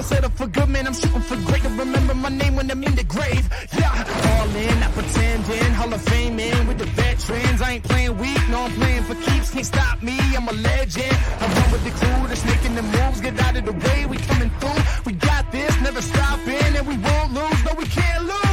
[0.00, 1.60] Won't settle for good, man, I'm shooting for great.
[1.60, 3.46] To remember my name when I'm in the grave.
[3.76, 3.92] Yeah,
[4.30, 5.72] all in, not pretending.
[5.74, 7.60] Hall of Fame in with the veterans.
[7.60, 9.50] I ain't playing weak, no, I'm playing for keeps.
[9.50, 11.18] Can't stop me, I'm a legend.
[11.40, 13.20] I run with the crew that's making the moves.
[13.20, 14.82] Get out of the way, we coming through.
[15.04, 17.64] We got this, never stopping, and we won't lose.
[17.66, 18.49] No, we can't lose.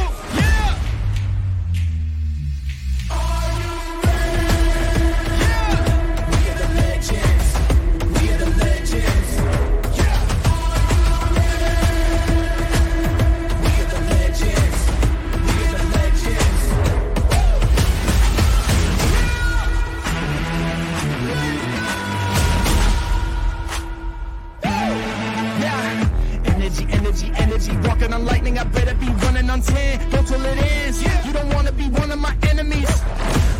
[27.98, 30.10] Walking on lightning, I better be running on 10.
[30.10, 31.02] Go till it ends.
[31.26, 32.88] You don't wanna be one of my enemies.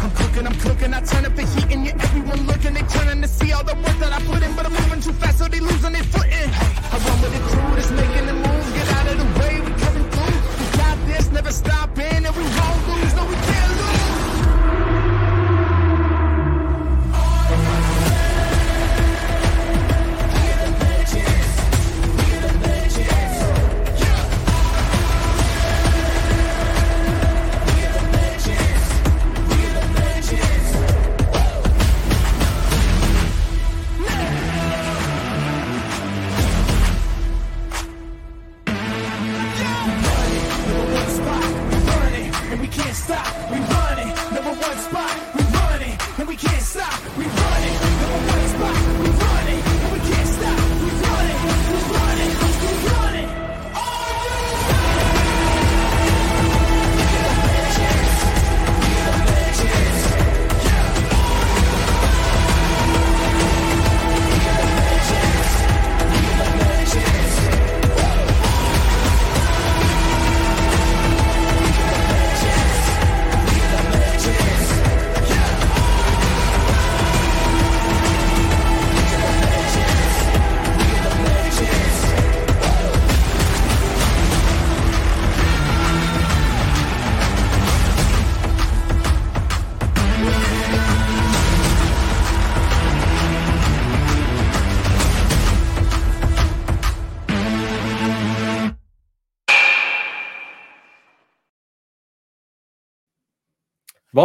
[0.01, 0.95] I'm cooking, I'm cooking.
[0.95, 2.75] I turn up the heat and you're everyone looking.
[2.75, 5.13] They turning to see all the work that I put in, but I'm moving too
[5.15, 6.51] fast, so they losing their footing.
[6.55, 8.71] I run with the crew that's making the moves.
[8.79, 10.39] Get out of the way, we coming through.
[10.61, 12.45] We got this, never stopping, and we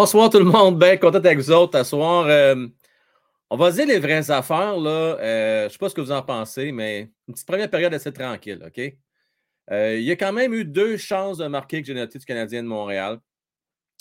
[0.04, 2.26] Bonsoir tout le monde, bien content avec vous autres ce soir.
[2.26, 2.68] Euh,
[3.50, 4.76] on va dire les vraies affaires.
[4.78, 4.90] Là.
[4.90, 7.94] Euh, je ne sais pas ce que vous en pensez, mais une petite première période
[7.94, 8.82] assez tranquille, OK?
[9.72, 12.26] Euh, il y a quand même eu deux chances de marquer que j'ai noté du
[12.26, 13.22] Canadien de Montréal.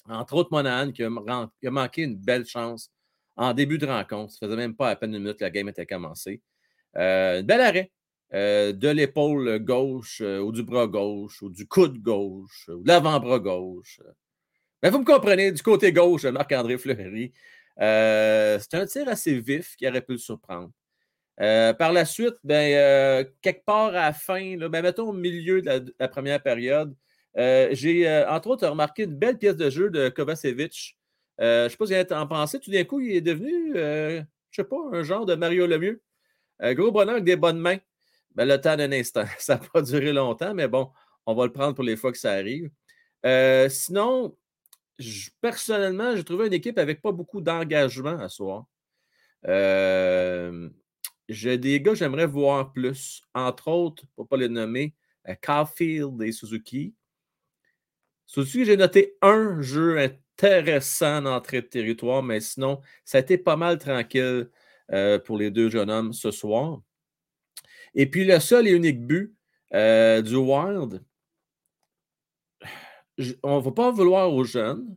[0.09, 2.91] Entre autres, Monahan qui a, manqué une belle chance
[3.37, 4.33] en début de rencontre.
[4.33, 6.43] Ça faisait même pas à peine une minute que la game était commencée.
[6.97, 7.93] Un bel arrêt
[8.33, 14.01] de l'épaule gauche ou du bras gauche ou du coude gauche ou de l'avant-bras gauche.
[14.83, 17.33] Mais vous me comprenez, du côté gauche Marc-André Fleury,
[17.81, 20.71] euh, c'est un tir assez vif qui aurait pu le surprendre.
[21.41, 25.63] Euh, par la suite, ben, euh, quelque part à la fin, ben, mettons au milieu
[25.63, 26.95] de la, première période,
[27.37, 30.99] j'ai entre autres remarqué une belle pièce de jeu de Kovacevic.
[31.39, 32.61] Je ne sais pas que vous en pensez.
[32.61, 36.03] Tout d'un coup, il est devenu, je ne sais pas, un genre de Mario Lemieux.
[36.61, 37.79] Gros bonheur avec des bonnes mains.
[38.35, 39.25] Ben, le temps d'un instant.
[39.39, 40.91] Ça n'a pas duré longtemps, mais bon,
[41.27, 42.71] on va le prendre pour les fois que ça arrive.
[43.71, 44.37] Sinon,
[45.41, 48.67] personnellement, j'ai trouvé une équipe avec pas beaucoup d'engagement à soir.
[51.29, 53.23] J'ai des gars que j'aimerais voir plus.
[53.35, 54.95] Entre autres, pour ne pas les nommer,
[55.29, 56.95] euh, Caulfield et Suzuki.
[58.27, 63.57] Suzuki, j'ai noté un jeu intéressant d'entrée de territoire, mais sinon, ça a été pas
[63.57, 64.51] mal tranquille
[64.93, 66.83] euh, pour les deux jeunes hommes ce soir.
[67.95, 69.35] Et puis, le seul et unique but
[69.75, 71.03] euh, du Wild,
[73.43, 74.97] on ne va pas vouloir aux jeunes.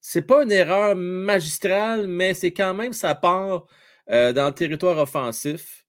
[0.00, 3.66] C'est pas une erreur magistrale, mais c'est quand même sa part
[4.10, 5.86] euh, dans le territoire offensif.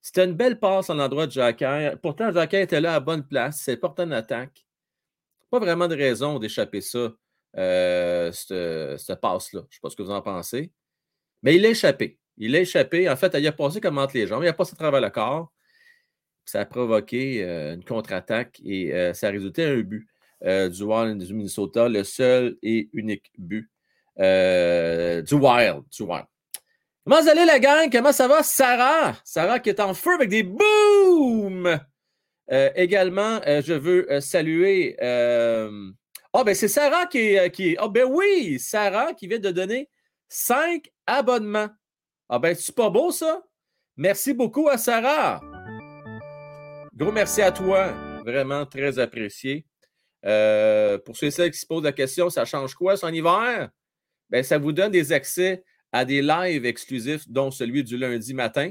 [0.00, 1.94] C'était une belle passe en l'endroit de Jacquet.
[2.00, 3.60] Pourtant, Jacquet était là à bonne place.
[3.64, 4.64] C'est porté en attaque.
[5.50, 7.12] Pas vraiment de raison d'échapper ça,
[7.56, 9.62] euh, cette, cette passe-là.
[9.62, 10.72] Je ne sais pas ce que vous en pensez.
[11.42, 12.20] Mais il a échappé.
[12.36, 13.08] Il a échappé.
[13.10, 14.44] En fait, il a passé comme entre les jambes.
[14.44, 15.52] Il a passé à travers le corps.
[16.44, 20.06] Ça a provoqué une contre-attaque et ça a résulté à un but
[20.42, 23.70] du Wild du Minnesota, le seul et unique but
[24.16, 25.84] du Wild.
[25.90, 26.26] Du Wild.
[27.04, 27.88] Comment allez, la gang?
[27.90, 28.42] Comment ça va?
[28.42, 29.14] Sarah!
[29.24, 31.78] Sarah qui est en feu avec des booms!
[32.50, 34.96] Euh, également, euh, je veux euh, saluer.
[35.00, 37.50] Ah, ben c'est Sarah qui est.
[37.50, 38.58] Qui Ah, ben oui!
[38.58, 39.88] Sarah qui vient de donner
[40.28, 41.68] cinq abonnements.
[42.28, 43.42] Ah, ben, c'est pas beau, ça?
[43.96, 45.40] Merci beaucoup à Sarah.
[46.92, 47.92] Gros merci à toi.
[48.24, 49.64] Vraiment très apprécié.
[50.22, 53.70] Pour ceux et celles qui se posent la question, ça change quoi son hiver?
[54.30, 58.70] Ben, ça vous donne des accès à des lives exclusifs, dont celui du lundi matin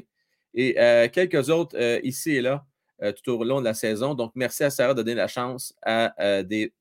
[0.54, 2.66] et euh, quelques autres euh, ici et là
[3.04, 4.16] euh, tout au long de la saison.
[4.16, 6.72] Donc, merci à Sarah de donner la chance à des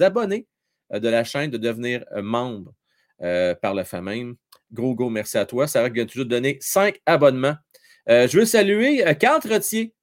[0.00, 0.46] abonnés
[0.92, 2.74] de la chaîne de devenir membre
[3.18, 4.34] par le fait même.
[4.72, 5.68] Gros, gros merci à toi.
[5.68, 7.56] Sarah qui vient toujours de donner cinq abonnements.
[8.08, 9.94] je veux saluer Carl Trottier,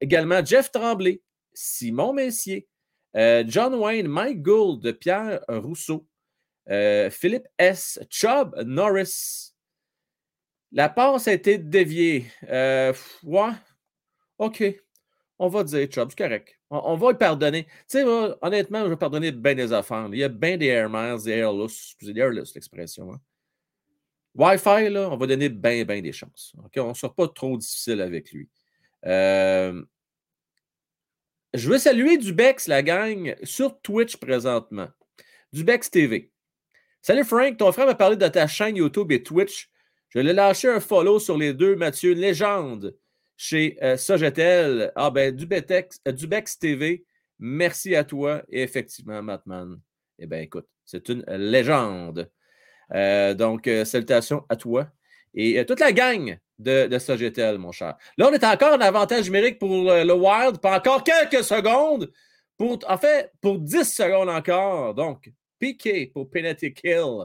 [0.00, 1.20] également Jeff Tremblay,
[1.54, 2.66] Simon Messier,
[3.14, 6.06] John Wayne, Mike Gould, Pierre Rousseau,
[6.70, 7.98] euh, Philippe S.
[8.08, 9.52] Chubb Norris.
[10.72, 12.26] La passe a été déviée.
[12.48, 12.92] Euh,
[13.22, 13.52] ouais.
[14.38, 14.64] OK.
[15.38, 16.58] On va dire Chubb, c'est correct.
[16.70, 17.64] On, va lui pardonner.
[17.64, 20.08] Tu sais, honnêtement, je vais pardonner bien des affaires.
[20.12, 21.96] Il y a bien des air miles, des airless.
[22.02, 23.12] Airless, l'expression.
[23.12, 23.20] Hein.
[24.34, 26.54] Wi-Fi, on va donner bien, bien des chances.
[26.76, 28.48] On ne sera pas trop difficile avec lui.
[29.06, 29.84] Euh,
[31.54, 34.88] je veux saluer Dubex, la gang, sur Twitch présentement.
[35.52, 36.32] Dubex TV.
[37.00, 39.70] Salut Frank, ton frère m'a parlé de ta chaîne YouTube et Twitch.
[40.08, 42.96] Je l'ai lâché un follow sur les deux, Mathieu, légende
[43.36, 44.90] chez euh, Sogetel.
[44.96, 47.04] Ah ben, Dubex, euh, Dubex TV,
[47.38, 48.42] merci à toi.
[48.48, 49.80] Et effectivement, Matman,
[50.18, 52.30] eh bien écoute, c'est une légende.
[52.92, 54.88] Euh, donc, salutations à toi
[55.34, 57.96] et toute la gang de, de mon cher.
[58.16, 62.10] Là, on est encore en avantage numérique pour le Wild, pas encore quelques secondes.
[62.56, 64.94] Pour, en fait, pour 10 secondes encore.
[64.94, 67.24] Donc, Piqué pour penalty kill.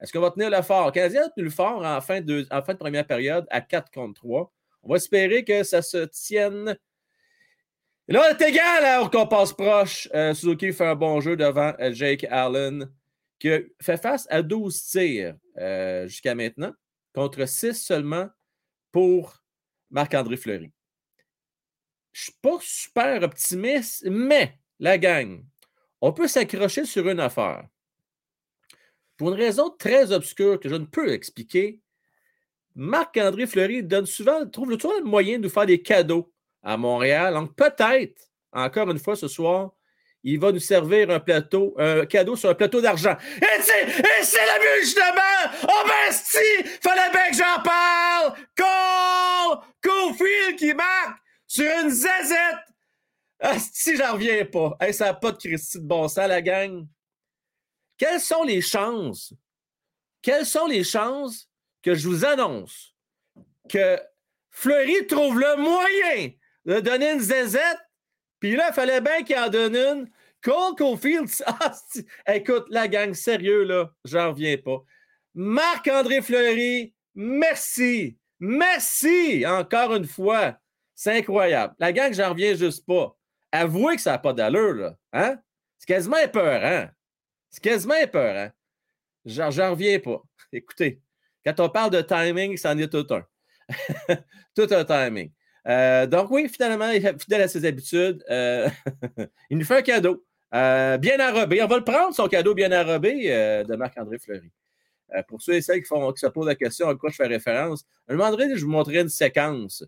[0.00, 0.86] Est-ce qu'on va tenir le fort?
[0.86, 4.52] Le Canadien a tenu le fort en fin, de, première période à 4 contre 3.
[4.82, 6.76] On va espérer que ça se tienne.
[8.08, 10.08] Là, c'est égal alors qu'on passe proche.
[10.14, 12.88] Euh, Suzuki fait un bon jeu devant euh, Jake Allen,
[13.38, 16.72] qui fait face à 12 tirs euh, jusqu'à maintenant,
[17.14, 18.28] contre 6 seulement
[18.96, 19.42] pour
[19.90, 20.72] Marc-André Fleury.
[22.12, 25.44] Je ne suis pas super optimiste, mais la gang,
[26.00, 27.68] on peut s'accrocher sur une affaire.
[29.18, 31.78] Pour une raison très obscure que je ne peux expliquer,
[32.74, 36.32] Marc-André Fleury donne souvent, trouve le moyen de nous faire des cadeaux
[36.62, 37.34] à Montréal.
[37.34, 39.75] Donc, peut-être, encore une fois ce soir,
[40.28, 43.16] il va nous servir un plateau, un cadeau sur un plateau d'argent.
[43.36, 45.62] Et c'est, la le justement!
[45.62, 46.64] Oh ben, si!
[46.82, 48.34] Fallait bien que j'en parle!
[48.56, 49.60] Cole!
[49.80, 52.66] Cofield qui marque sur une zazette
[53.40, 54.76] ah, si j'en reviens pas.
[54.92, 56.86] ça n'a pas de Christy de bon sens, la gang.
[57.98, 59.32] Quelles sont les chances?
[60.22, 61.48] Quelles sont les chances
[61.82, 62.94] que je vous annonce
[63.68, 64.00] que
[64.50, 66.30] Fleury trouve le moyen
[66.64, 67.78] de donner une zézette,
[68.40, 70.10] puis là, il fallait bien qu'il en donne une.
[70.46, 71.72] Cole Caulfield, ah,
[72.32, 74.80] écoute, la gang, sérieux, là, j'en reviens pas.
[75.34, 78.16] Marc-André Fleury, merci.
[78.38, 80.56] Merci encore une fois.
[80.94, 81.74] C'est incroyable.
[81.80, 83.18] La gang, j'en reviens juste pas.
[83.50, 84.96] Avouez que ça n'a pas d'allure, là.
[85.12, 85.36] Hein?
[85.78, 86.90] C'est quasiment épeurant.
[87.50, 88.50] C'est quasiment épeurant.
[89.24, 90.22] J'en, j'en reviens pas.
[90.52, 91.00] Écoutez,
[91.44, 93.26] quand on parle de timing, c'en est tout un.
[94.54, 95.32] tout un timing.
[95.66, 98.24] Euh, donc, oui, finalement, fidèle à ses habitudes.
[98.30, 98.70] Euh,
[99.50, 100.24] il nous fait un cadeau.
[100.56, 101.62] Euh, bien enrobé.
[101.62, 103.28] On va le prendre, son cadeau bien enrobé
[103.68, 104.50] de Marc-André Fleury.
[105.28, 107.26] pour ceux et celles qui, font, qui se posent la question à quoi je fais
[107.26, 108.14] référence, je
[108.64, 109.84] vous montrer une séquence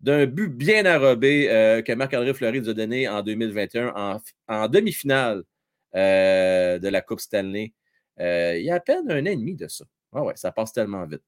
[0.00, 5.42] d'un but bien euh, que Marc-André Fleury nous a donné en 2021 en, demi-finale
[5.94, 7.72] euh, de la Coupe Stanley.
[8.20, 9.84] Euh, il y a à peine un an et demi de ça.
[10.12, 11.22] Ah ouais, ça passe tellement vite.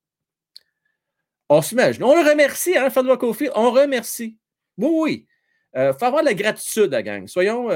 [1.48, 2.04] On s'imagine.
[2.04, 3.48] On le remercie, hein, Fanwa Kofi.
[3.54, 4.36] On remercie.
[4.76, 5.26] Oui, oui.
[5.74, 7.26] Il faut avoir de la gratitude, la gang.
[7.26, 7.68] Soyons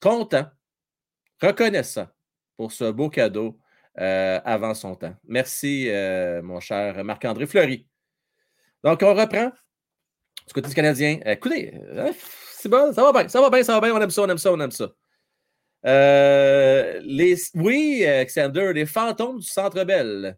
[0.00, 0.48] contents,
[1.40, 2.08] reconnaissants
[2.56, 3.58] pour ce beau cadeau
[3.96, 5.14] avant son temps.
[5.24, 5.88] Merci,
[6.42, 7.86] mon cher Marc-André Fleury.
[8.82, 9.52] Donc, on reprend
[10.46, 11.20] du côté du Canadien.
[11.26, 12.10] Écoutez, hein,
[12.54, 14.28] c'est bon, ça va bien, ça va bien, ça va bien, on aime ça, on
[14.28, 14.88] aime ça, on aime ça.
[15.86, 20.36] Euh, les, oui, Alexander, les fantômes du Centre Bell.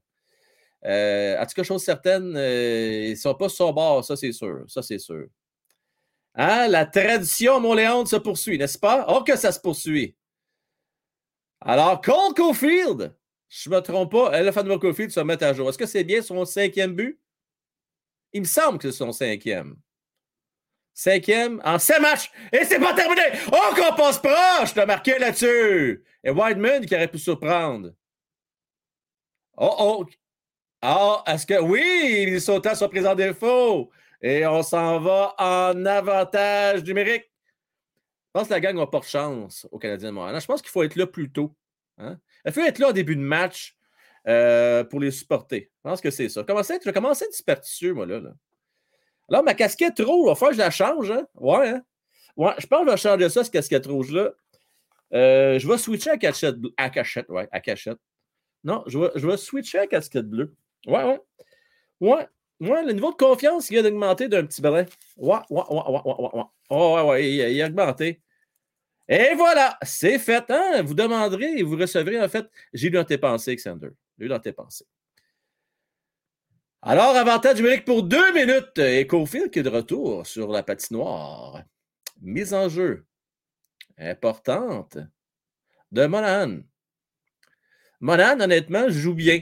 [0.85, 4.33] Euh, en tout cas, chose certaine, euh, ils ne sont pas sur bord, ça c'est
[4.33, 4.65] sûr.
[4.69, 5.27] Ça c'est sûr.
[6.35, 6.69] Hein?
[6.69, 9.07] La tradition Montléon se poursuit, n'est-ce pas?
[9.09, 10.17] Oh, que ça se poursuit.
[11.61, 13.15] Alors, Cole Cofield,
[13.49, 15.69] je ne me trompe pas, de Cofield se met à jour.
[15.69, 17.21] Est-ce que c'est bien son cinquième but?
[18.33, 19.77] Il me semble que c'est son cinquième.
[20.95, 22.31] Cinquième en sept matchs.
[22.53, 23.23] Et c'est pas terminé.
[23.53, 26.05] Oh, qu'on passe proche de marquer là-dessus.
[26.25, 27.93] Et Whiteman qui aurait pu surprendre.
[29.57, 30.07] Oh, oh.
[30.83, 31.61] Ah, est-ce que.
[31.61, 33.91] Oui, les sautants sont présents défaut.
[34.23, 37.31] Et on s'en va en avantage numérique.
[38.35, 40.41] Je pense que la gang n'a pas de chance au Canadien de Montréal.
[40.41, 41.55] Je pense qu'il faut être là plus tôt.
[41.99, 42.19] Hein?
[42.47, 43.77] Il faut être là au début de match
[44.29, 45.71] euh, pour les supporter.
[45.85, 46.45] Je pense que c'est ça.
[46.47, 48.21] Je vais commencer à être superstitieux, moi, là.
[48.21, 48.33] là.
[49.29, 51.11] Alors, ma casquette rouge, il va falloir que je la change.
[51.11, 51.27] Hein?
[51.35, 51.83] Ouais, hein?
[52.37, 54.31] ouais, je pense que je vais changer ça, cette casquette rouge-là.
[55.15, 56.57] Euh, je vais switcher à cachette.
[56.77, 57.99] À cachette, ouais, à cachette.
[58.65, 60.55] Non, je vais, je vais switcher à casquette bleue.
[60.87, 61.21] Ouais, ouais.
[62.01, 62.29] Ouais,
[62.61, 64.85] ouais, le niveau de confiance, il a augmenté d'un petit brin.
[65.17, 66.43] Ouais, ouais, ouais, ouais, ouais, ouais.
[66.71, 68.23] Oh, ouais, ouais, il, a augmenté.
[69.09, 70.45] Et voilà, c'est fait.
[70.51, 70.83] Hein?
[70.83, 73.91] Vous demanderez et vous recevrez, en fait, j'ai lu dans tes pensées, Xander.
[74.19, 74.87] J'ai dans tes pensées.
[76.81, 78.79] Alors, avantage numérique pour deux minutes.
[78.79, 81.63] Et Cofield qui est de retour sur la patinoire.
[82.21, 83.05] Mise en jeu
[83.99, 84.99] importante
[85.93, 86.61] de Monahan.
[88.01, 89.41] Monahan, honnêtement, joue bien.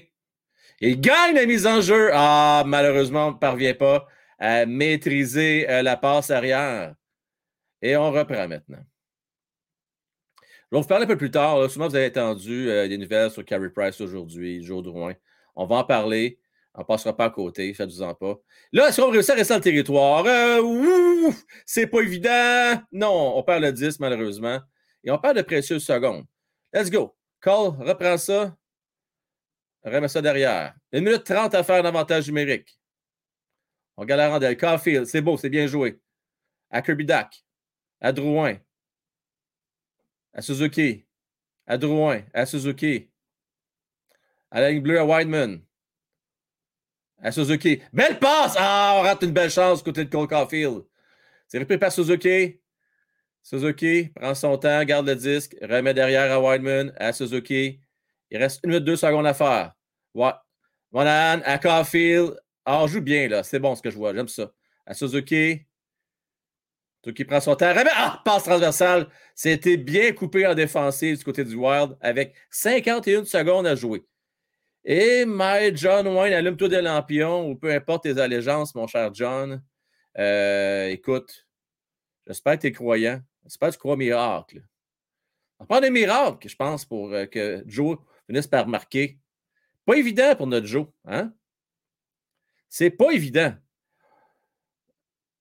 [0.81, 2.11] Il gagne la mise en jeu.
[2.13, 4.07] Ah, malheureusement, on ne parvient pas
[4.39, 6.95] à maîtriser euh, la passe arrière.
[7.83, 8.83] Et on reprend maintenant.
[10.43, 11.71] Je vais vous parler un peu plus tard.
[11.71, 15.15] Souvent, vous avez entendu euh, des nouvelles sur Carey Price aujourd'hui, Joe Drouin.
[15.57, 16.39] On va en parler.
[16.75, 18.39] On ne passera pas à côté, faites-vous-en pas.
[18.73, 20.25] Là, est-ce qu'on va réussir à rester dans le territoire?
[20.25, 21.31] Euh,
[21.67, 22.81] c'est pas évident.
[22.93, 24.61] Non, on perd le 10, malheureusement.
[25.03, 26.25] Et on perd de précieuses secondes.
[26.73, 27.17] Let's go.
[27.41, 28.57] Cole, reprends ça.
[29.85, 30.75] Remets ça derrière.
[30.93, 32.79] Une minute trente à faire d'avantage numérique.
[33.97, 34.57] On regarde la rondelle.
[34.57, 36.01] Caulfield, c'est beau, c'est bien joué.
[36.71, 37.29] À Kirby Duck.
[38.01, 38.57] À Drouin.
[40.33, 41.05] À Suzuki.
[41.67, 42.23] À Drouin.
[42.33, 43.11] À Suzuki.
[44.51, 45.61] À la ligne bleue à Wideman.
[47.23, 47.83] À Suzuki.
[47.93, 48.55] Belle passe!
[48.57, 50.85] Ah, on rate une belle chance côté de Cole Caulfield.
[51.47, 52.61] C'est repris par Suzuki.
[53.43, 57.81] Suzuki prend son temps, garde le disque, remet derrière à Wideman, à Suzuki.
[58.31, 59.73] Il reste une minute, deux secondes à faire.
[60.15, 60.33] Ouais.
[60.93, 62.37] Monahan à Caulfield.
[62.65, 63.43] Ah, on joue bien, là.
[63.43, 64.15] C'est bon ce que je vois.
[64.15, 64.53] J'aime ça.
[64.87, 65.63] À Suzuki.
[67.03, 67.73] Suzuki prend son temps.
[67.95, 69.09] Ah, passe transversale.
[69.35, 74.05] C'était bien coupé en défensive du côté du Wild avec 51 secondes à jouer.
[74.85, 79.63] Et My John Wayne, allume-toi des lampions ou peu importe tes allégeances, mon cher John.
[80.19, 81.47] Euh, écoute,
[82.27, 83.21] j'espère que tu es croyant.
[83.45, 84.63] J'espère que tu crois miracle.
[85.59, 87.99] On prend des miracles, je pense, pour euh, que Joe
[88.31, 89.19] finisse par marquer.
[89.85, 90.87] Pas évident pour notre Joe.
[91.05, 91.33] Hein?
[92.69, 93.55] C'est pas évident.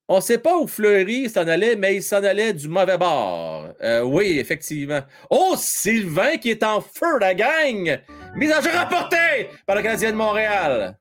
[0.08, 3.72] On ne sait pas où Fleury s'en allait, mais il s'en allait du mauvais bord.
[3.82, 5.02] Euh, oui, effectivement.
[5.30, 8.02] Oh, Sylvain qui est en feu, la gang!
[8.34, 11.00] Mise en jeu rapportée par le Canadien de Montréal.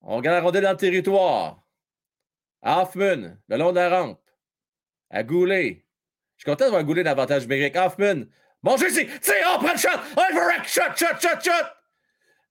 [0.00, 1.62] On regarde la rondelle dans le territoire.
[2.62, 4.22] Hoffman, le long de la rampe.
[5.10, 5.84] À Goulet.
[6.36, 7.76] Je suis content d'avoir Goulet d'avantage numérique.
[7.76, 8.24] Hoffman.
[8.62, 9.08] Bon, je sais.
[9.20, 9.88] Tiens, on prend le shot.
[10.66, 11.66] Shot, shot, shot, shot.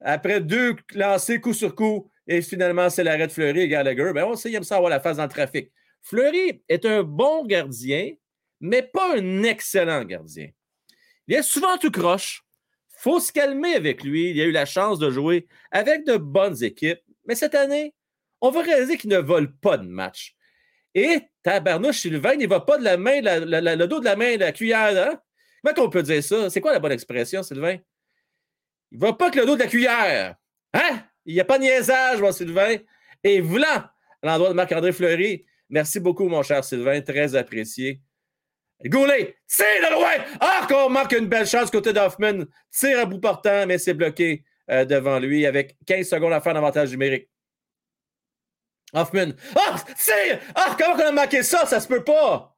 [0.02, 4.12] Après deux lancés coup sur coup, et finalement, c'est l'arrêt de Fleury et Gallagher.
[4.14, 5.72] Ben, on sait, il aime ça avoir la phase dans le trafic.
[6.02, 8.12] Fleury est un bon gardien,
[8.60, 10.50] mais pas un excellent gardien.
[11.28, 12.44] Il est souvent tout croche.
[13.00, 14.32] Faut se calmer avec lui.
[14.32, 17.02] Il a eu la chance de jouer avec de bonnes équipes.
[17.26, 17.94] Mais cette année,
[18.42, 20.36] on va réaliser qu'il ne vole pas de match.
[20.96, 24.38] Et Tabarnouche Sylvain, il ne va pas de la main, le dos de la main,
[24.38, 25.12] la cuillère.
[25.12, 25.20] Hein?
[25.64, 26.50] Comment on peut dire ça?
[26.50, 27.78] C'est quoi la bonne expression, Sylvain?
[28.92, 30.36] Il va pas que le dos de la cuillère.
[30.74, 31.04] Hein?
[31.26, 32.78] Il n'y a pas de niaisage, mon Sylvain.
[33.24, 35.46] Et voilà l'endroit de Marc-André Fleury.
[35.70, 37.02] Merci beaucoup, mon cher Sylvain.
[37.02, 38.02] Très apprécié.
[38.86, 40.38] Goulet, tire de loin!
[40.40, 42.46] Ah, qu'on marque une belle chance côté d'Hoffman.
[42.72, 46.54] Tire à bout portant, mais c'est bloqué euh, devant lui avec 15 secondes à faire
[46.54, 47.28] d'avantage numérique.
[48.94, 49.34] Hoffman.
[49.56, 50.40] Ah, tire!
[50.54, 51.66] Ah, comment on a marqué ça?
[51.66, 52.56] Ça se peut pas!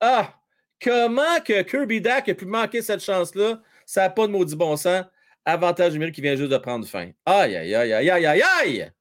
[0.00, 0.39] Ah,
[0.82, 3.62] comment que Kirby Dack a pu manquer cette chance-là?
[3.86, 5.04] Ça n'a pas de maudit bon sens.
[5.44, 7.10] Avantage numérique qui vient juste de prendre fin.
[7.24, 8.92] Aïe, aïe, aïe, aïe, aïe, aïe, aïe!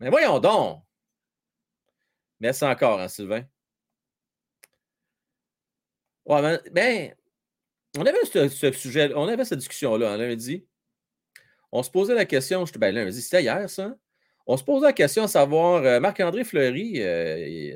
[0.00, 0.82] Mais voyons donc!
[2.40, 3.44] Merci encore, hein, Sylvain.
[6.24, 7.14] Ouais, ben, ben,
[7.98, 10.66] on avait ce, sujet, on avait cette discussion-là un lundi.
[11.72, 13.94] On se posait la question, je ben lundi, c'était hier, ça.
[14.46, 17.00] On se posait la question à savoir, euh, Marc-André Fleury,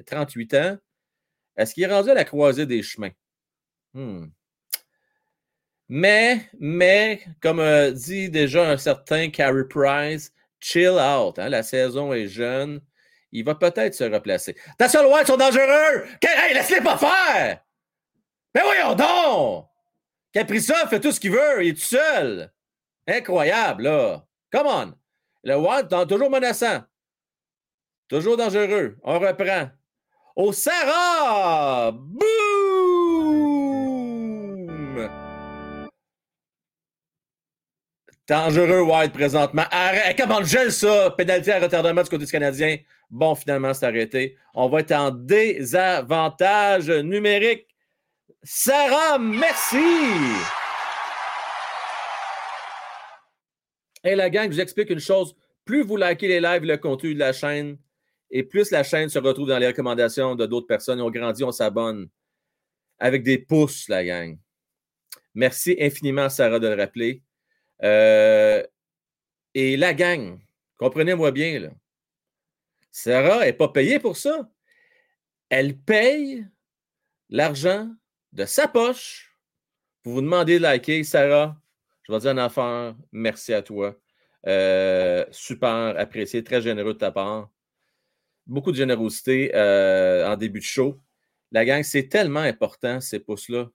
[0.05, 0.79] 38 euh, ans,
[1.57, 3.11] est-ce qu'il est rendu à la croisée des chemins?
[3.95, 4.27] Hmm.
[5.89, 11.39] Mais, mais, comme dit déjà un certain Carey Price, chill out.
[11.39, 12.81] Hein, la saison est jeune.
[13.33, 14.57] Il va peut-être se replacer.
[14.73, 16.07] Attention, loin, ils sont dangereux!
[16.23, 17.61] Hey, laisse-les pas faire!
[18.55, 19.69] Mais ben voyons donc!
[20.33, 22.53] Caprissa fait tout ce qu'il veut, il est tout seul.
[23.07, 24.27] Incroyable, là.
[24.51, 24.95] Come on.
[25.45, 26.83] Le Wild, toujours menaçant.
[28.09, 28.97] Toujours dangereux.
[29.03, 29.71] On reprend.
[30.37, 31.93] Au Sarah!
[31.93, 32.29] Boom!
[38.29, 39.65] Dangereux Wild présentement.
[39.71, 40.15] Arrête!
[40.19, 41.11] Comment gèle ça?
[41.17, 42.77] Pénalité à retardement du côté du Canadien.
[43.09, 44.37] Bon, finalement, c'est arrêté.
[44.53, 47.67] On va être en désavantage numérique.
[48.43, 49.79] Sarah, merci!
[54.05, 55.35] Et la gang, je vous explique une chose.
[55.65, 57.79] Plus vous likez les lives, le contenu de la chaîne,
[58.31, 61.01] et plus la chaîne se retrouve dans les recommandations de d'autres personnes.
[61.01, 62.09] On grandit, on s'abonne.
[62.99, 64.39] Avec des pouces, la gang.
[65.35, 67.23] Merci infiniment, Sarah, de le rappeler.
[67.83, 68.63] Euh,
[69.55, 70.41] et la gang,
[70.79, 71.71] comprenez-moi bien.
[72.91, 74.51] Sarah n'est pas payée pour ça.
[75.51, 76.47] Elle paye
[77.29, 77.91] l'argent
[78.33, 79.37] de sa poche
[80.03, 81.05] pour vous demander de liker.
[81.05, 81.61] Sarah,
[82.03, 82.97] je vais dire une affaire.
[83.13, 83.95] Merci à toi.
[84.47, 87.51] Euh, super apprécié, très généreux de ta part.
[88.47, 91.01] Beaucoup de générosité euh, en début de show.
[91.53, 93.69] La gang, c'est tellement important, ces pouces-là.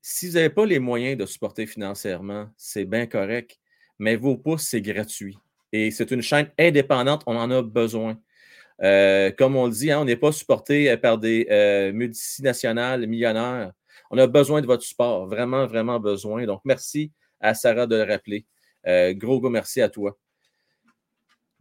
[0.00, 3.58] Si vous n'avez pas les moyens de supporter financièrement, c'est bien correct.
[3.98, 5.38] Mais vos pouces, c'est gratuit.
[5.72, 8.18] Et c'est une chaîne indépendante, on en a besoin.
[8.82, 11.46] Euh, comme on le dit, hein, on n'est pas supporté par des
[11.94, 13.72] multinationales millionnaires.
[14.10, 16.44] On a besoin de votre support, vraiment, vraiment besoin.
[16.46, 18.46] Donc, merci à Sarah de le rappeler.
[18.86, 20.16] Euh, gros, gros merci à toi.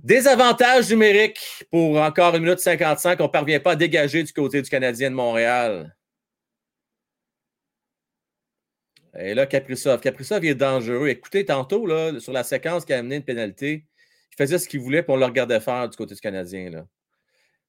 [0.03, 4.61] Désavantage numérique pour encore une minute 55 qu'on ne parvient pas à dégager du côté
[4.61, 5.95] du Canadien de Montréal.
[9.17, 10.01] Et là, Kaprizov.
[10.01, 11.07] Kaprizov est dangereux.
[11.07, 11.87] Écoutez, tantôt,
[12.19, 13.85] sur la séquence qui a amené une pénalité,
[14.33, 16.85] il faisait ce qu'il voulait pour on le regardait faire du côté du Canadien.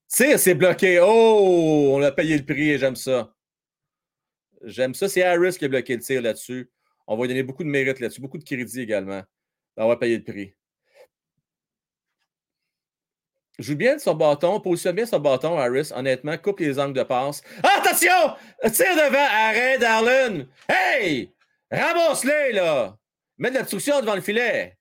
[0.08, 0.98] Tire, c'est bloqué.
[1.00, 3.32] Oh, on a payé le prix et j'aime ça.
[4.64, 5.08] J'aime ça.
[5.08, 6.68] C'est Harris qui a bloqué le tir là-dessus.
[7.06, 9.22] On va lui donner beaucoup de mérite là-dessus, beaucoup de crédit également.
[9.76, 10.54] On va payer le prix.
[13.58, 15.90] Joue bien de son bâton, positionne bien son bâton, Harris.
[15.94, 17.40] Honnêtement, coupe les angles de passe.
[17.62, 18.36] Attention!
[18.72, 19.28] Tire devant!
[19.30, 20.48] Arrête, Darlene!
[20.68, 21.32] Hey!
[21.70, 22.98] Ramasse-les, là!
[23.38, 24.76] Mets de l'obstruction devant le filet.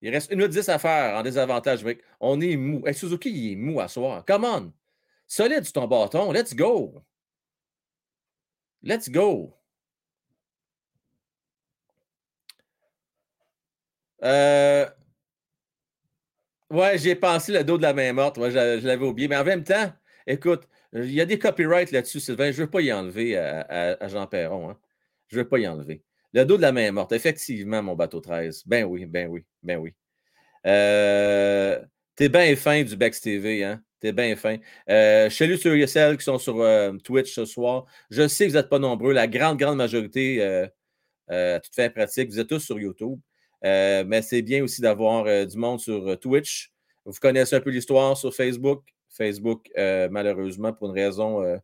[0.00, 1.84] Il reste 1 minute 10 à faire en désavantage.
[2.18, 2.82] On est mou.
[2.86, 4.24] Hey, Suzuki, il est mou à soir.
[4.26, 4.72] Come on!
[5.26, 6.32] Solide ton bâton.
[6.32, 7.02] Let's go!
[8.82, 9.54] Let's go!
[14.24, 14.86] Euh...
[16.70, 18.36] Ouais, j'ai pensé le dos de la main morte.
[18.38, 19.28] Je, l'avais oublié.
[19.28, 19.92] Mais en même temps,
[20.26, 22.50] écoute, il y a des copyrights là-dessus, Sylvain.
[22.50, 24.70] Je ne veux pas y enlever à, Jean Perron.
[24.70, 24.78] Hein.
[25.28, 26.02] Je ne veux pas y enlever.
[26.32, 28.62] Le dos de la main morte, effectivement, mon bateau 13.
[28.66, 29.94] Ben oui, ben oui, ben oui.
[30.66, 31.78] Euh,
[32.14, 33.82] T'es bien fin du Bex TV, hein?
[33.98, 34.58] T'es bien fin.
[34.90, 37.86] Euh, salut sur celles qui sont sur euh, Twitch ce soir.
[38.10, 39.12] Je sais que vous n'êtes pas nombreux.
[39.12, 40.66] La grande, grande majorité, euh,
[41.30, 43.18] euh fin pratique, vous êtes tous sur YouTube.
[43.64, 46.72] Euh, mais c'est bien aussi d'avoir euh, du monde sur euh, Twitch.
[47.04, 48.84] Vous connaissez un peu l'histoire sur Facebook?
[49.08, 51.60] Facebook, malheureusement, pour une raison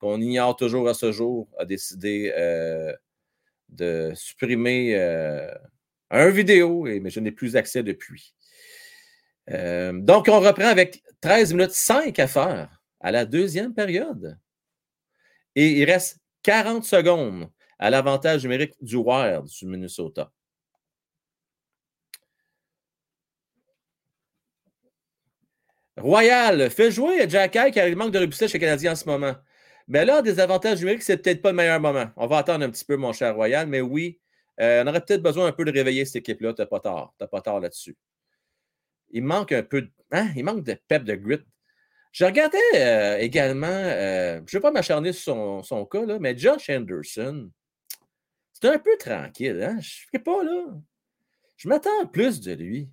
[0.00, 2.32] qu'on ignore toujours à ce jour, a décidé
[3.68, 4.96] de supprimer
[6.10, 8.34] un vidéo, mais je n'ai plus accès depuis.
[9.46, 14.36] donc, on reprend avec 13 minutes 5 à faire à la deuxième période.
[15.54, 20.32] Et il reste 40 secondes à l'avantage numérique du Wild du Minnesota.
[25.96, 29.34] Royal, fait jouer Jack car il manque de robustesse chez les Canadiens en ce moment.
[29.88, 32.06] Mais là, des avantages numériques, c'est peut-être pas le meilleur moment.
[32.16, 34.20] On va attendre un petit peu, mon cher Royal, mais oui,
[34.60, 36.54] euh, on aurait peut-être besoin un peu de réveiller cette équipe-là.
[36.54, 37.14] T'as pas tard.
[37.18, 37.96] T'as pas tard là-dessus.
[39.10, 39.90] Il manque un peu de.
[40.12, 40.30] Hein?
[40.36, 41.40] Il manque de pep, de grit.
[42.12, 46.36] Je regardais euh, également, euh, je ne vais pas m'acharner sur son, son, cas, mais
[46.36, 47.50] Josh Anderson,
[48.52, 49.62] c'est un peu tranquille.
[49.62, 49.78] Hein?
[49.80, 50.66] Je ne sais pas, là.
[51.56, 52.90] Je m'attends plus de lui.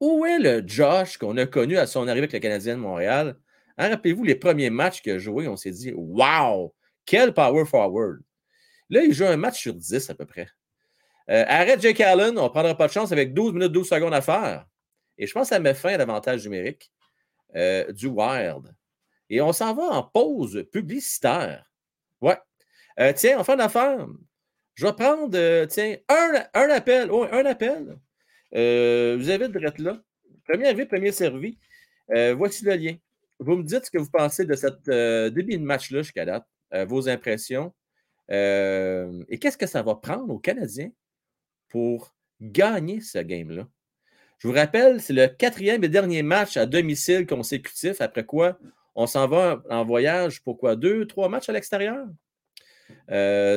[0.00, 3.36] Où est le Josh qu'on a connu à son arrivée avec le Canadien de Montréal?
[3.76, 6.74] Hein, rappelez-vous les premiers matchs qu'il a joué, on s'est dit Wow!
[7.04, 8.20] Quel power forward!
[8.90, 10.48] Là, il joue un match sur 10 à peu près.
[11.30, 14.14] Euh, arrête Jake Allen, on ne prendra pas de chance avec 12 minutes 12 secondes
[14.14, 14.66] à faire.
[15.18, 16.90] Et je pense que ça met fin à l'avantage numérique
[17.54, 18.74] euh, du Wild.
[19.28, 21.64] Et on s'en va en pause publicitaire.
[22.20, 22.38] Ouais.
[22.98, 24.06] Euh, tiens, on fait une affaire.
[24.74, 27.10] Je vais prendre, tiens, un, un appel.
[27.10, 27.98] Oh, un appel.
[28.54, 30.02] Euh, vous avez le là.
[30.46, 31.58] Premier arrivé, premier servi.
[32.10, 32.96] Euh, voici le lien.
[33.38, 36.46] Vous me dites ce que vous pensez de cette euh, début de match-là jusqu'à date,
[36.86, 37.72] vos impressions.
[38.28, 40.90] et qu'est-ce que ça va prendre aux Canadiens
[41.68, 43.68] pour gagner ce game-là?
[44.38, 48.58] Je vous rappelle, c'est le quatrième et dernier match à domicile consécutif, après quoi
[48.94, 50.74] on s'en va en voyage pour quoi?
[50.74, 52.06] Deux, trois matchs à l'extérieur?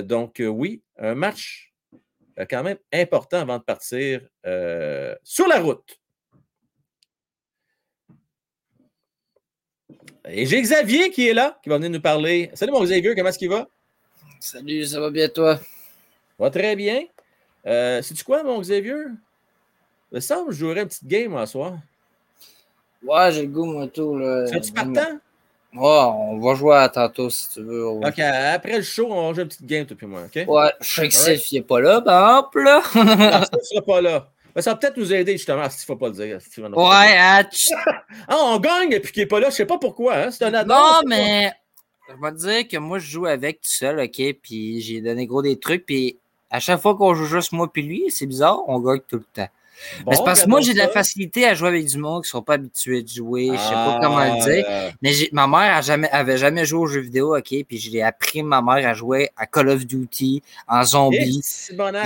[0.04, 1.71] donc, oui, un match euh,
[2.46, 6.00] quand même important avant de partir euh, sur la route.
[10.26, 12.52] Et j'ai Xavier qui est là, qui va venir nous parler.
[12.54, 13.68] Salut mon Xavier, comment est-ce qu'il va?
[14.40, 15.60] Salut, ça va bien toi?
[16.38, 17.06] Va très bien.
[17.66, 19.06] Euh, Sais-tu quoi, mon Xavier?
[20.12, 21.78] Il me semble que je jouerais une petite game ce soir.
[23.04, 24.20] Ouais, j'ai le goût, moi, tout.
[24.20, 25.20] Es-tu partant?
[25.74, 27.88] On va jouer à tantôt si tu veux.
[27.88, 30.46] Ok, après le show, on va jouer une petite game, toi et moi, ok?
[30.48, 32.64] Ouais, je sais que Sylvie n'est pas là, par exemple.
[32.64, 32.82] Là.
[32.96, 34.28] non, sera pas là.
[34.54, 36.38] Mais ça va peut-être nous aider, justement, s'il ne faut pas le dire.
[36.58, 37.44] ouais, ah,
[38.28, 40.16] ah, on gagne et puis qu'il n'est pas là, je ne sais pas pourquoi.
[40.16, 40.32] Hein?
[40.32, 41.54] C'est un adon, Non, mais
[42.10, 44.22] je vais te dire que moi, je joue avec tout seul, OK?
[44.44, 45.86] Puis j'ai donné gros des trucs.
[45.86, 49.18] Puis à chaque fois qu'on joue juste moi puis lui, c'est bizarre, on gagne tout
[49.18, 49.50] le temps
[50.06, 52.28] mais c'est parce que moi, j'ai de la facilité à jouer avec du monde qui
[52.28, 53.48] ne sont pas habitués de jouer.
[53.48, 54.66] Je ne sais pas comment le dire.
[54.68, 54.90] Ah.
[55.02, 57.54] Mais ma mère a jamais, avait jamais joué aux jeux vidéo, OK?
[57.68, 61.42] Puis j'ai appris ma mère à jouer à Call of Duty, en zombie.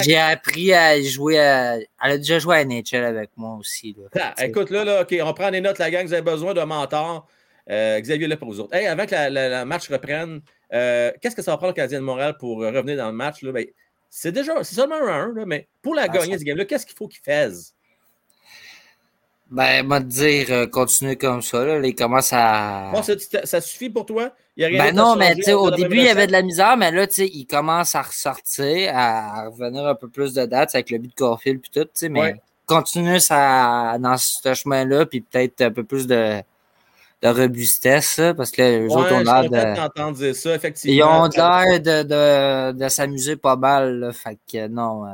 [0.04, 1.76] J'ai appris à jouer à.
[1.78, 3.96] Elle a déjà joué à NHL avec moi aussi.
[3.98, 4.34] Là.
[4.38, 6.06] Ah, écoute, là, là, OK, on prend des notes, la gang.
[6.06, 7.28] Vous avez besoin d'un mentor.
[7.70, 8.76] Euh, Xavier là pour vous autres.
[8.76, 10.42] Hey, avant que le match reprenne,
[10.74, 13.42] euh, qu'est-ce que ça va prendre le Canadien de Montréal pour revenir dans le match?
[13.42, 13.52] Là?
[13.52, 13.66] Ben,
[14.10, 16.96] c'est déjà, c'est seulement un 1, mais pour la ah, gagner, ce game-là, qu'est-ce qu'il
[16.96, 17.74] faut qu'il fasse?
[19.52, 22.92] Ben, moi, te dire, euh, continuer comme ça, là, il commence à.
[23.44, 24.32] ça, suffit pour toi?
[24.58, 26.32] Il y a rien ben non, mais tu sais, au début, il y avait de
[26.32, 30.34] la misère, mais là, tu sais, il commence à ressortir, à revenir un peu plus
[30.34, 34.18] de dates avec le but de Corfield puis tout, tu sais, mais continuer ça, dans
[34.18, 36.42] ce chemin-là, puis peut-être un peu plus de,
[37.22, 40.34] de robustesse, parce que les autres ont l'air de.
[40.34, 40.96] ça, effectivement.
[40.96, 45.06] Ils ont l'air de, de, de s'amuser pas mal, là, fait que non.
[45.06, 45.10] Euh,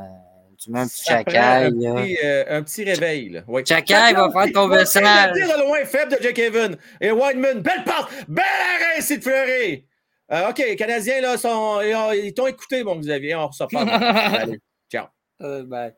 [0.62, 1.12] tu mets un petit.
[1.12, 3.30] Un, petit, euh, un petit réveil.
[3.30, 3.40] Là.
[3.48, 3.64] Ouais.
[3.68, 5.32] Va faire ton message.
[5.34, 6.76] Il de loin faible de Jack Evan.
[7.00, 9.86] Et Wideman, belle passe, belle arrêt, c'est de fleurer.
[10.30, 13.34] Euh, OK, les Canadiens, là, sont, ils t'ont écouté, mon Xavier.
[13.34, 13.80] On ressort pas.
[13.82, 14.60] Allez,
[14.90, 15.06] ciao.
[15.42, 15.92] Euh, bye.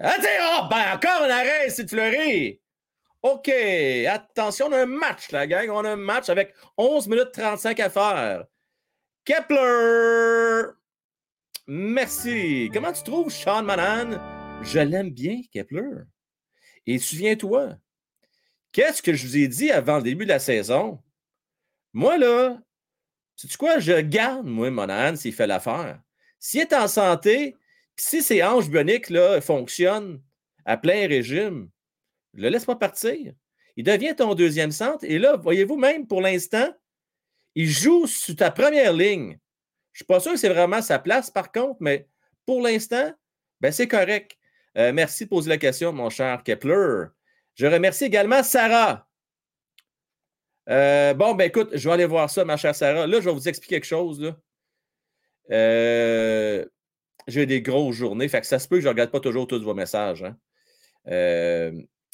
[0.00, 2.60] Ah, oh, ben, encore un arrêt, c'est de fleurer.
[3.22, 5.68] OK, attention, on a un match, la gang.
[5.70, 8.44] On a un match avec 11 minutes 35 à faire.
[9.24, 10.72] Kepler
[11.66, 12.70] Merci.
[12.72, 14.18] Comment tu trouves Sean Manan?
[14.62, 16.04] Je l'aime bien, Kepler.
[16.86, 17.76] Et souviens-toi,
[18.72, 21.02] qu'est-ce que je vous ai dit avant le début de la saison?
[21.92, 22.58] Moi, là,
[23.36, 23.80] sais-tu quoi?
[23.80, 26.00] Je garde, moi, Monahan, s'il fait l'affaire.
[26.38, 27.56] S'il est en santé,
[27.96, 30.22] si ses hanches bioniques là, fonctionnent
[30.64, 31.68] à plein régime,
[32.34, 33.32] le laisse pas partir.
[33.76, 35.04] Il devient ton deuxième centre.
[35.04, 36.68] Et là, voyez-vous, même pour l'instant,
[37.54, 39.38] il joue sur ta première ligne.
[39.92, 42.08] Je ne suis pas sûr que c'est vraiment sa place, par contre, mais
[42.46, 43.12] pour l'instant,
[43.60, 44.36] ben, c'est correct.
[44.76, 47.06] Euh, merci de poser la question, mon cher Kepler.
[47.54, 49.08] Je remercie également Sarah.
[50.68, 53.06] Euh, bon, ben écoute, je vais aller voir ça, ma chère Sarah.
[53.06, 54.34] Là, je vais vous expliquer quelque chose.
[55.50, 56.64] Euh,
[57.26, 59.46] j'ai des grosses journées, fait que ça se peut que je ne regarde pas toujours
[59.46, 60.22] tous vos messages.
[60.22, 60.36] Hein.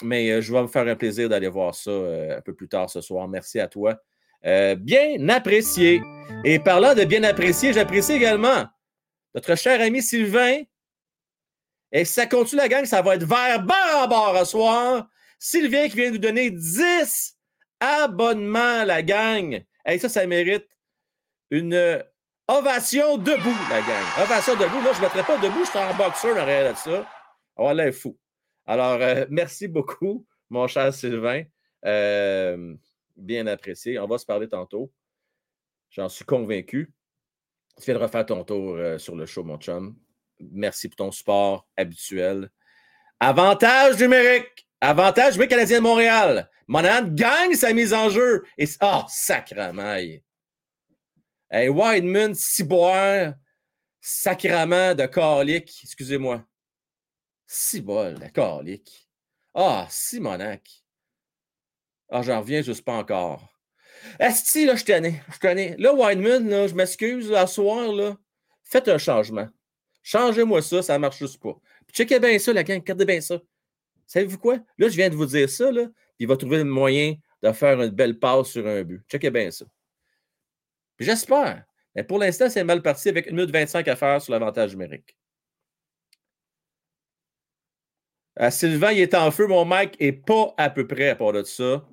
[0.03, 3.01] Mais je vais me faire un plaisir d'aller voir ça un peu plus tard ce
[3.01, 3.29] soir.
[3.29, 4.01] Merci à toi.
[4.47, 6.03] Euh, bien apprécié.
[6.45, 8.65] Et parlant de bien apprécié, j'apprécie également
[9.35, 10.59] notre cher ami Sylvain.
[11.93, 15.07] Et ça continue la gang, ça va être vers bord à bord ce soir.
[15.39, 17.37] Sylvain qui vient nous donner 10
[17.81, 19.63] abonnements, la gang.
[19.87, 20.67] Et ça, ça mérite
[21.51, 22.03] une
[22.49, 24.25] ovation debout, la gang.
[24.25, 24.83] Ovation debout.
[24.83, 27.07] Là, je ne mettrai pas debout, je suis en boxeur derrière de ça.
[27.57, 28.19] On va fou.
[28.67, 31.45] Alors, euh, merci beaucoup, mon cher Sylvain.
[31.85, 32.75] Euh,
[33.17, 33.99] bien apprécié.
[33.99, 34.93] On va se parler tantôt.
[35.91, 36.93] J'en suis convaincu.
[37.79, 39.97] Tu viens de refaire ton tour euh, sur le show, mon chum.
[40.41, 42.51] Merci pour ton support habituel.
[43.21, 44.69] Avantage numérique.
[44.81, 46.51] Avantage numérique Canadien de Montréal.
[46.67, 48.45] Monahan gagne sa mise en jeu.
[48.59, 50.23] Et oh, sacrament.
[51.51, 53.35] Hey, Wideman, Ciboire,
[54.01, 55.73] sacrament de Carlick.
[55.85, 56.45] Excusez-moi.
[57.47, 59.09] Cibol de Carlick.
[59.55, 60.69] Ah, Simonac.
[62.11, 63.49] Ah, j'en reviens juste pas encore.
[64.19, 65.23] Esti, là, je tenais.
[65.33, 65.77] Je tenais.
[65.79, 68.17] Là, Wineman, là, je m'excuse, à soir, là,
[68.63, 69.49] faites un changement.
[70.03, 71.59] Changez-moi ça, ça marche juste pas.
[71.93, 73.41] Checkez bien ça, la gang, regardez bien ça.
[74.07, 74.59] Savez-vous quoi?
[74.79, 75.87] Là, je viens de vous dire ça, là,
[76.19, 79.03] il va trouver le moyen de faire une belle passe sur un but.
[79.09, 79.65] Checkez bien ça.
[80.99, 81.65] j'espère.
[81.95, 85.17] Mais pour l'instant, c'est mal parti avec 1 minute 25 à faire sur l'avantage numérique.
[88.41, 89.47] Euh, Sylvain, il est en feu.
[89.47, 91.85] Mon mic n'est pas à peu près à part de ça.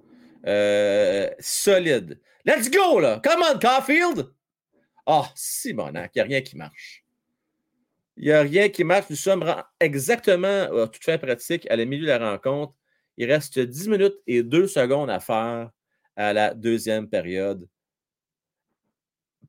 [0.48, 2.20] Euh, solide.
[2.46, 3.22] Let's go, là!
[3.24, 4.32] Come on, Caulfield!
[5.06, 7.04] Ah, oh, Simonac, il n'y a rien qui marche.
[8.18, 9.06] Il n'y a rien qui marche.
[9.10, 9.46] Nous sommes
[9.80, 12.74] exactement, oh, tout fait pratique, à la milieu de la rencontre.
[13.18, 15.70] Il reste 10 minutes et 2 secondes à faire
[16.16, 17.68] à la deuxième période.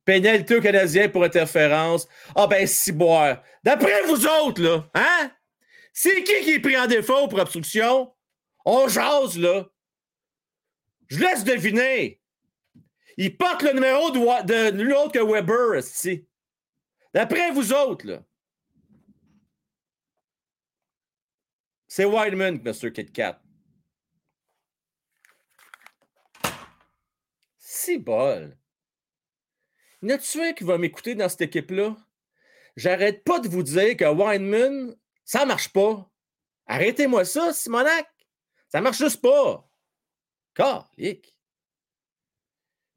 [0.05, 2.07] Pénalité canadien pour interférence.
[2.35, 3.41] Ah ben, si boire.
[3.63, 5.31] D'après vous autres, là, hein?
[5.93, 8.13] C'est qui qui est pris en défaut pour obstruction?
[8.65, 9.69] On jase, là.
[11.07, 12.19] Je laisse deviner.
[13.17, 16.27] Il porte le numéro de, l'autre que Weber, ici.
[17.13, 18.23] D'après vous autres, là.
[21.87, 22.91] C'est Wideman, Mr.
[22.91, 23.39] Kit Kat.
[27.59, 28.57] C'est bol.
[30.01, 31.95] Y en a-tu un qui va m'écouter dans cette équipe-là?
[32.75, 34.95] J'arrête pas de vous dire que Wineman,
[35.33, 36.07] ça marche pas.
[36.67, 38.07] Arrêtez-moi ça, Simonac.
[38.69, 39.67] Ça marche juste pas.
[40.53, 41.35] Calique.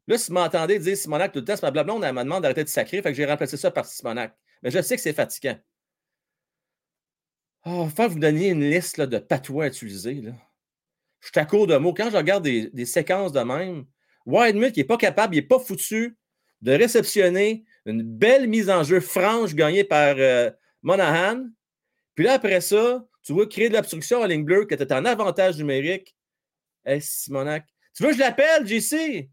[0.05, 2.43] Là, si vous m'entendez dire Simonac tout le temps, c'est ma blabla, on m'a demandé
[2.43, 4.37] d'arrêter de sacrer, fait que j'ai remplacé ça par Simonac.
[4.61, 5.57] Mais je sais que c'est fatigant.
[7.63, 10.21] Faut que vous donniez une liste de patois à utiliser.
[11.19, 11.95] Je suis à court de mots.
[11.95, 13.87] Quand je regarde des, séquences de même,
[14.27, 16.15] Wildmuth, qui n'est pas capable, il n'est pas foutu
[16.61, 20.51] de réceptionner une belle mise en jeu franche gagnée par euh,
[20.83, 21.47] Monahan.
[22.17, 24.91] Puis là, après ça, tu vois créer de l'obstruction en ligne bleue, que tu es
[24.91, 26.15] en avantage numérique.
[26.83, 27.67] Hey, Simonac.
[27.93, 29.29] Tu veux que je l'appelle, JC?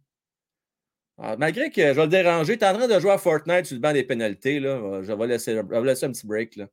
[1.16, 3.64] Ah, malgré que je vais le déranger, tu es en train de jouer à Fortnite
[3.64, 4.60] sur le banc des pénalités.
[4.60, 5.02] Là.
[5.02, 6.56] Je, vais laisser, je vais laisser un petit break.
[6.56, 6.66] Là.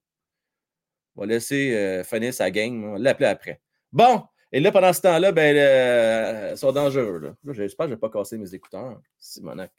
[1.16, 2.84] On va laisser euh, finir sa game.
[2.84, 3.62] On va l'appeler après.
[3.94, 7.20] Bon, et là, pendant ce temps-là, ben, euh, ils sont dangereux.
[7.20, 7.54] Là.
[7.54, 9.00] J'espère que je ne vais pas casser mes écouteurs.
[9.18, 9.72] Simonac.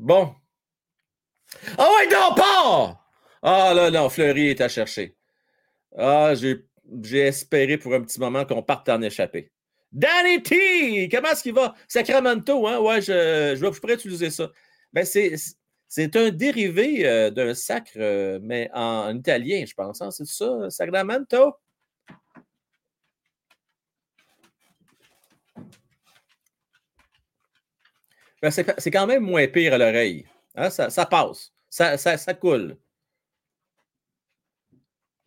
[0.00, 0.34] Bon.
[1.78, 3.00] Ah ouais, non, pas!
[3.42, 5.16] Ah là, non, Fleury est à chercher.
[5.96, 9.52] Ah, j'ai espéré pour un petit moment qu'on parte en échappée.
[9.92, 11.08] Danny T!
[11.08, 11.74] Comment est-ce qu'il va?
[11.88, 12.78] Sacramento, hein?
[12.78, 14.50] Ouais, je, je, je pourrais utiliser ça.
[14.92, 20.00] Ben, c'est un dérivé euh, d'un sacre, euh, mais en, en, italien, je pense.
[20.00, 20.10] Hein?
[20.10, 21.56] C'est ça, Sacramento?
[28.42, 30.26] Ben, c'est quand même moins pire à l'oreille.
[30.54, 30.70] Hein?
[30.70, 31.52] Ça, ça, passe.
[31.68, 32.76] Ça, ça, coule.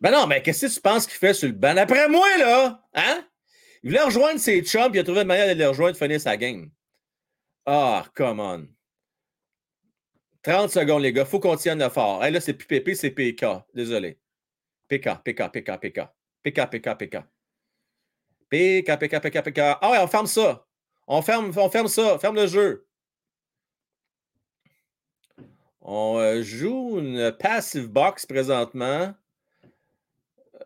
[0.04, 1.78] Ben non, mais qu'est-ce que tu penses qu'il fait sur le banc?
[1.78, 3.26] Après moi, là, hein?
[3.82, 6.36] Il voulait rejoindre ses chums, il a trouvé une manière de les rejoindre, finir sa
[6.36, 6.70] game.
[7.64, 8.68] Ah, come on.
[10.42, 11.24] 30 secondes, les gars.
[11.24, 12.22] Faut qu'on tienne le fort.
[12.22, 13.46] Hey, là, c'est plus PP, c'est PK.
[13.72, 14.18] Désolé.
[14.88, 16.00] PK, PK, PK, PK.
[16.42, 17.16] PK, PK, PK.
[18.50, 19.58] PK, PK, PK, PK.
[19.80, 20.66] Ah ouais, on ferme ça.
[21.06, 22.18] On ferme, on ferme ça.
[22.18, 22.86] Ferme le jeu.
[25.80, 29.14] On euh, joue une passive box présentement.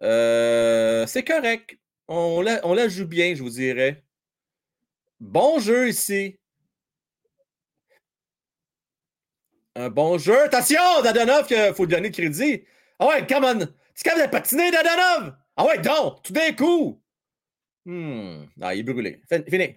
[0.02, 1.78] Euh, c'est correct.
[2.08, 4.04] On la, joue bien, je vous dirais.
[5.20, 6.38] Bon jeu ici.
[9.74, 10.44] Un bon jeu.
[10.44, 12.64] Attention, Dadonov, il faut donner le crédit.
[12.98, 13.66] Ah ouais, come on.
[13.94, 15.37] Tu capable de patiner, Dadonov?
[15.56, 17.02] Ah ouais, donc, tout d'un coup.
[17.84, 18.44] Hmm.
[18.61, 19.22] Ah, il est brûlé.
[19.28, 19.76] Fini.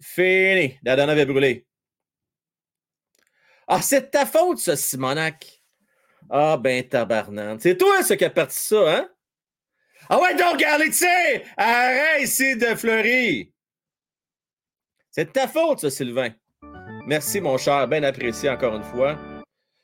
[0.00, 0.78] Fini.
[0.82, 1.66] Dadonov est brûlé.
[3.66, 5.61] Ah, c'est ta faute, ça, Simonac.
[6.34, 7.60] Ah, ben, tabarnane.
[7.60, 9.08] C'est toi, ce qui a parti ça, hein?
[10.08, 13.48] Ah ouais, donc, sais, arrête ici de fleurir.
[15.10, 16.30] C'est de ta faute, ça, Sylvain.
[17.06, 17.86] Merci, mon cher.
[17.86, 19.18] Bien apprécié encore une fois.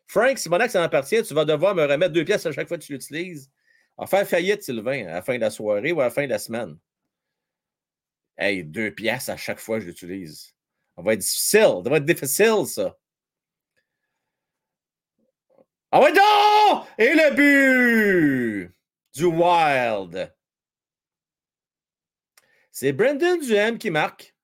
[0.06, 1.22] Frank, Simonac, ça en appartient.
[1.22, 3.50] Tu vas devoir me remettre deux pièces à chaque fois que tu l'utilises.
[3.98, 6.30] En faire faillite, Sylvain, à la fin de la soirée ou à la fin de
[6.30, 6.78] la semaine.
[8.38, 10.54] Hey, deux pièces à chaque fois que je l'utilise.
[10.96, 11.82] Ça va être difficile.
[11.84, 12.96] Ça va être difficile, ça.
[15.90, 16.84] Ah ouais, non!
[16.98, 18.74] Et le but
[19.14, 20.34] du Wild.
[22.70, 24.34] C'est Brendan Duhem qui marque.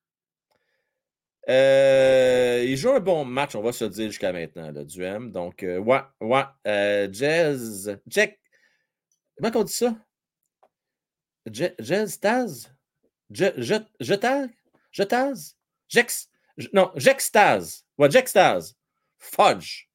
[1.48, 5.30] Euh, il joue un bon match, on va se dire jusqu'à maintenant, le Duhem.
[5.30, 6.44] Donc, euh, ouais, ouais.
[6.66, 7.98] Euh, Jazz.
[8.06, 8.40] Jack.
[9.36, 9.94] Comment on dit ça?
[11.46, 12.74] Jazz Taz?
[13.30, 14.48] Je, je, je,
[14.92, 15.56] Jetaz?
[15.88, 16.30] Jex.
[16.72, 17.84] Non, Jextaz.
[17.98, 18.74] Ouais, Jextaz.
[19.18, 19.88] Fudge.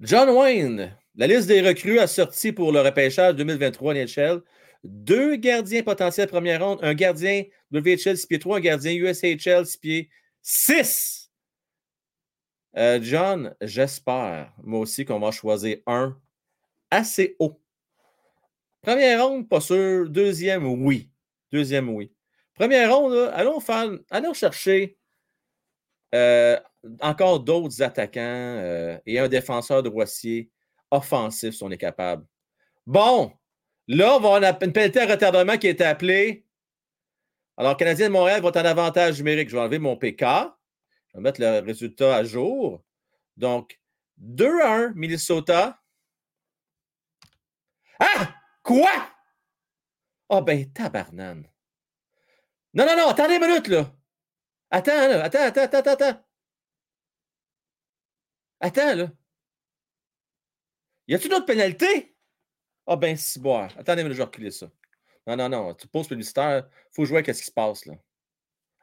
[0.00, 4.42] John Wayne, la liste des recrues a sorti pour le repêchage 2023 NHL.
[4.84, 9.78] Deux gardiens potentiels première ronde, un gardien WHL 6 pieds 3, un gardien USHL 6
[9.78, 10.10] pieds
[10.42, 11.30] 6.
[12.76, 16.18] Euh, John, j'espère, moi aussi, qu'on va choisir un
[16.90, 17.60] assez haut.
[18.80, 20.08] Première ronde, pas sûr.
[20.08, 21.10] Deuxième, oui.
[21.52, 22.12] Deuxième, oui.
[22.54, 24.98] Première ronde, allons, faire, allons chercher
[26.14, 26.58] euh,
[27.00, 30.50] encore d'autres attaquants euh, et un défenseur droitier
[30.90, 32.26] offensif si on est capable.
[32.86, 33.32] Bon,
[33.88, 36.44] là, on va avoir une pénalité à retardement qui est appelée.
[37.56, 39.48] Alors, Canadien de Montréal va être en avantage numérique.
[39.48, 40.22] Je vais enlever mon PK.
[40.22, 42.82] Je vais mettre le résultat à jour.
[43.36, 43.78] Donc,
[44.16, 45.78] 2 à 1, Minnesota.
[48.00, 48.34] Ah!
[48.62, 48.90] Quoi?
[48.92, 49.10] Ah,
[50.28, 51.46] oh, ben, tabarnane.
[52.74, 53.92] Non, non, non, attendez une minute, là.
[54.70, 55.24] Attends, là.
[55.24, 56.24] Attends, attends, attends, attends.
[58.62, 59.10] Attends, là.
[61.08, 62.16] Y a-t-il une autre pénalité?
[62.86, 63.72] Ah, ben, si, boire.
[63.78, 64.70] Attendez, mais je vais reculer ça.
[65.26, 65.74] Non, non, non.
[65.74, 66.68] Tu poses publicitaire.
[66.92, 67.94] Faut jouer qu'est-ce qui se passe, là.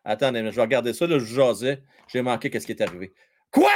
[0.06, 1.08] Attendez, mais je vais regarder ça.
[1.08, 1.84] Là, je jasais.
[2.10, 3.14] J'ai manqué qu'est-ce qui est arrivé.
[3.52, 3.72] Quoi?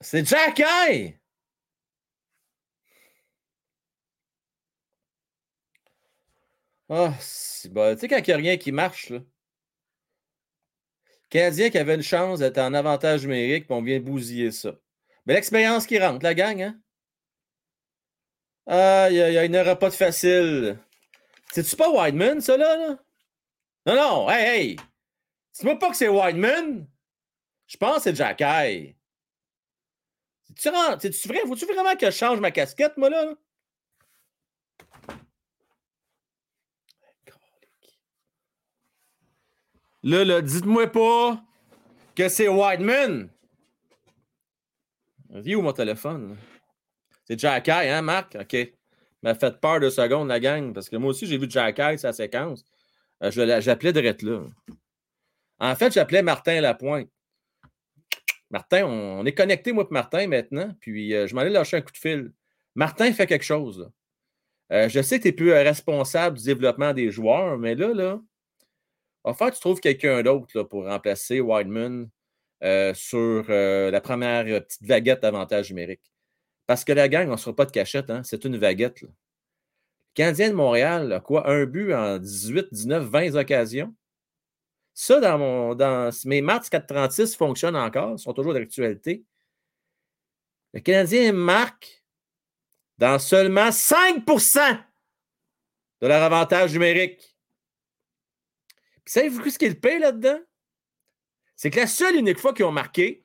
[0.00, 1.21] C'est Jack Eye!
[6.94, 7.94] Ah, c'est bon.
[7.94, 9.20] Tu sais, quand il n'y a rien qui marche, là.
[11.30, 14.74] Canadien qui avait une chance d'être en avantage numérique, puis on vient bousiller ça.
[15.24, 16.78] Mais l'expérience qui rentre, la gang, hein?
[18.66, 20.78] Ah, il n'y aura pas de facile.
[21.50, 22.98] C'est-tu pas Whiteman, ça, là?
[23.86, 24.76] Non, non, hey, hey!
[25.54, 26.86] Dis-moi pas que c'est Whiteman.
[27.68, 28.98] Je pense que c'est Jack Eye.
[30.54, 31.40] C'est-tu vrai?
[31.46, 33.08] Faut-tu vraiment que je change ma casquette, moi?
[33.08, 33.34] Là,
[40.02, 41.42] là, dites-moi pas
[42.14, 43.28] que c'est Whiteman.
[45.30, 46.36] Viens où mon téléphone?
[47.24, 48.36] C'est Jack Eye, hein, Marc?
[48.38, 48.56] OK.
[49.22, 51.98] M'a fait peur de secondes, la gang, parce que moi aussi, j'ai vu Jack Eye,
[51.98, 52.64] sa séquence.
[53.22, 54.44] Euh, j'appelais Drette là.
[55.60, 57.08] En fait, j'appelais Martin Lapointe.
[58.50, 60.74] Martin, on, est connecté, moi et Martin, maintenant.
[60.80, 62.32] Puis euh, je m'en ai lâché un coup de fil.
[62.74, 63.90] Martin fait quelque chose.
[64.72, 67.94] Euh, je sais que tu es plus euh, responsable du développement des joueurs, mais là,
[67.94, 68.20] là,
[69.24, 72.08] que tu trouves quelqu'un d'autre pour remplacer Wideman
[72.94, 76.12] sur la première petite vaguette d'avantage numérique.
[76.66, 78.22] Parce que la gang, on ne sera pas de cachette, hein?
[78.24, 79.02] c'est une vaguette.
[79.02, 79.10] Le
[80.14, 81.48] Canadien de Montréal a quoi?
[81.50, 83.94] Un but en 18, 19, 20 occasions?
[84.94, 89.24] Ça, dans, mon, dans mes maths 436 fonctionnent encore, sont toujours d'actualité.
[90.74, 92.04] Le Canadien marque
[92.98, 94.78] dans seulement 5%
[96.00, 97.31] de leur avantage numérique.
[99.04, 100.40] Savez-vous ce qui est le là-dedans?
[101.56, 103.24] C'est que la seule unique fois qu'ils ont marqué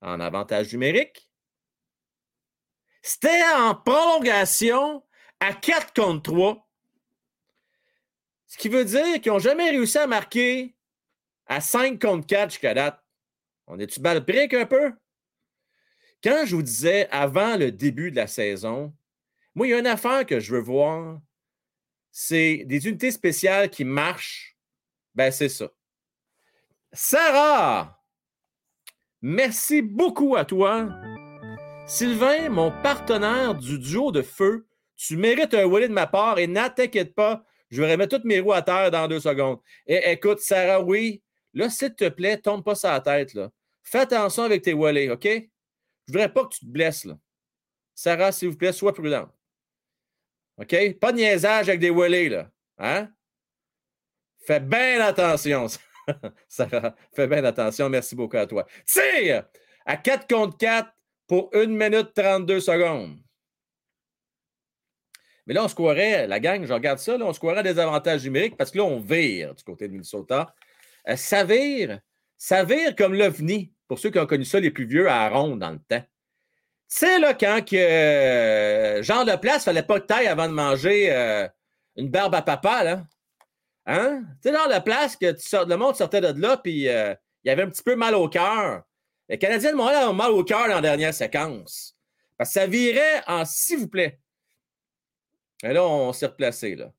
[0.00, 1.30] en avantage numérique,
[3.02, 5.04] c'était en prolongation
[5.40, 6.64] à 4 contre 3
[8.54, 10.76] ce qui veut dire qu'ils n'ont jamais réussi à marquer
[11.46, 13.02] à 5 contre 4 jusqu'à date.
[13.66, 14.92] On est-tu brique un peu?
[16.22, 18.94] Quand je vous disais avant le début de la saison,
[19.56, 21.20] moi, il y a une affaire que je veux voir,
[22.12, 24.53] c'est des unités spéciales qui marchent.
[25.14, 25.70] Ben, c'est ça.
[26.92, 28.02] Sarah,
[29.22, 30.88] merci beaucoup à toi.
[31.86, 36.46] Sylvain, mon partenaire du duo de feu, tu mérites un wallet de ma part et
[36.46, 39.60] n'inquiète pas, je vais remettre toutes mes roues à terre dans deux secondes.
[39.86, 41.22] Et écoute, Sarah, oui,
[41.52, 43.34] là, s'il te plaît, tombe pas sur la tête.
[43.34, 43.50] Là.
[43.82, 45.26] Fais attention avec tes wallets, OK?
[45.26, 47.04] Je voudrais pas que tu te blesses.
[47.04, 47.18] Là.
[47.94, 49.28] Sarah, s'il vous plaît, sois prudent.
[50.58, 50.98] OK?
[51.00, 52.50] Pas de niaisage avec des wallets, là.
[52.78, 53.10] Hein?
[54.46, 55.66] Fais bien attention.
[56.48, 57.88] Sarah, fais bien attention.
[57.88, 58.66] Merci beaucoup à toi.
[58.86, 59.44] Tire
[59.86, 60.90] à 4 contre 4
[61.26, 63.18] pour 1 minute 32 secondes.
[65.46, 67.78] Mais là, on se croirait, la gang, je regarde ça, là, on se croirait des
[67.78, 70.54] avantages numériques parce que là, on vire du côté de Minnesota.
[71.08, 72.00] Euh, ça vire,
[72.38, 75.58] ça vire comme l'OVNI, pour ceux qui ont connu ça, les plus vieux, à ronde
[75.58, 76.00] dans le temps.
[76.00, 80.48] Tu sais, là, quand que, euh, Jean de place, il fallait pas que taille avant
[80.48, 81.46] de manger euh,
[81.96, 83.04] une barbe à papa, là.
[83.86, 84.24] Hein?
[84.42, 87.62] Tu sais, de place, que tu le monde sortait de là, puis il y avait
[87.62, 88.82] un petit peu mal au cœur.
[89.28, 91.96] Les Canadiens de Montréal ont mal au cœur dans la dernière séquence.
[92.36, 94.18] Parce que ça virait en s'il vous plaît.
[95.62, 96.92] Et là, on s'est replacé, là.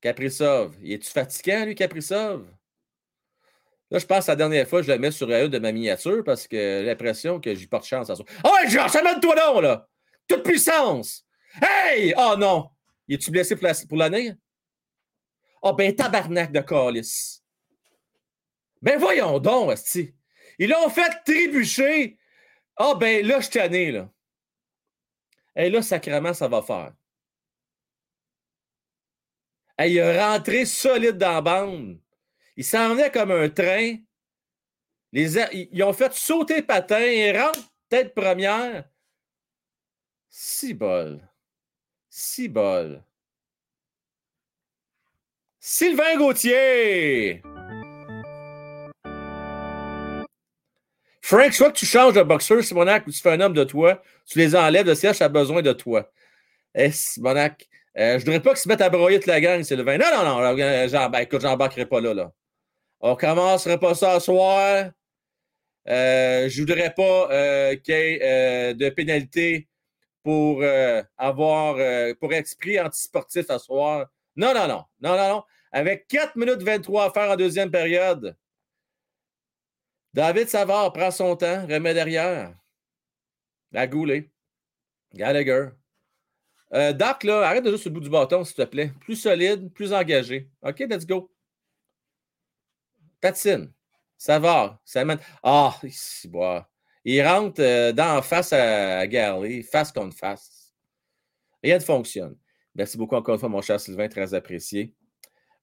[0.00, 0.76] Caprisov.
[0.80, 2.46] Il est-tu fatiguant, lui, Caprisov?
[3.90, 6.24] Là, je pense que la dernière fois, je le mets sur une de ma miniature
[6.24, 8.24] parce que l'impression que j'y porte chance à ça.
[8.42, 9.86] Oh, ouais, Georges, amène-toi donc, là!
[10.26, 11.26] Toute puissance!
[11.60, 12.14] Hey!
[12.16, 12.70] Oh non!
[13.06, 14.34] Il est-tu blessé pour l'année?
[15.62, 17.42] Oh, ben, tabarnak de calice.
[18.80, 20.12] Ben, voyons donc, Asti.
[20.58, 22.18] Ils l'ont fait trébucher.
[22.76, 24.10] Ah, ben, là, je suis là.
[25.54, 26.92] Et là, sacrément, ça va faire
[29.86, 32.00] il a rentré solide dans la bande.
[32.56, 33.96] Il s'en venait comme un train.
[35.12, 37.00] Ils ont fait sauter patin.
[37.00, 38.88] Il rentre tête première.
[40.28, 41.28] Six bol.
[45.64, 47.40] Sylvain Gauthier.
[51.20, 54.02] Frank, soit que tu changes de boxeur, Simonac, ou tu fais un homme de toi,
[54.26, 56.10] tu les enlèves, le siège a besoin de toi.
[56.74, 59.62] Eh, Simonac, euh, je ne voudrais pas qu'ils se mettent à broyer toute la gang,
[59.62, 59.98] Sylvain.
[59.98, 60.58] Non, non, non.
[60.58, 62.32] Euh, ben, écoute, j'embarquerai pas là, là.
[63.00, 64.90] On commencerait pas ça ce soir.
[65.88, 69.68] Euh, je ne voudrais pas qu'il y ait de pénalité
[70.24, 70.64] pour
[71.16, 71.76] avoir
[72.18, 74.08] pour esprit antisportif à soir.
[74.34, 74.66] Non, non.
[74.66, 75.44] Non, non, non.
[75.72, 78.36] Avec 4 minutes 23 à faire en deuxième période,
[80.12, 82.54] David Savard prend son temps, remet derrière.
[83.72, 84.30] La goulée.
[85.14, 85.70] Gallagher.
[86.74, 88.92] Euh, Doc, là, arrête de jouer sur le bout du bâton, s'il te plaît.
[89.00, 90.50] Plus solide, plus engagé.
[90.62, 91.30] OK, let's go.
[93.20, 93.72] Patine.
[94.18, 94.78] Savard.
[94.94, 95.18] Mène.
[95.42, 96.68] Ah, ici, bois.
[97.04, 100.72] Il rentre euh, dans face à, à Garley, face contre face.
[101.62, 102.36] Rien ne fonctionne.
[102.74, 104.94] Merci beaucoup encore une fois, mon cher Sylvain, très apprécié.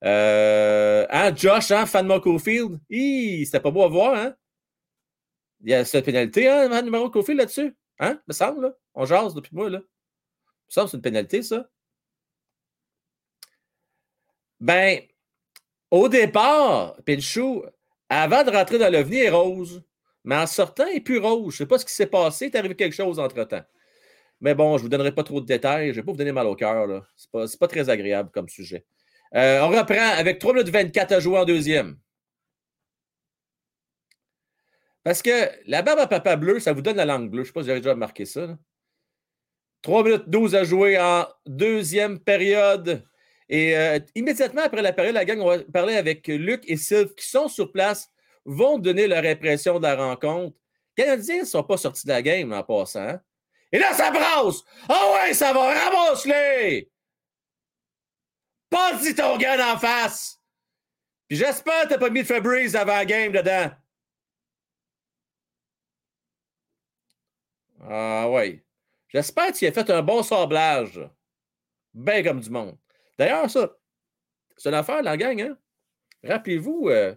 [0.04, 2.80] Euh, hein, Josh, hein, fan de Cofield?
[2.90, 4.36] C'était pas beau à voir, hein?
[5.62, 7.76] Il y a cette pénalité, hein, numéro Cofield là-dessus?
[8.00, 8.22] Hein?
[8.28, 8.76] Me semble.
[8.94, 9.80] On jase depuis moi, là.
[9.80, 9.84] Me
[10.70, 11.70] semble c'est une pénalité, ça.
[14.60, 15.02] Ben,
[15.92, 17.64] au départ, Pinchou,
[18.10, 19.84] avant de rentrer dans l'OVNI, est rose.
[20.24, 21.54] Mais en sortant, il est plus rose.
[21.56, 22.48] Je ne sais pas ce qui s'est passé.
[22.48, 23.64] Il est arrivé quelque chose entre-temps.
[24.42, 25.88] Mais bon, je ne vous donnerai pas trop de détails.
[25.88, 27.06] Je ne vais pas vous donner mal au cœur.
[27.16, 28.86] Ce n'est pas, très agréable comme sujet.
[29.36, 31.98] Euh, on reprend avec 3 minutes 24 à jouer en deuxième.
[35.04, 37.44] Parce que la barbe à papa bleu, ça vous donne la langue bleue.
[37.44, 38.58] Je ne sais pas si avez déjà remarqué ça.
[39.82, 43.06] 3 minutes 12 à jouer en deuxième période.
[43.48, 47.16] Et euh, immédiatement après la période, la gang, on va parler avec Luc et Sylve
[47.16, 48.12] qui sont sur place,
[48.46, 50.56] vont donner leur impression de la rencontre.
[50.98, 53.00] Les Canadiens ne sont pas sortis de la game en passant.
[53.00, 53.22] Hein.
[53.72, 54.64] Et là, ça brasse!
[54.88, 56.90] Ah oh ouais, ça va, ramasse-les!
[58.70, 60.40] Pas ton gars en face!
[61.28, 63.72] Puis j'espère que tu n'as pas mis de Fabrice avant la game dedans.
[67.82, 68.64] Ah ouais.
[69.10, 71.00] J'espère que tu as fait un bon sablage.
[71.94, 72.78] Bien comme du monde.
[73.18, 73.76] D'ailleurs, ça,
[74.58, 75.42] c'est une affaire, la gang.
[75.42, 75.58] Hein?
[76.24, 77.16] Rappelez-vous, euh,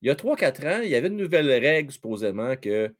[0.00, 2.94] il y a 3-4 ans, il y avait une nouvelle règle, supposément, que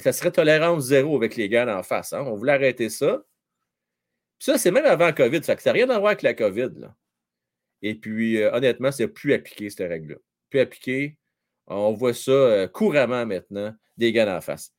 [0.00, 2.12] ça serait tolérance zéro avec les gars en face.
[2.12, 2.22] Hein?
[2.26, 3.22] On voulait arrêter ça.
[4.38, 5.42] Puis ça, c'est même avant la COVID.
[5.44, 6.70] Ça n'a rien à voir avec la COVID.
[6.76, 6.94] Là.
[7.82, 10.16] Et puis, euh, honnêtement, c'est plus appliqué, cette règle-là.
[10.50, 11.16] Plus appliqué.
[11.66, 14.72] On voit ça euh, couramment maintenant, des gars en face.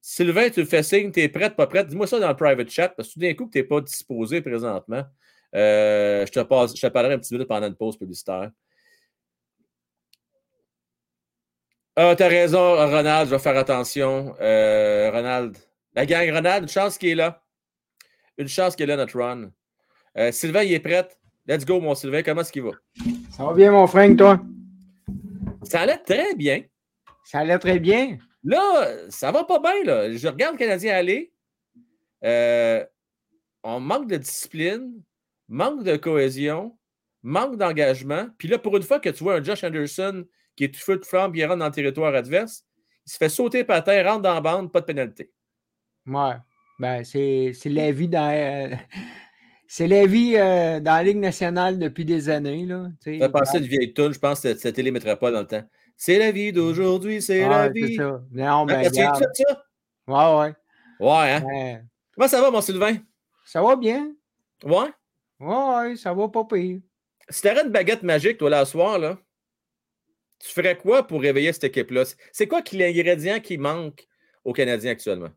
[0.00, 1.88] Sylvain, tu fais signe, tu es prête, pas prête?
[1.88, 4.40] Dis-moi ça dans le private chat, parce que tout d'un coup, tu n'es pas disposé
[4.40, 5.04] présentement.
[5.54, 6.40] Euh, je, te
[6.88, 8.50] parlerai un petit peu pendant une pause publicitaire.
[11.96, 14.32] Ah, t'as raison, Ronald, je vais faire attention.
[14.38, 15.56] Ronald.
[15.94, 17.42] La gang Ronald, une chance qu'il est là.
[18.36, 19.50] Une chance qu'il est là, notre run.
[20.30, 21.08] Sylvain, il est prêt?
[21.48, 22.22] Let's go, mon Sylvain.
[22.22, 22.72] Comment est-ce qu'il va?
[23.30, 24.38] Ça va bien, mon frère, toi?
[25.62, 26.62] Ça allait très bien.
[27.24, 28.18] Ça allait très bien?
[28.44, 29.82] Là, ça va pas bien.
[29.82, 30.12] Là.
[30.14, 31.32] Je regarde le Canadien aller.
[32.22, 32.84] Euh,
[33.62, 35.02] on manque de discipline,
[35.48, 36.76] manque de cohésion,
[37.22, 38.26] manque d'engagement.
[38.36, 40.98] Puis là, pour une fois que tu vois un Josh Anderson qui est tout feu
[40.98, 42.62] de flamme, il rentre dans le territoire adverse,
[43.06, 45.30] il se fait sauter par terre, rentre dans la bande, pas de pénalité.
[46.06, 46.34] Ouais.
[46.78, 48.30] Ben, c'est la vie dans.
[48.30, 48.76] Euh,
[49.70, 52.64] c'est la vie euh, dans la Ligue nationale depuis des années.
[52.64, 55.40] Là, tu as passé de vieille tune, je pense que télé ne mettrait pas dans
[55.40, 55.62] le temps.
[55.94, 57.96] C'est la vie d'aujourd'hui, c'est la vie.
[57.96, 58.22] Ça.
[58.32, 59.12] Non, ben, tu ça?
[60.06, 60.54] Ouais, ouais.
[60.98, 61.82] Ouais, hein?
[62.14, 62.96] Comment ça va, mon Sylvain?
[63.44, 64.10] Ça va bien.
[64.64, 64.88] Ouais?
[65.38, 66.80] Ouais, ça va pas pire.
[67.28, 69.18] Si t'avais une baguette magique, toi, là, ce soir, là,
[70.38, 72.04] tu ferais quoi pour réveiller cette équipe-là?
[72.32, 74.06] C'est quoi l'ingrédient qui manque
[74.44, 75.30] aux Canadiens actuellement?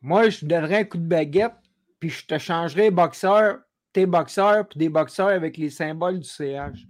[0.00, 1.52] Moi, je te donnerais un coup de baguette,
[2.00, 3.58] puis je te changerais boxeur,
[3.92, 6.86] tes boxeurs, puis des boxeurs avec les symboles du CH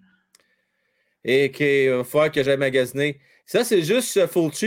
[1.29, 3.21] et qu'il va falloir que j'aille magasiner.
[3.45, 4.13] Ça, c'est juste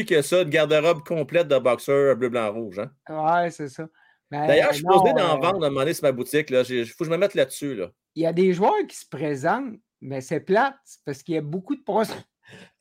[0.06, 2.80] qui a ça, une garde-robe complète de boxeur bleu, blanc, rouge.
[2.80, 2.92] Hein?
[3.10, 3.88] Ouais, c'est ça.
[4.30, 6.50] D'ailleurs, je suis posé d'en euh, vendre à un moment donné sur ma boutique.
[6.52, 7.76] Il faut que je me mette là-dessus.
[7.76, 7.92] Là.
[8.14, 10.76] Il y a des joueurs qui se présentent, mais c'est plate
[11.06, 11.82] parce qu'il y a beaucoup de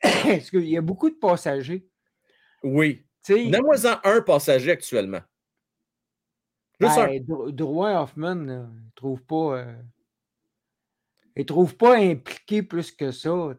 [0.53, 1.87] il y a beaucoup de passagers.
[2.63, 3.07] Oui.
[3.29, 5.21] Donne-moi-en un passager actuellement.
[6.81, 8.65] Juste ben, Drouin Hoffman, ne
[8.95, 9.59] trouve pas.
[9.59, 9.75] Euh,
[11.37, 13.55] ne trouve pas impliqué plus que ça.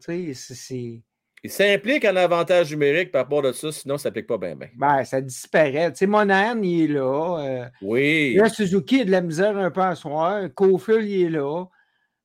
[1.42, 4.56] Il s'implique en avantage numérique par rapport à ça, sinon ça s'applique pas bien.
[4.76, 5.92] Ben, ça disparaît.
[5.92, 7.38] Tu Monahan, il est là.
[7.38, 8.34] Euh, oui.
[8.34, 10.42] Là, Suzuki a de la misère un peu à soir.
[10.54, 11.64] Cofield, il est là.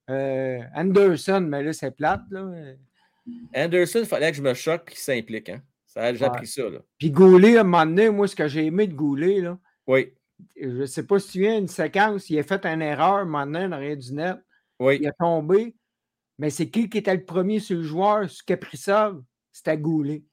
[0.10, 2.24] Euh, Anderson, mais là, c'est plate.
[2.30, 2.52] Là.
[3.56, 5.50] Anderson, il fallait que je me choque et qu'il s'implique.
[5.50, 5.62] Hein?
[5.86, 6.70] Ça a déjà pris ça.
[6.70, 6.80] Là.
[6.98, 9.58] Puis Goulet, à un moment donné, moi, ce que j'ai aimé de Goulet, là.
[9.88, 10.14] Oui.
[10.56, 13.68] Je ne sais pas si tu viens une séquence, il a fait une erreur, donné,
[13.68, 14.38] dans rien du net.
[14.80, 14.98] Oui.
[15.02, 15.76] Il a tombé.
[16.38, 19.14] Mais c'est qui qui était le premier sur le joueur, ce qui a pris ça?
[19.52, 20.24] C'était Goulet.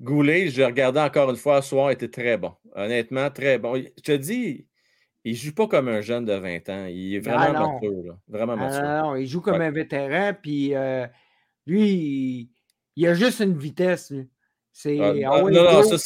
[0.00, 2.52] Goulet, je regardais encore une fois ce soir, était très bon.
[2.74, 3.76] Honnêtement, très bon.
[3.76, 4.66] Je te dis,
[5.24, 6.86] il ne joue pas comme un jeune de 20 ans.
[6.86, 8.18] Il est vraiment mature.
[8.26, 8.82] Vraiment mature.
[8.82, 10.32] non, il joue comme un vétéran.
[10.40, 11.06] Puis euh,
[11.66, 12.50] lui,
[12.96, 14.12] il, a juste une vitesse.
[14.72, 14.98] C'est.
[15.00, 15.96] Ah, non, non, ça,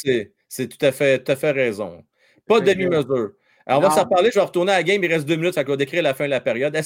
[0.47, 2.03] c'est tout à fait, tout à fait raison.
[2.47, 3.31] Pas de demi-mesure.
[3.65, 4.29] Alors, on va s'en parler.
[4.31, 5.03] Je vais retourner à la game.
[5.03, 5.53] Il reste deux minutes.
[5.53, 6.77] Ça va décrire la fin de la période.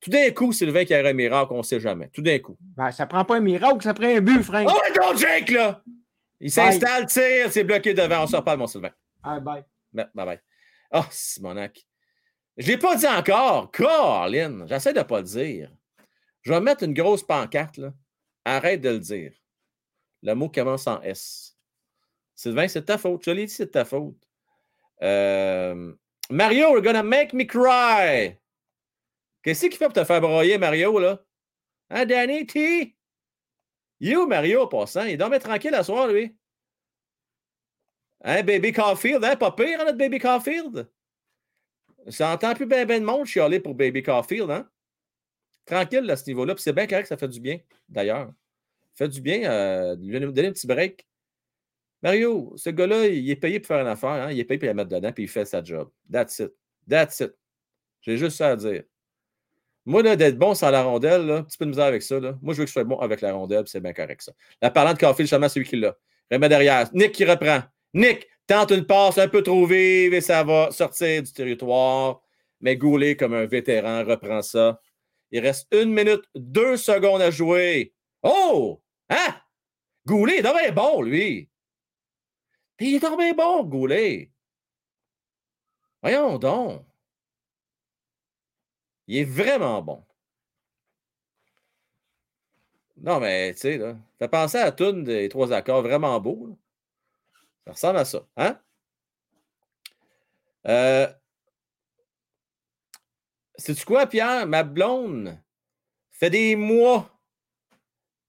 [0.00, 2.08] Tout d'un coup, Sylvain qui a un miracle, on ne sait jamais.
[2.08, 2.56] Tout d'un coup.
[2.60, 4.66] Ben, ça prend pas un miracle, ça prend un but, Frank.
[4.70, 5.82] Oh, non, Jake, là!
[6.40, 8.22] Il s'installe, tire, c'est bloqué devant.
[8.22, 8.92] On se reparle, mon Sylvain.
[9.22, 9.62] Ah, bye.
[9.92, 10.40] Bye bye.
[10.92, 11.86] Oh, Simonac.
[12.56, 13.70] Je ne l'ai pas dit encore.
[13.70, 15.70] Caroline, j'essaie de ne pas le dire.
[16.40, 17.92] Je vais mettre une grosse pancarte, là.
[18.46, 19.32] Arrête de le dire.
[20.22, 21.58] Le mot commence en S.
[22.34, 23.22] Sylvain, c'est ta faute.
[23.24, 24.16] Je l'ai dit, c'est ta faute.
[25.02, 25.92] Euh,
[26.30, 28.38] Mario, you're gonna make me cry.
[29.42, 31.24] Qu'est-ce qu'il fait pour te faire broyer, Mario, là?
[31.88, 32.94] Hein, Danny T?
[34.00, 35.04] You, Mario, passant.
[35.04, 36.36] Il dormait tranquille à soir, lui.
[38.22, 39.36] Hein, Baby Caulfield, hein?
[39.36, 40.90] Pas pire, hein, notre Baby Caulfield?
[42.08, 44.68] Ça entend plus bien ben de monde chialer pour Baby Caulfield, hein?
[45.64, 46.54] Tranquille à ce niveau-là.
[46.54, 48.32] Puis c'est bien correct, ça fait du bien, d'ailleurs.
[48.94, 51.06] Fait du bien euh, donner un petit break.
[52.02, 54.32] Mario, ce gars-là, il est payé pour faire une affaire, hein?
[54.32, 55.90] il est payé pour la mettre dedans, puis il fait sa job.
[56.10, 56.52] That's it.
[56.88, 57.34] That's it.
[58.00, 58.84] J'ai juste ça à dire.
[59.86, 62.20] Moi, d'être bon sans la rondelle, un petit peu de misère avec ça.
[62.20, 62.38] Là.
[62.42, 64.32] Moi, je veux que je sois bon avec la rondelle, c'est bien correct ça.
[64.62, 65.96] La parlant de Caulfield, c'est lui qui l'a.
[66.30, 66.88] Remet derrière.
[66.94, 67.60] Nick qui reprend.
[67.92, 72.20] Nick tente une passe un peu trop vive et ça va sortir du territoire.
[72.60, 74.80] Mais Goulet, comme un vétéran, reprend ça.
[75.32, 77.94] Il reste une minute, deux secondes à jouer.
[78.22, 78.80] Oh!
[79.08, 79.34] Hein?
[80.06, 81.49] Goulet, il être bon, lui.
[82.80, 84.30] Il est tombé bon, Goulet.
[86.02, 86.84] Voyons donc.
[89.06, 90.04] Il est vraiment bon.
[92.96, 96.58] Non, mais tu sais, là, fait penser à la des trois accords, vraiment beau.
[97.66, 98.26] Ça ressemble à ça.
[98.36, 98.60] Hein?
[100.66, 101.12] Euh,
[103.56, 104.46] C'est-tu quoi, Pierre?
[104.46, 105.38] Ma blonde
[106.12, 107.10] fait des mois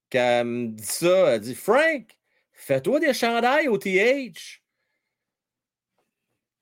[0.10, 1.36] qu'elle me dit ça.
[1.36, 2.18] Elle dit Frank,
[2.62, 4.62] fais-toi des chandails au TH.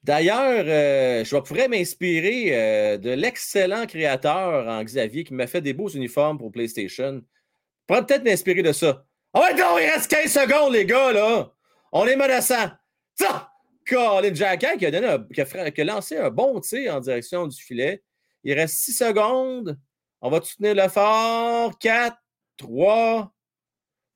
[0.04, 5.74] D'ailleurs, euh, je pourrais m'inspirer euh, de l'excellent créateur en Xavier qui m'a fait des
[5.74, 7.22] beaux uniformes pour PlayStation.
[7.22, 9.06] Je pourrais peut-être m'inspirer de ça.
[9.34, 11.54] Ah ouais, non, il reste 15 secondes, les gars, là.
[11.92, 12.70] On est menaçant.
[13.16, 13.52] Ça!
[13.86, 15.42] Colin Jack qui a, donné qui,
[15.82, 18.04] a, lancé un bon tir en direction du filet.
[18.44, 19.78] Il reste 6 secondes.
[20.22, 21.78] On va tenir le fort.
[21.80, 22.16] 4,
[22.58, 23.34] 3,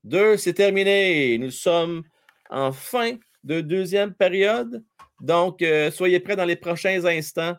[0.03, 1.37] 2, c'est terminé.
[1.37, 2.03] Nous sommes
[2.49, 4.83] en fin de deuxième période.
[5.21, 7.55] Donc, euh, soyez prêts dans les prochains instants.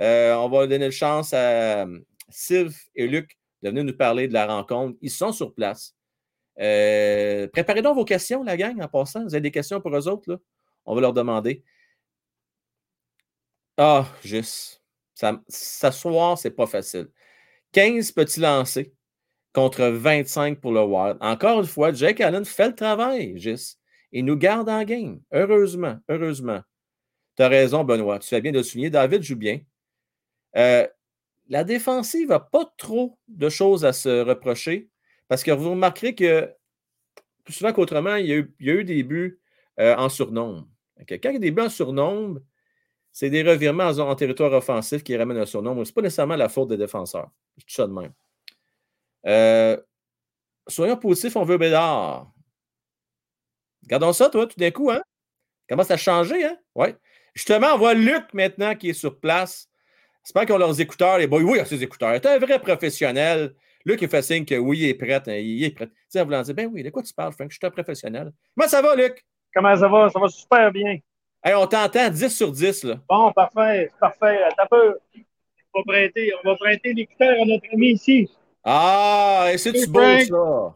[0.00, 4.28] Euh, on va donner une chance à euh, Sylve et Luc de venir nous parler
[4.28, 4.98] de la rencontre.
[5.00, 5.94] Ils sont sur place.
[6.56, 9.22] préparez donc vos questions, la gang, en passant.
[9.22, 10.30] Vous avez des questions pour eux autres?
[10.30, 10.38] Là?
[10.84, 11.62] On va leur demander.
[13.76, 14.82] Ah, juste.
[15.48, 17.08] S'asseoir, c'est pas facile.
[17.72, 18.86] 15 petits lancers
[19.56, 21.16] contre 25 pour le Wild.
[21.22, 23.80] Encore une fois, Jake Allen fait le travail, juste.
[24.12, 25.22] Il nous garde en game.
[25.32, 26.60] Heureusement, heureusement.
[27.38, 28.18] Tu as raison, Benoît.
[28.18, 28.90] Tu fais bien de le souligner.
[28.90, 29.60] David joue bien.
[30.58, 30.86] Euh,
[31.48, 34.90] la défensive n'a pas trop de choses à se reprocher
[35.26, 36.52] parce que vous remarquerez que
[37.42, 38.32] plus souvent qu'autrement, il, y
[38.70, 39.40] a eu des buts
[39.80, 40.68] euh, en surnombre.
[41.08, 42.40] Quand il y a des buts en surnombre,
[43.10, 45.82] c'est des revirements en, territoire offensif qui ramènent un surnombre.
[45.86, 47.30] Ce n'est pas nécessairement la faute des défenseurs.
[47.56, 48.12] Je dis ça de même.
[49.26, 49.76] Euh,
[50.68, 52.30] soyons positifs, on veut Bédard.
[53.82, 55.02] Regardons ça, toi, tout d'un coup, hein?
[55.68, 56.56] Comment ça a changé, hein?
[56.74, 56.88] Oui.
[57.34, 59.68] Justement, on voit Luc maintenant qui est sur place.
[60.24, 61.42] J'espère qu'ils ont leurs écouteurs, les boys.
[61.42, 62.10] Oui, il a ses écouteurs.
[62.10, 63.54] Il est un vrai professionnel.
[63.84, 65.14] Luc, il fait signe que oui, il est prêt.
[65.14, 65.86] Hein, il est prêt.
[65.86, 67.50] Tu sais, dire, ben oui, de quoi tu parles, Frank?
[67.50, 68.32] Je suis un professionnel.
[68.56, 69.24] Comment ça va, Luc?
[69.54, 70.10] Comment ça va?
[70.10, 70.98] Ça va super bien.
[71.44, 72.96] Hey, on t'entend 10 sur 10, là.
[73.08, 74.40] Bon, parfait, parfait.
[74.56, 74.98] T'as peu.
[75.74, 78.28] On va prêter, on va prêter l'écouteur à notre ami ici.
[78.68, 80.74] Ah, et c'est-tu beau, ça?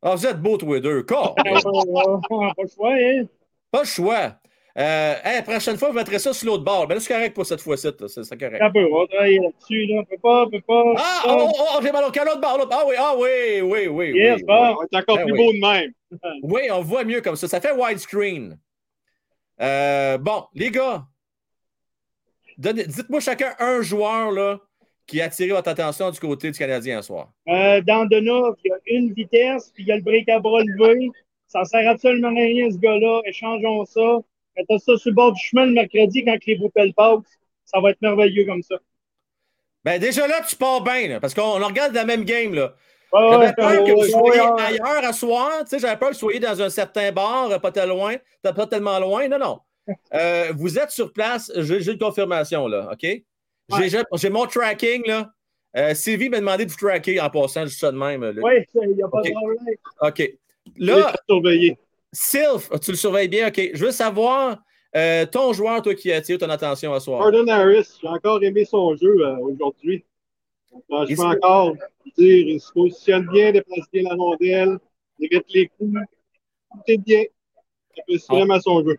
[0.00, 1.02] Ah, vous êtes beaux, tous les deux.
[1.02, 1.34] Corps.
[1.44, 3.24] pas le choix, hein?
[3.70, 4.36] Pas le choix.
[4.78, 6.86] Euh, la prochaine fois, vous mettrez ça sur l'autre bord.
[6.86, 7.88] Ben c'est correct pour cette fois-ci.
[8.06, 8.62] C'est correct.
[8.62, 9.86] Un peu, on va travailler là-dessus.
[9.86, 10.00] Là.
[10.00, 10.94] On peut pas, on peut pas.
[10.96, 12.66] Ah, oh, oh, oh, j'ai mal au cœur, l'autre bord.
[12.70, 14.12] Ah oui, ah oui, oui, oui.
[14.14, 14.76] Yes, oui, bon.
[14.78, 15.92] On est encore ben plus beau de même.
[16.44, 17.48] oui, on voit mieux comme ça.
[17.48, 18.56] Ça fait widescreen.
[19.60, 21.04] Euh, bon, les gars,
[22.56, 24.60] dites-moi chacun un joueur là,
[25.08, 27.32] qui a attiré votre attention du côté du Canadien ce soir?
[27.48, 30.38] Euh, dans Denov, il y a une vitesse, puis il y a le break à
[30.38, 31.10] bras levé.
[31.48, 33.22] Ça ne sert absolument à rien, ce gars-là.
[33.24, 34.18] Échangeons ça.
[34.56, 37.38] Mettez ça sur le bord du chemin le mercredi quand les poupelles passent.
[37.64, 38.76] Ça va être merveilleux comme ça.
[39.84, 42.54] Ben déjà là, tu pars bien, parce qu'on regarde la même game.
[42.54, 42.74] là.
[43.12, 45.50] j'avais peur que vous soyez ailleurs à soir.
[45.70, 49.28] J'avais peur que vous soyez dans un certain bar, pas tellement loin, pas tellement loin.
[49.28, 49.60] Non, non.
[50.12, 51.50] Euh, vous êtes sur place.
[51.56, 52.90] J'ai une confirmation, là.
[52.92, 53.06] OK?
[54.14, 55.30] J'ai mon tracking, là.
[55.76, 58.22] Euh, Sylvie m'a demandé de vous tracker en passant juste ça de même.
[58.42, 58.52] Oui,
[58.82, 59.76] il n'y a pas de problème.
[60.00, 60.34] OK.
[60.78, 61.14] Là,
[62.12, 63.60] Sylph, tu le surveilles bien, OK.
[63.74, 64.58] Je veux savoir
[64.96, 67.22] euh, ton joueur, toi, qui attire ton attention à soir.
[67.22, 70.04] Jordan Harris, j'ai encore aimé son jeu euh, aujourd'hui.
[70.72, 71.74] je peux encore
[72.16, 74.78] dire, il se positionne bien, déplace bien la rondelle,
[75.18, 76.00] il évite les coups.
[76.72, 77.24] Tout est bien.
[78.08, 78.96] C'est vraiment son jeu.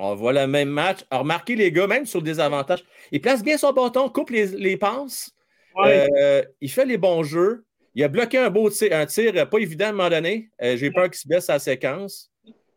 [0.00, 1.00] On voit le même match.
[1.10, 4.46] Alors, remarquez les gars, même sur le désavantage, il place bien son bâton, coupe les,
[4.48, 5.30] les passes.
[5.76, 7.64] Euh, il fait les bons jeux.
[7.94, 10.50] Il a bloqué un beau tir, un tir pas évident à un moment donné.
[10.62, 12.30] Euh, j'ai peur qu'il se baisse sa séquence.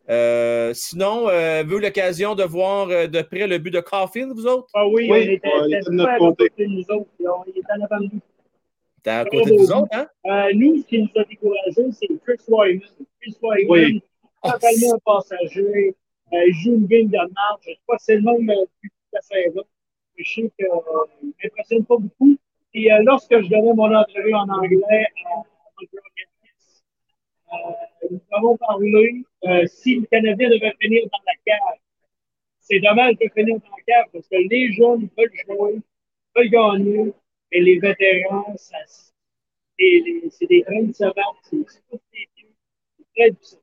[0.10, 4.70] Euh, sinon, euh, vous l'occasion de voir de près le but de Caulfield, vous autres?
[4.74, 5.34] Ah oui, oui.
[5.34, 6.52] était, il était de notre côté.
[6.60, 7.10] nous autres.
[7.20, 8.22] Il était en avant de nous.
[9.04, 10.08] T'es à côté de vous autres, hein?
[10.54, 12.82] nous, ce qui nous a découragés, c'est Chris Wyman.
[13.22, 14.02] Chris Wyman, oui.
[14.44, 15.96] totalement un passager.
[16.32, 17.18] Il joue une game de.
[17.66, 18.46] Je crois que c'est le même
[18.82, 19.64] but de la saison.
[20.18, 22.38] Je sais qu'il ne m'impressionne pas beaucoup.
[22.74, 25.44] Et euh, lorsque je donnais mon entrevue en anglais à
[27.54, 31.80] euh, nous avons parlé euh, si le Canadien devait finir dans la cave.
[32.60, 35.80] C'est dommage de finir dans la cave parce que les jeunes veulent jouer,
[36.36, 37.14] veulent gagner,
[37.52, 41.08] et les vétérans, c'est des trains de c'est
[41.90, 42.00] tout
[43.16, 43.60] très difficile.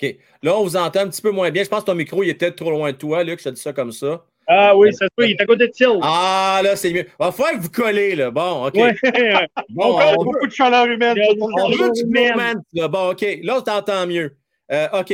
[0.00, 0.16] OK.
[0.42, 1.64] Là, on vous entend un petit peu moins bien.
[1.64, 3.38] Je pense que ton micro il était trop loin de toi, Luc.
[3.38, 4.24] Je te dis ça comme ça.
[4.48, 5.98] Ah oui, ça se peut, il est à côté de Till.
[6.02, 7.04] Ah, là, c'est mieux.
[7.04, 8.30] Il va falloir que vous collez, là.
[8.30, 8.74] Bon, OK.
[8.74, 8.94] Ouais.
[9.70, 11.16] bon, on, beaucoup de chaleur humaine.
[11.40, 12.88] On veut du moment, là.
[12.88, 13.26] Bon, OK.
[13.42, 14.36] Là, on t'entend mieux.
[14.70, 15.12] Euh, OK.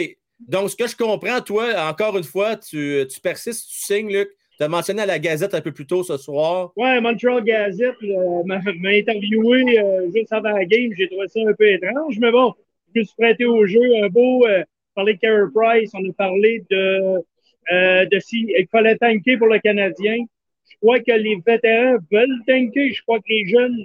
[0.49, 4.29] Donc, ce que je comprends, toi, encore une fois, tu, tu persistes, tu signes, Luc.
[4.59, 6.73] Tu as mentionné à la Gazette un peu plus tôt ce soir.
[6.77, 7.97] Oui, Montreal Gazette
[8.45, 8.57] m'a
[8.91, 10.91] interviewé euh, juste avant la game.
[10.97, 12.53] J'ai trouvé ça un peu étrange, mais bon,
[12.95, 13.81] je me suis prêté au jeu.
[14.03, 14.63] Un beau, euh,
[14.95, 17.23] parler de Carey Price, on a parlé de
[17.71, 20.25] euh, de s'il fallait tanker pour le Canadien.
[20.69, 22.93] Je crois que les vétérans veulent tanker.
[22.93, 23.85] Je crois que les jeunes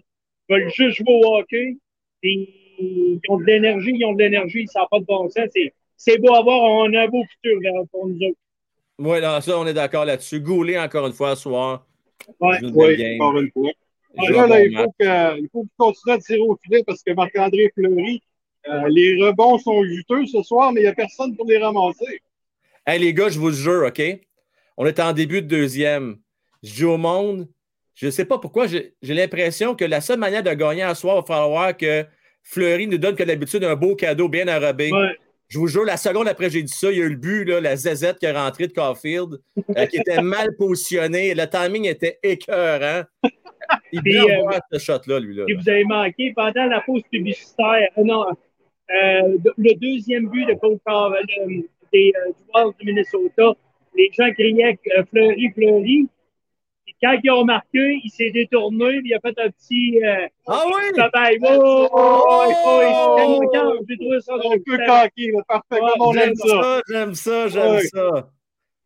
[0.50, 1.78] veulent juste jouer au hockey.
[2.24, 5.50] ils ont de l'énergie, ils ont de l'énergie, ça n'a pas de bon sens.
[5.96, 7.60] C'est beau à voir, on a un beau futur
[7.92, 8.38] pour nous autres.
[9.00, 10.40] Oui, ça, on est d'accord là-dessus.
[10.40, 11.86] Goulet, encore une fois, ce soir.
[12.40, 12.58] Ouais.
[12.64, 14.48] Oui, encore une fois.
[14.48, 18.22] là, il, faut que, il faut continuer à tirer au filet parce que Marc-André Fleury,
[18.70, 22.22] euh, les rebonds sont juteux ce soir, mais il n'y a personne pour les ramasser.
[22.86, 24.02] Hey, les gars, je vous jure, OK?
[24.78, 26.18] On est en début de deuxième.
[26.64, 27.48] Je dis au monde,
[27.96, 31.16] je ne sais pas pourquoi, j'ai l'impression que la seule manière de gagner à soir,
[31.18, 32.06] il va falloir que
[32.44, 34.92] Fleury nous donne que d'habitude un beau cadeau bien enrobé.
[35.50, 37.46] Je vous jure, la seconde après j'ai dit ça, il y a eu le but,
[37.46, 39.40] là, la ZZ qui est rentrée de Caulfield,
[39.78, 41.34] euh, qui était mal positionné.
[41.34, 43.04] Le timing était écœurant.
[43.92, 45.36] Il vient euh, voir ce shot-là, lui.
[45.36, 45.46] Là.
[45.48, 47.90] Et vous avez manqué pendant la pause publicitaire.
[47.98, 48.26] Euh, non,
[48.90, 50.78] euh, le deuxième but de Paul
[51.92, 53.54] des, euh, du Minnesota.
[53.96, 56.08] Les gens criaient euh, Fleury, Fleury.
[56.88, 60.00] Et quand ils ont marqué, il s'est détourné, il a fait un petit.
[60.04, 60.94] Euh, ah oui!
[60.96, 61.38] Travail.
[61.42, 64.34] Oh, oh, oh, oh, J'ai trouvé ça.
[64.36, 65.82] Un peu coquille, parfait.
[66.00, 66.82] on j'aime ça.
[66.88, 68.30] J'aime ça, j'aime ça.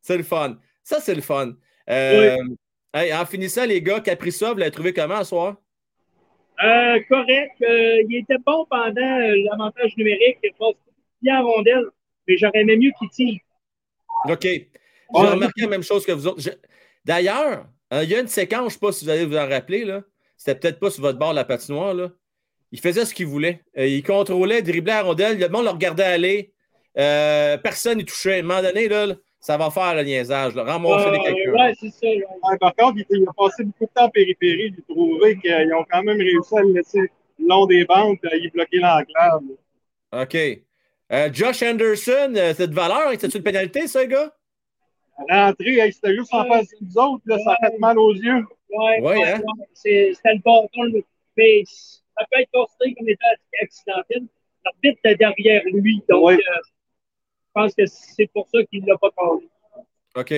[0.02, 0.58] C'est le fun.
[0.84, 1.54] Ça, c'est le fun.
[1.89, 2.38] Euh,
[2.93, 5.61] hey, en finissant, les gars, Caprissa, vous l'avez trouvé comment ce soir?
[6.64, 7.55] Euh, correct.
[7.62, 10.38] Euh, il était bon pendant l'avantage numérique.
[10.43, 10.76] Il passe
[11.22, 11.86] bien rondelle
[12.28, 13.39] mais j'aurais aimé mieux qu'il tire.
[14.30, 14.43] OK.
[14.43, 14.68] J'ai
[15.14, 16.41] remarqué la même chose que vous autres.
[17.03, 19.49] D'ailleurs, il y a une séquence, je ne sais pas si vous allez vous en
[19.49, 20.03] rappeler, là.
[20.38, 22.12] C'était peut-être pas sur votre bord la patinoire, là.
[22.72, 23.62] Il faisait ce qu'il voulait.
[23.78, 26.53] Euh, il contrôlait, driblait la rondelle, le monde le regardait aller.
[26.97, 28.36] Euh, personne n'y touchait.
[28.36, 29.07] À un moment donné, là,
[29.42, 31.56] ça va faire le niaisage, là, ramasser euh, les calculs.
[31.56, 32.08] Ouais, c'est ça.
[32.08, 32.58] Ouais.
[32.60, 34.72] par contre, il, a passé beaucoup de temps en périphérie.
[34.76, 37.10] J'ai trouvé qu'ils ont quand même réussi à le laisser le
[37.48, 39.42] long des bandes et à y bloquer l'enclave.
[40.14, 40.38] OK.
[41.12, 43.12] Euh, Josh Anderson, euh, c'est de valeur.
[43.20, 44.32] C'est une pénalité, ça, gars?
[45.28, 47.24] À l'entrée, c'était juste en face des autres.
[47.26, 48.46] Là, Ça fait mal aux yeux.
[48.70, 49.42] Oui, ouais, hein?
[49.74, 51.02] c'était le bâton.
[51.36, 53.28] Mais ça peut être considéré comme étant
[53.64, 54.28] accidentel.
[54.64, 56.02] L'arbitre était derrière lui.
[56.08, 56.38] Donc, euh,
[57.56, 59.47] je pense que c'est pour ça qu'il ne l'a pas parlé.
[60.16, 60.34] OK.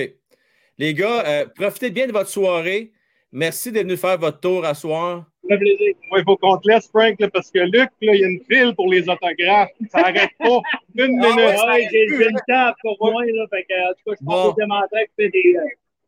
[0.78, 2.92] Les gars, profitez bien de votre soirée.
[3.36, 5.24] Merci d'être venu faire votre tour à soir.
[5.44, 5.76] plaisir.
[5.80, 8.72] il faut qu'on te laisse, Frank, parce que Luc, là, il y a une file
[8.76, 9.70] pour les autographes.
[9.90, 10.60] Ça n'arrête pas.
[10.94, 11.60] Une ah minute.
[11.66, 13.24] Ouais, j'ai une table pour moi.
[13.26, 14.52] Là, fait que, en tout cas, je pense bon.
[14.52, 15.56] que demander que des,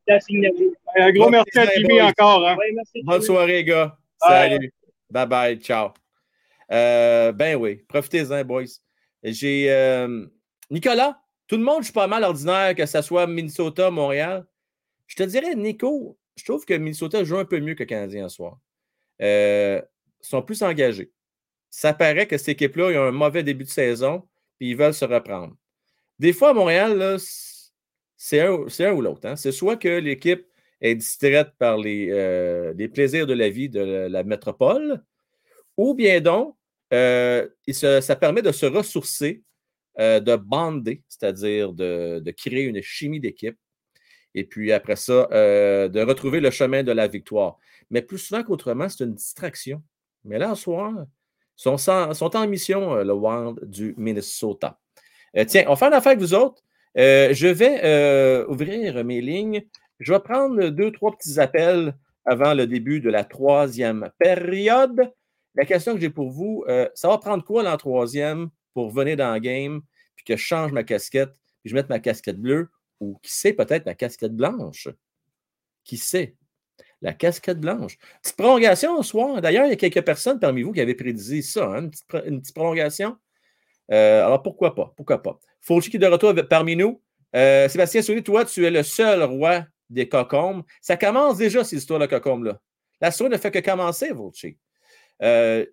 [0.09, 0.71] euh, signatures.
[0.97, 2.47] Un gros merci à Jimmy encore.
[2.47, 2.57] Hein.
[2.57, 3.99] Ouais, merci, Bonne soirée, gars.
[4.21, 4.73] Salut.
[5.11, 5.57] Bye bye.
[5.57, 5.91] Ciao.
[6.71, 8.67] Euh, ben oui, profitez-en, boys.
[9.25, 10.27] J'ai euh,
[10.71, 14.47] Nicolas, tout le monde, je pas mal ordinaire, que ce soit Minnesota, Montréal.
[15.07, 18.37] Je te dirais, Nico, je trouve que Minnesota joue un peu mieux que Canadien ce
[18.37, 18.59] soir.
[19.23, 19.81] Euh,
[20.21, 21.13] sont plus engagés.
[21.71, 24.27] Ça paraît que cette équipe-là a un mauvais début de saison,
[24.59, 25.55] puis ils veulent se reprendre.
[26.19, 27.19] Des fois, à Montréal,
[28.17, 29.29] c'est un, ou l'autre.
[29.29, 29.37] Hein.
[29.37, 30.47] C'est soit que l'équipe
[30.81, 35.03] est distraite par les, euh, plaisirs de la vie de la, métropole,
[35.77, 36.57] ou bien donc,
[36.93, 39.43] euh, ça permet de se ressourcer
[39.99, 43.57] de bander, c'est-à-dire de, créer une chimie d'équipe.
[44.35, 47.59] Et puis après ça, de retrouver le chemin de la victoire.
[47.91, 49.83] Mais plus souvent qu'autrement, c'est une distraction.
[50.25, 50.93] Mais là, ce soir,
[51.65, 54.79] ils sont, en mission, le Wild du Minnesota.
[55.47, 56.63] tiens, on faire une affaire avec vous autres.
[56.95, 59.63] je vais ouvrir mes lignes.
[59.99, 61.95] Je vais prendre deux, trois petits appels
[62.27, 65.11] avant le début de la troisième période.
[65.55, 68.51] La question que j'ai pour vous, euh, ça va prendre quoi l'an troisième?
[68.77, 69.81] Pour venir dans le game,
[70.15, 71.31] puis que je change ma casquette,
[71.63, 72.69] puis je mette ma casquette bleue,
[73.01, 74.89] ou qui sait, peut-être ma casquette blanche?
[75.83, 76.37] Qui sait?
[77.01, 77.97] La casquette blanche.
[78.21, 79.41] Petite prolongation ce soir.
[79.41, 82.55] D'ailleurs, il y a quelques personnes parmi vous qui avaient prédit ça, hein, une, petite,
[82.55, 83.17] prolongation.
[83.91, 84.93] Euh, alors pourquoi pas?
[84.95, 85.39] Pourquoi pas?
[85.63, 87.01] Fauci qui est de retour parmi nous.
[87.35, 90.65] Euh, Sébastien Soulier, toi, tu es le seul roi des cocombes.
[90.83, 92.61] Ça commence déjà, cette histoire de cocombe-là.
[93.01, 94.59] La story ne fait que commencer, Volchi.
[95.23, 95.65] Euh,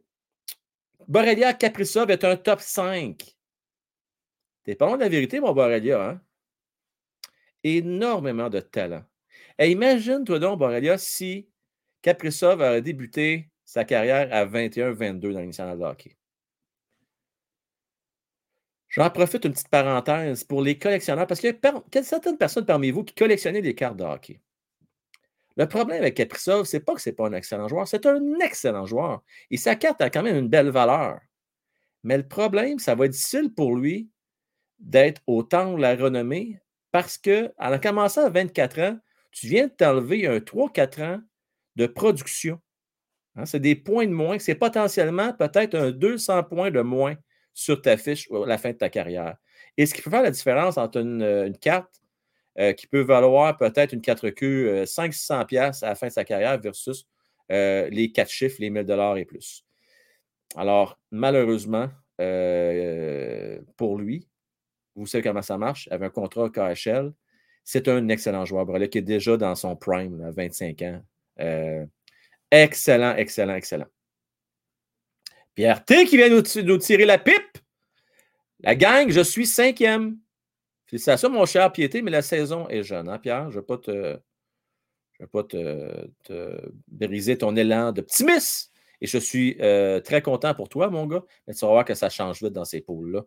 [1.07, 3.35] Borrelia Caprissov est un top 5.
[4.63, 6.09] T'es pas loin de la vérité, mon Borrelia.
[6.09, 6.21] Hein?
[7.63, 9.03] Énormément de talent.
[9.57, 11.49] Et imagine-toi donc, Borrelia, si
[12.01, 16.17] Caprissov avait débuté sa carrière à 21-22 dans l'initial de hockey.
[18.89, 22.91] J'en profite une petite parenthèse pour les collectionneurs, parce qu'il y a certaines personnes parmi
[22.91, 24.39] vous qui collectionnent des cartes de hockey?
[25.55, 28.39] Le problème avec Kaprizov, c'est pas que ce n'est pas un excellent joueur, c'est un
[28.39, 29.23] excellent joueur.
[29.51, 31.19] Et sa carte a quand même une belle valeur.
[32.03, 34.09] Mais le problème, ça va être difficile pour lui
[34.79, 36.59] d'être autant la renommée
[36.91, 38.99] parce que, en commençant à 24 ans,
[39.31, 41.21] tu viens de t'enlever un 3-4 ans
[41.75, 42.59] de production.
[43.35, 44.37] Hein, c'est des points de moins.
[44.39, 47.15] C'est potentiellement peut-être un 200 points de moins
[47.53, 49.37] sur ta fiche à la fin de ta carrière.
[49.77, 52.02] Et ce qui peut faire la différence entre une, euh, carte
[52.59, 57.07] euh, qui peut valoir peut-être une 4Q 500-600$ à la fin de sa carrière versus
[57.51, 59.65] euh, les 4 chiffres, les 1000 dollars et plus.
[60.55, 61.89] Alors, malheureusement,
[63.77, 64.27] pour lui,
[64.95, 67.11] vous savez comment ça marche, avec un contrat KHL,
[67.63, 71.01] c'est un excellent joueur, Brelet, qui est déjà dans son prime, à 25 ans.
[72.51, 73.87] excellent, excellent, excellent.
[75.55, 77.57] Pierre T qui vient nous, tirer la pipe.
[78.61, 80.17] La gang, je suis cinquième.
[80.93, 83.49] Félicitations, mon cher Piété, mais la saison est jeune, hein, Pierre?
[83.49, 84.19] Je ne vais pas te.
[85.13, 88.69] Je vais pas te, briser ton élan d'optimisme.
[89.01, 91.23] Et je suis euh, très content pour toi, mon gars.
[91.47, 93.23] Mais tu vas voir que ça change vite dans ces pôles-là.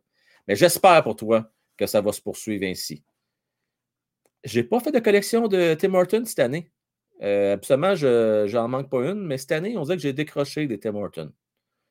[0.47, 3.03] Mais j'espère pour toi que ça va se poursuivre ainsi.
[4.45, 6.71] Je n'ai pas fait de collection de Tim Hortons cette année.
[7.23, 10.69] Euh, absolument, je n'en manque pas une, mais cette année, on dirait que j'ai décroché
[10.69, 11.33] des Tim Hortons.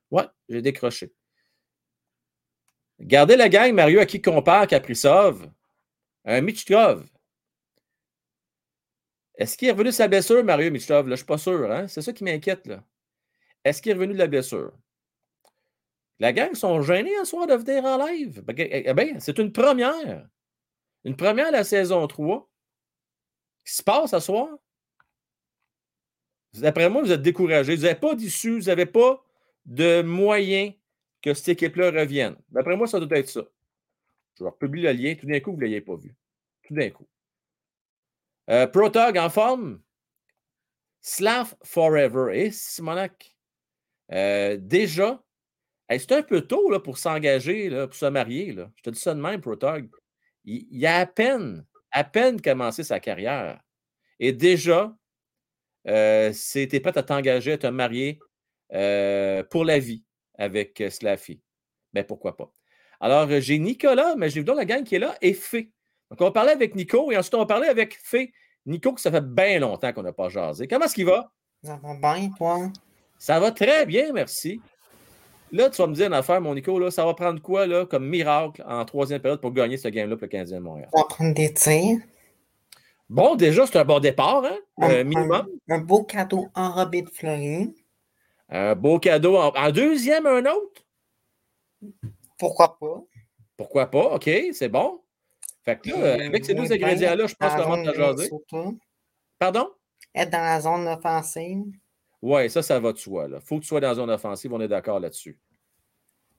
[0.10, 1.14] Ouais, j'ai décroché.
[3.02, 5.50] Gardez la gang, Mario, à qui compare Kaprizov.
[6.26, 7.08] Un Michkov.
[9.38, 11.06] Est-ce qu'il est revenu de sa blessure, Mario Michkov?
[11.06, 11.72] je ne suis pas sûr.
[11.72, 11.88] Hein?
[11.88, 12.68] C'est ça qui m'inquiète.
[13.64, 14.74] Est-ce qu'il est revenu de la blessure?
[16.20, 18.42] La gang sont gênés un soir de venir en live.
[18.42, 20.28] Ben, eh, eh bien, c'est une première.
[21.04, 22.50] Une première à la saison 3.
[23.64, 24.50] Qu'est-ce qui se passe ce soir?
[26.54, 27.76] D'après moi, vous êtes découragés.
[27.76, 29.24] Vous n'avez pas d'issue, vous n'avez pas
[29.66, 30.74] de moyens
[31.22, 32.38] que cette équipe-là revienne.
[32.50, 33.42] D'après moi, ça doit être ça.
[34.38, 35.16] Je vais republier le lien.
[35.16, 36.16] Tout d'un coup, vous ne l'ayez pas vu.
[36.64, 37.08] Tout d'un coup.
[38.50, 39.82] Euh, Protog en forme.
[41.02, 42.32] Slav Forever.
[42.34, 43.36] Et Simonac.
[44.12, 45.24] Euh, déjà,
[45.90, 48.54] c'est un peu tôt là, pour s'engager, pour se marier.
[48.54, 48.72] Là.
[48.76, 49.90] Je te dis ça de même, Protog.
[50.44, 53.60] Il, il, a à peine, à peine commencé sa carrière.
[54.20, 54.96] Et déjà,
[55.88, 58.20] euh, c'était prêt à t'engager, à te marier
[58.74, 60.04] euh, pour la vie
[60.38, 61.42] avec Slaffy.
[61.94, 62.52] Mais ben, pourquoi pas?
[63.00, 65.72] Alors, euh, j'ai Nicolas, mais j'ai vu la gang qui est là, et Fé.
[66.10, 68.32] Donc, on va parler avec Nico et ensuite on va parler avec Fé.
[68.66, 70.68] Nico, que ça fait bien longtemps qu'on n'a pas jasé.
[70.68, 71.32] Comment est-ce qu'il va?
[71.64, 72.72] Ça va bien, toi?
[73.18, 74.60] Ça va très bien, merci.
[75.52, 77.86] Là, tu vas me dire une affaire, mon Nico, là, ça va prendre quoi là,
[77.86, 80.90] comme miracle en troisième période pour gagner ce game-là pour le 15e de Montréal?
[80.94, 82.00] Ça va prendre des tirs.
[83.10, 84.58] Bon, déjà, c'est un bon départ, hein?
[84.80, 85.48] Un, minimum.
[85.70, 87.74] Un, beau cadeau enrobé de Florine.
[88.50, 89.38] Un beau cadeau.
[89.38, 90.82] En, deuxième, un autre?
[92.38, 93.04] Pourquoi pas?
[93.58, 94.16] Pourquoi pas?
[94.16, 95.02] OK, c'est bon.
[95.64, 98.30] Fait que là, avec ces deux ingrédients-là, je pense qu'on va jaser.
[99.40, 99.70] Pardon?
[100.14, 101.66] Être dans la zone offensive.
[102.22, 103.28] Oui, ça, ça va de soi.
[103.30, 105.38] Il faut que tu sois dans la zone offensive, on est d'accord là-dessus.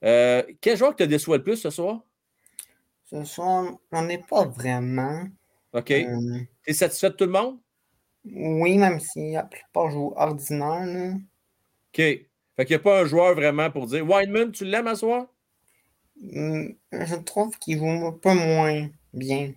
[0.03, 2.01] Euh, quel joueur te déçoit le plus ce soir?
[3.05, 5.23] Ce soir, on n'est pas vraiment.
[5.73, 5.91] OK.
[5.91, 6.39] Euh...
[6.63, 7.57] Tu es satisfait de tout le monde?
[8.25, 10.85] Oui, même si la plupart jouent ordinaire.
[10.85, 11.13] Là.
[11.13, 11.95] OK.
[11.95, 15.27] Fait qu'il n'y a pas un joueur vraiment pour dire Wineman, tu l'aimes à soir?
[16.19, 19.53] Hmm, je trouve qu'il joue un peu moins bien.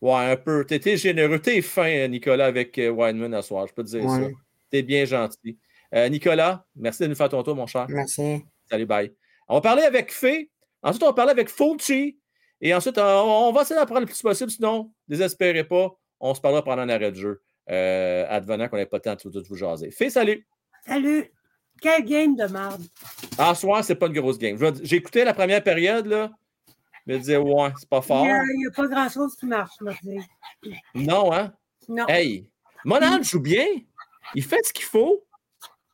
[0.00, 0.64] Ouais, un peu.
[0.64, 1.40] T'étais généreux.
[1.40, 3.66] T'es fin, Nicolas, avec euh, Wineman à soir.
[3.66, 4.28] Je peux te dire ça.
[4.70, 5.58] T'es bien gentil.
[5.94, 7.86] Euh, Nicolas, merci de nous faire ton tour, mon cher.
[7.88, 8.44] Merci.
[8.70, 9.12] Salut, bye.
[9.48, 10.50] On va parler avec Fé.
[10.82, 12.18] Ensuite, on va parler avec Fulci,
[12.60, 14.50] Et ensuite, on, va essayer d'en prendre le plus possible.
[14.50, 15.90] Sinon, désespérez pas.
[16.20, 17.42] On se parlera pendant un arrêt de jeu.
[17.70, 19.90] Euh, advenant qu'on n'ait pas le temps de tout, vous jaser.
[19.90, 20.46] Fais salut!
[20.86, 21.32] Salut!
[21.80, 22.82] Quel game de merde!
[23.38, 24.56] En soir, c'est pas une grosse game.
[24.82, 26.30] J'ai écouté la première période, là.
[27.06, 28.26] Je me disais, ouais, c'est pas fort.
[28.26, 29.92] Il n'y a, pas grand-chose qui marche, je me
[30.94, 31.52] Non, hein?
[31.88, 32.06] Non.
[32.08, 32.48] Hey,
[32.84, 33.66] Monan joue bien.
[34.34, 35.24] Il fait ce qu'il faut.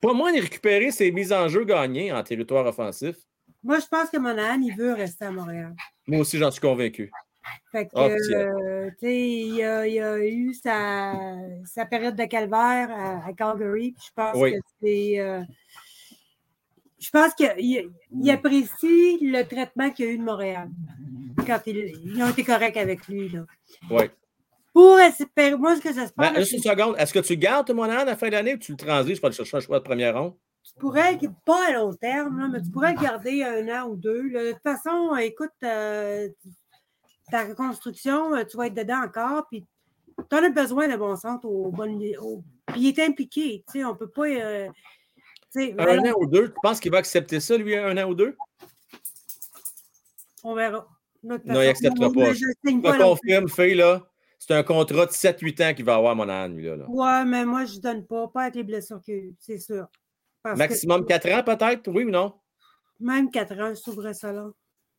[0.01, 3.17] Pas moins de récupérer ses mises en jeu gagnées en territoire offensif.
[3.63, 5.75] Moi, je pense que Monahan, il veut rester à Montréal.
[6.07, 7.11] Moi aussi, j'en suis convaincu.
[7.73, 11.15] Fait que, euh, il, a, il, a, eu sa,
[11.65, 13.95] sa, période de calvaire à, Calgary.
[14.05, 15.21] je pense que c'est.
[15.21, 15.43] Euh,
[16.99, 20.69] je pense qu'il il apprécie le traitement qu'il a eu de Montréal.
[21.47, 23.31] Quand ils ont été corrects avec lui.
[23.91, 24.05] Oui.
[24.73, 26.39] Pour espérer, moi, ce que ça se passe.
[26.39, 26.97] juste une seconde.
[26.99, 29.21] Est-ce que tu gardes ton an à la fin de l'année ou tu le transiges
[29.21, 30.35] pour le chercher un choix de première ronde?
[30.65, 34.31] Tu pourrais, pas à long terme, mais tu pourrais le garder un an ou deux.
[34.31, 36.29] De toute façon, écoute, euh,
[37.31, 39.65] ta reconstruction, euh, tu vas être dedans encore, puis
[40.29, 42.43] tu en as besoin de bon centre au bon au...
[42.67, 44.27] Puis il est impliqué, tu sais, on peut pas.
[44.27, 44.69] Euh,
[45.57, 48.37] un an ou deux, tu penses qu'il va accepter ça, lui, un an ou deux?
[50.45, 50.87] On verra.
[51.23, 52.33] Non, il n'acceptera pas.
[52.33, 54.07] Je, te confirme, fille, là.
[54.39, 56.65] C'est un contrat de 7-8 ans qu'il va avoir, mon âne, lui.
[56.65, 58.29] Là, Ouais, mais moi, je ne donne pas.
[58.29, 59.87] Pas avec les blessures qu'il c'est sûr.
[60.45, 62.35] Maximum 4 ans, peut-être, oui ou non?
[63.01, 64.49] Même 4 ans, je trouverais ça là.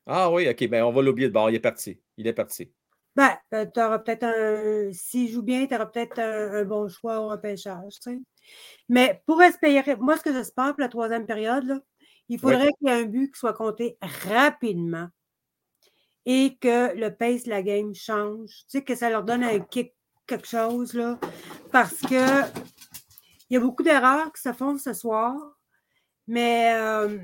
[0.06, 1.50] Ah oui, OK, ben on va l'oublier de bord.
[1.50, 2.00] Il est parti.
[2.18, 2.72] Il est parti.
[3.18, 4.94] Ben, euh, tu auras peut-être un.
[4.94, 7.94] S'il joue bien, tu auras peut-être un, bon choix au repêchage.
[8.00, 8.20] Tu sais.
[8.90, 11.80] Mais pour espérer, moi, ce que j'espère pour la troisième période, là,
[12.30, 15.08] il faudrait qu'il y ait un but qui soit compté rapidement
[16.28, 18.50] et que le pace de la game change.
[18.50, 19.96] Tu sais, que ça leur donne un kick,
[20.28, 21.18] quelque chose, là.
[21.72, 22.44] Parce que
[23.50, 25.36] il y a beaucoup d'erreurs qui se font ce soir,
[26.28, 26.72] mais.
[26.76, 27.18] Euh,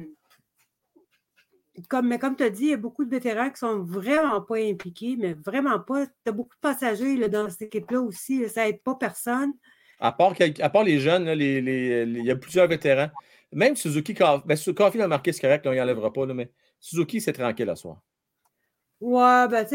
[1.90, 4.42] comme, mais comme tu as dit, il y a beaucoup de vétérans qui sont vraiment
[4.42, 6.06] pas impliqués, mais vraiment pas.
[6.06, 8.48] Tu as beaucoup de passagers là, dans cette équipe-là aussi.
[8.50, 9.54] ça n'aide pas personne.
[10.00, 13.10] À part, à part les jeunes, il y a plusieurs vétérans.
[13.52, 17.34] Même Suzuki, ben, Coffee a marqué, c'est correct, on n'y enlèvera pas, mais Suzuki, c'est
[17.34, 18.02] tranquille à soir.
[19.00, 19.66] Ouais, ben,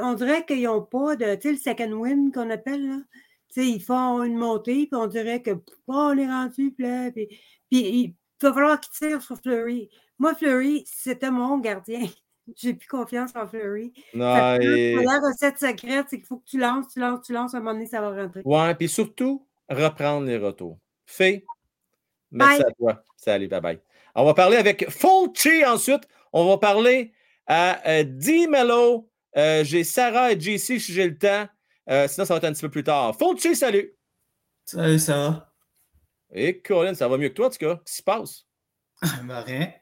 [0.00, 1.34] on dirait qu'ils n'ont pas de.
[1.36, 2.96] Tu sais, le second win qu'on appelle, là.
[3.56, 7.26] Ils font une montée, puis on dirait que, oh, on est rendu, puis, puis,
[7.68, 9.90] puis il va falloir qu'ils tirent sur Fleury.
[10.20, 12.06] Moi, Fleury, c'était mon gardien.
[12.56, 13.92] J'ai plus confiance en Fleury.
[14.12, 17.56] Non, La recette secrète, c'est qu'il faut que tu lances, tu lances, tu lances, à
[17.56, 18.42] un moment donné, ça va rentrer.
[18.44, 20.78] Ouais, puis surtout, reprendre les retours.
[21.06, 21.46] Fait,
[22.30, 23.02] merci à toi.
[23.16, 23.80] Salut, bye bye.
[24.14, 26.06] On va parler avec Fulci ensuite.
[26.32, 27.12] On va parler
[27.46, 28.46] à euh, D.
[28.46, 29.10] Mello.
[29.36, 31.48] Euh, j'ai Sarah et JC si j'ai le temps.
[31.88, 33.16] Euh, sinon, ça va être un petit peu plus tard.
[33.16, 33.96] Fulci, salut.
[34.66, 35.50] Salut, Sarah.
[36.32, 37.76] Et Colin, ça va mieux que toi, en tout cas?
[37.76, 38.46] Qu'est-ce qui se passe?
[39.24, 39.72] ben, rien.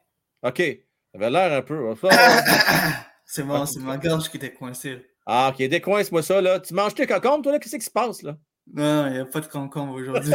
[0.42, 0.58] OK.
[0.58, 1.94] Ça avait l'air un peu.
[3.24, 5.04] c'est bon, c'est ma gorge qui était coincée.
[5.26, 5.62] Ah, OK.
[5.66, 6.60] Décoince-moi ça, là.
[6.60, 7.58] Tu manges tes concombres, toi, là?
[7.58, 8.36] Qu'est-ce qui se passe, là?
[8.72, 10.34] Non, il n'y a pas de concombre aujourd'hui.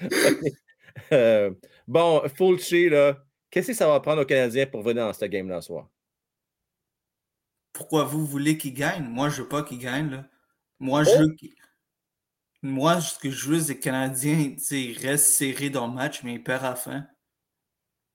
[1.12, 1.50] euh,
[1.86, 3.16] bon, Fulci, là.
[3.50, 5.88] Qu'est-ce que ça va prendre aux Canadiens pour venir dans ce game-là ce soir?
[7.72, 9.04] Pourquoi vous voulez qu'il gagne?
[9.04, 10.24] Moi, je veux pas qu'il gagne, là.
[10.78, 11.36] Moi, je veux
[12.62, 14.56] Moi, ce que je veux, c'est que les Canadiens
[15.00, 17.06] restent serrés dans le match, mais ils perdent à la fin.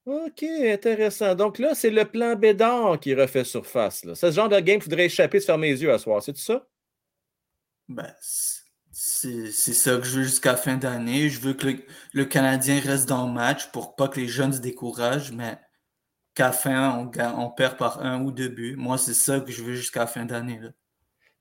[0.07, 1.35] OK, intéressant.
[1.35, 4.05] Donc là, c'est le plan Bédard qui refait surface.
[4.05, 4.15] Là.
[4.15, 6.23] Ce genre de game, il faudrait échapper de fermer les yeux à soir.
[6.23, 6.65] C'est tout ça?
[7.89, 11.27] Ben, c'est ça que je veux jusqu'à la fin d'année.
[11.27, 11.67] Je veux que
[12.13, 15.59] le, Canadien reste dans le match pour pas que les jeunes se découragent, mais
[16.35, 18.77] qu'à la fin, on, on, perd par un ou deux buts.
[18.77, 20.61] Moi, c'est ça que je veux jusqu'à la fin d'année.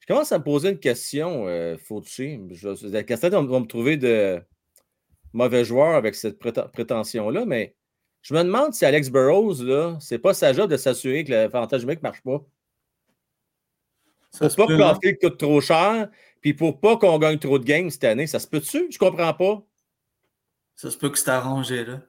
[0.00, 2.40] Je commence à me poser une question, euh, Fauci.
[2.82, 4.42] La question, on va me trouver de
[5.32, 7.76] mauvais joueur avec cette prétention-là, mais
[8.26, 11.82] je me demande si Alex Burrows, là, c'est pas sa job de s'assurer que l'avantage
[11.82, 12.44] numérique ne marche pas.
[14.32, 16.08] Ça pour pas que coûte trop cher,
[16.40, 18.88] puis pour pas qu'on gagne trop de games cette année, ça se peut-tu?
[18.90, 19.64] Je comprends pas.
[20.74, 22.00] Ça se peut que c'est arrangé, là.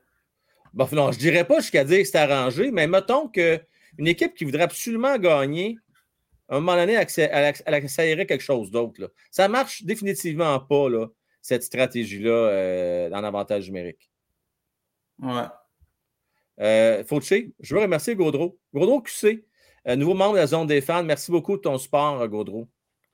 [0.74, 3.60] Bon, non, je dirais pas jusqu'à dire que c'est arrangé, mais mettons qu'une
[4.00, 5.78] équipe qui voudrait absolument gagner,
[6.50, 9.14] à un moment donné, elle essayerait quelque chose d'autre.
[9.30, 11.10] Ça marche définitivement pas, là,
[11.44, 14.10] cette stratégie-là euh, en avantage numérique.
[15.20, 15.46] Ouais.
[16.60, 18.60] Euh, Fauché, je veux remercier Gaudreau.
[18.74, 19.46] Gaudreau QC,
[19.88, 21.04] euh, nouveau membre de la zone des fans.
[21.04, 22.68] Merci beaucoup de ton support, Gaudreau.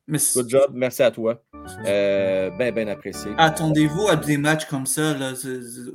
[0.08, 0.40] Merci.
[0.40, 0.72] Good job.
[0.74, 1.44] Merci à toi.
[1.86, 3.32] Euh, ben, ben apprécié.
[3.38, 5.16] Attendez-vous à des matchs comme ça.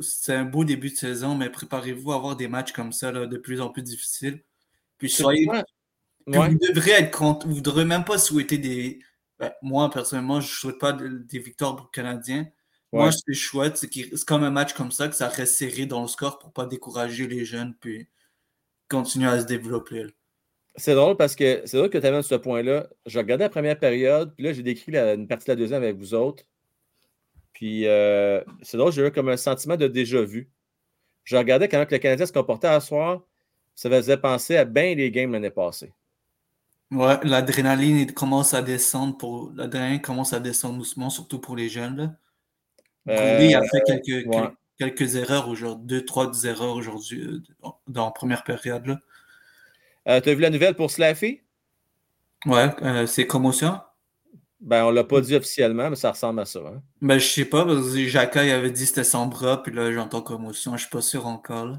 [0.01, 3.37] C'est un beau début de saison, mais préparez-vous à avoir des matchs comme ça de
[3.37, 4.43] plus en plus difficiles.
[4.97, 5.47] Puis soyez.
[6.27, 7.47] Vous devrez être contre.
[7.47, 8.99] Vous ne devrez même pas souhaiter des.
[9.39, 12.47] Ben, moi, personnellement, je ne souhaite pas des victoires pour les Canadiens.
[12.93, 13.77] Moi, c'est chouette.
[13.77, 16.67] C'est comme un match comme ça, que ça reste serré dans le score pour pas
[16.67, 18.09] décourager les jeunes puis
[18.89, 20.07] continuer à se développer.
[20.77, 22.89] C'est drôle parce que c'est drôle que tu amènes ce point-là.
[23.05, 25.97] Je regardais la première période, puis là, j'ai décrit une partie de la deuxième avec
[25.97, 26.45] vous autres.
[27.53, 30.49] Puis euh, c'est drôle, j'ai eu comme un sentiment de déjà-vu.
[31.25, 33.23] Je regardais comment le Canadien se comportait à soir.
[33.75, 35.93] Ça faisait penser à bien les games l'année passée.
[36.91, 41.97] Ouais, l'adrénaline commence à descendre pour l'adrénaline commence à descendre doucement, surtout pour les jeunes.
[41.97, 42.15] Là.
[43.09, 44.29] Il a fait quelques,
[44.79, 48.87] quelques erreurs aujourd'hui, deux, trois erreurs aujourd'hui euh, dans la première période.
[48.87, 49.01] Là.
[50.09, 51.43] Euh, tu as vu la nouvelle pour Slaffy?
[52.47, 53.81] Ouais, euh, c'est commotion.
[54.61, 56.61] Ben, on l'a pas dit officiellement, mais ça ressemble à ça.
[56.61, 56.83] Hein?
[57.01, 59.93] Ben, je sais pas, parce que Jacques avait dit que c'était sans bras, puis là,
[59.93, 60.77] j'entends commotion.
[60.77, 61.77] Je suis pas sûr encore.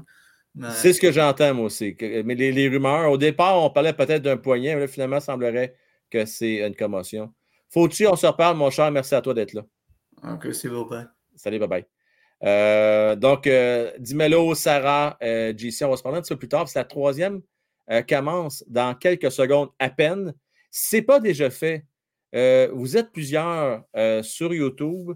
[0.72, 1.96] C'est ce que j'entends, moi aussi.
[2.00, 5.76] Mais les, rumeurs, au départ, on parlait peut-être d'un poignet, mais là, finalement, il semblerait
[6.10, 7.32] que c'est une commotion.
[7.68, 8.90] Faut-tu, on se reparle, mon cher.
[8.90, 9.62] Merci à toi d'être là.
[10.24, 11.06] Ok, c'est beau, bye.
[11.40, 11.86] Salut, bye bye.
[12.42, 16.68] Euh, donc, euh, Dimelo, Sarah, euh, JC, on va se parler de ça plus tard.
[16.68, 17.40] C'est la troisième
[17.90, 20.34] euh, commence dans quelques secondes à peine.
[20.70, 21.86] Ce n'est pas déjà fait.
[22.72, 23.84] vous êtes plusieurs
[24.22, 25.12] sur YouTube.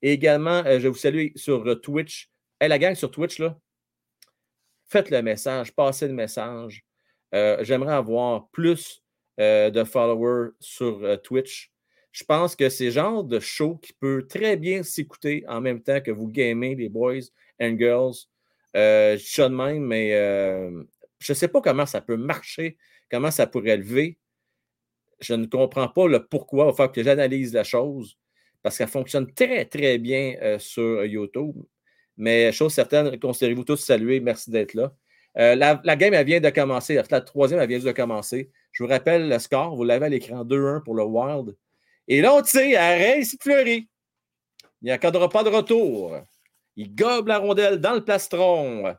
[0.00, 2.30] Et également, je vous salue sur Twitch.
[2.60, 3.58] Hey, la gang sur Twitch, là,
[4.86, 6.84] faites le message, passez le message.
[7.32, 9.02] J'aimerais avoir plus
[9.38, 11.73] de followers sur Twitch
[12.14, 16.00] je pense que c'est genre de show qui peut très bien s'écouter en même temps
[16.00, 17.24] que vous gamez, les boys
[17.60, 18.14] and girls.
[18.76, 20.84] Euh, je de même, mais euh,
[21.18, 22.76] je ne sais pas comment ça peut marcher,
[23.10, 24.16] comment ça pourrait lever.
[25.18, 26.66] Je ne comprends pas le pourquoi.
[26.66, 28.16] Il va falloir que j'analyse la chose
[28.62, 31.56] parce qu'elle fonctionne très, très bien euh, sur YouTube.
[32.16, 34.20] Mais chose certaine, considérez-vous tous salués.
[34.20, 34.94] Merci d'être là.
[35.34, 37.00] la, game, elle vient de commencer.
[37.10, 38.52] La troisième, elle vient de commencer.
[38.70, 39.74] Je vous rappelle le score.
[39.74, 41.56] Vous l'avez à l'écran 2-1 pour le Wild.
[42.08, 43.88] Et là, on tire, arrête, ici Fleury.
[44.82, 46.18] Il n'y accordera pas de retour.
[46.76, 48.94] Il gobe la rondelle dans le plastron.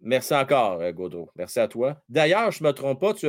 [0.00, 1.30] Merci encore, euh, Gaudreau.
[1.34, 2.02] Merci à toi.
[2.08, 3.26] D'ailleurs, je ne me trompe pas, tu,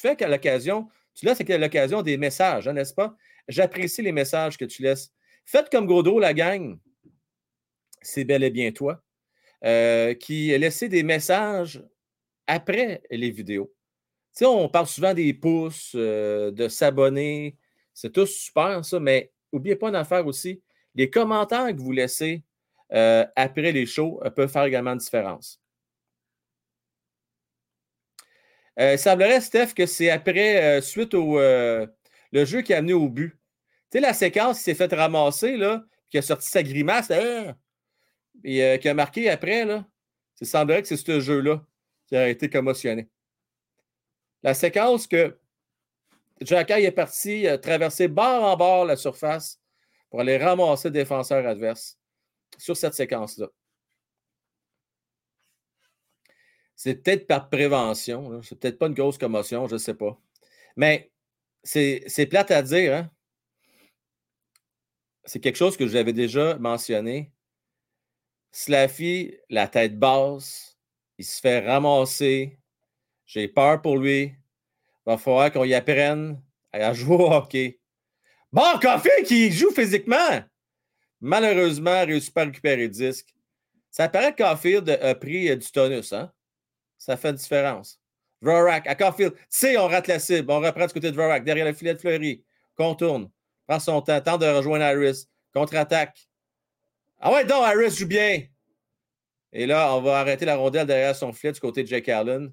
[0.00, 3.16] fais qu'à l'occasion, tu laisses à l'occasion des messages, hein, n'est-ce pas?
[3.48, 5.12] J'apprécie les messages que tu laisses.
[5.44, 6.78] Faites comme Gaudreau, la gang.
[8.02, 9.02] C'est bel et bien toi.
[9.64, 11.82] Euh, qui laissé des messages
[12.46, 13.72] après les vidéos
[14.32, 17.56] sais, on parle souvent des pouces, euh, de s'abonner.
[17.94, 20.62] C'est tout super, ça, mais n'oubliez pas une affaire aussi.
[20.94, 22.42] Les commentaires que vous laissez
[22.92, 25.60] euh, après les shows euh, peuvent faire également une différence.
[28.78, 31.38] il semblerait, Steph, que c'est après, suite au
[32.32, 33.38] jeu qui a amené au but.
[33.90, 37.54] Tu la séquence qui s'est faite ramasser, là, qui a sorti sa grimace, hein,
[38.44, 39.86] et qui a marqué après, là,
[40.40, 41.64] il semblerait que c'est ce jeu-là
[42.06, 43.08] qui a été commotionné.
[44.42, 45.38] La séquence que
[46.40, 49.60] Jacky est parti traverser bord en bord la surface
[50.10, 51.98] pour aller ramasser le défenseur adverse
[52.58, 53.48] sur cette séquence-là.
[56.74, 60.18] C'est peut-être par prévention, c'est peut-être pas une grosse commotion, je ne sais pas.
[60.74, 61.12] Mais
[61.62, 63.10] c'est plate à dire, hein?
[65.24, 67.30] C'est quelque chose que j'avais déjà mentionné.
[68.50, 70.76] Slaffy, la tête basse,
[71.16, 72.58] il se fait ramasser,
[73.26, 74.22] j'ai peur pour lui.
[74.24, 74.36] Il
[75.06, 76.40] va falloir qu'on y apprenne
[76.72, 77.80] à jouer au hockey.
[78.52, 80.42] Bon, Coffee qui joue physiquement.
[81.20, 83.34] Malheureusement, il réussit pas à récupérer le disque.
[83.90, 86.12] Ça paraît que Caulfield a pris euh, du tonus.
[86.12, 86.32] Hein?
[86.98, 88.00] Ça fait une différence.
[88.40, 89.34] Vorak à Caulfield.
[89.34, 90.50] Tu sais, on rate la cible.
[90.50, 92.44] On reprend du côté de Vorak, derrière le filet de Fleury.
[92.74, 93.30] Contourne.
[93.66, 94.20] Prend son temps.
[94.20, 95.26] Tente de rejoindre Harris.
[95.54, 96.28] Contre-attaque.
[97.20, 98.42] Ah ouais, donc, Harris joue bien.
[99.52, 102.52] Et là, on va arrêter la rondelle derrière son filet du côté de Jake Allen.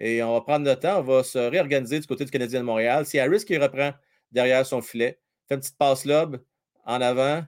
[0.00, 2.64] Et on va prendre notre temps, on va se réorganiser du côté du Canadien de
[2.64, 3.04] Montréal.
[3.04, 3.92] C'est Harris qui reprend
[4.32, 5.20] derrière son filet.
[5.46, 6.42] Fait une petite passe lobe
[6.86, 7.44] en avant.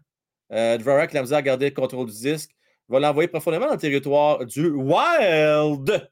[0.52, 2.50] Euh, Dvorak, la misère à garder le contrôle du disque.
[2.88, 6.10] Va l'envoyer profondément dans le territoire du Wild.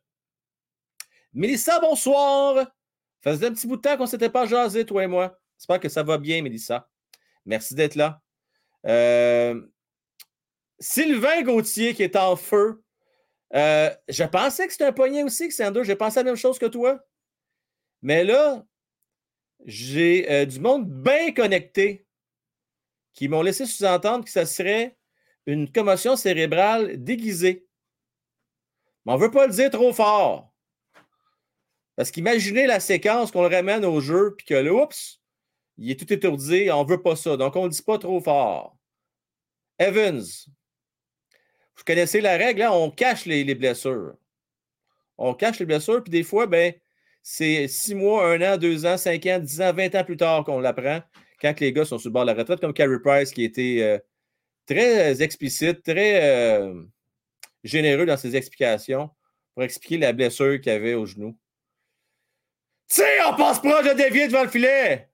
[1.34, 2.66] Mélissa, bonsoir.
[3.20, 5.38] Faisait un petit bout de temps qu'on ne s'était pas jasé, toi et moi.
[5.59, 6.88] J'espère que ça va bien, Mélissa.
[7.45, 8.22] Merci d'être là.
[8.86, 9.61] Euh,
[10.78, 12.82] Sylvain Gauthier qui est en feu.
[13.55, 15.84] Euh, je pensais que c'était un poignet aussi, que c'est.
[15.84, 17.05] J'ai pensé la même chose que toi.
[18.03, 18.64] Mais là,
[19.66, 22.07] j'ai euh, du monde bien connecté
[23.12, 24.96] qui m'ont laissé sous-entendre que ça serait
[25.46, 27.66] une commotion cérébrale déguisée.
[29.05, 30.53] Mais on ne veut pas le dire trop fort.
[31.96, 35.20] Parce qu'imaginez la séquence qu'on le ramène au jeu, puis que là, oups,
[35.76, 37.36] il est tout étourdi, on ne veut pas ça.
[37.36, 38.76] Donc, on ne le dit pas trop fort.
[39.78, 40.22] Evans,
[41.81, 42.70] vous connaissez la règle, hein?
[42.72, 44.14] on cache les, blessures.
[45.16, 46.74] On cache les blessures, puis des fois, ben,
[47.22, 50.45] c'est six mois, un an, deux ans, cinq ans, dix ans, vingt ans plus tard
[50.45, 51.01] qu'on l'apprend,
[51.41, 53.78] quand les gars sont sur le bord de la retraite, comme Carey Price, qui était
[53.81, 53.99] euh,
[54.66, 56.83] très explicite, très euh,
[57.64, 59.09] généreux dans ses explications
[59.55, 61.35] pour expliquer la blessure qu'il avait au genou.
[62.89, 65.09] sais, on passe proche de dévier devant le filet.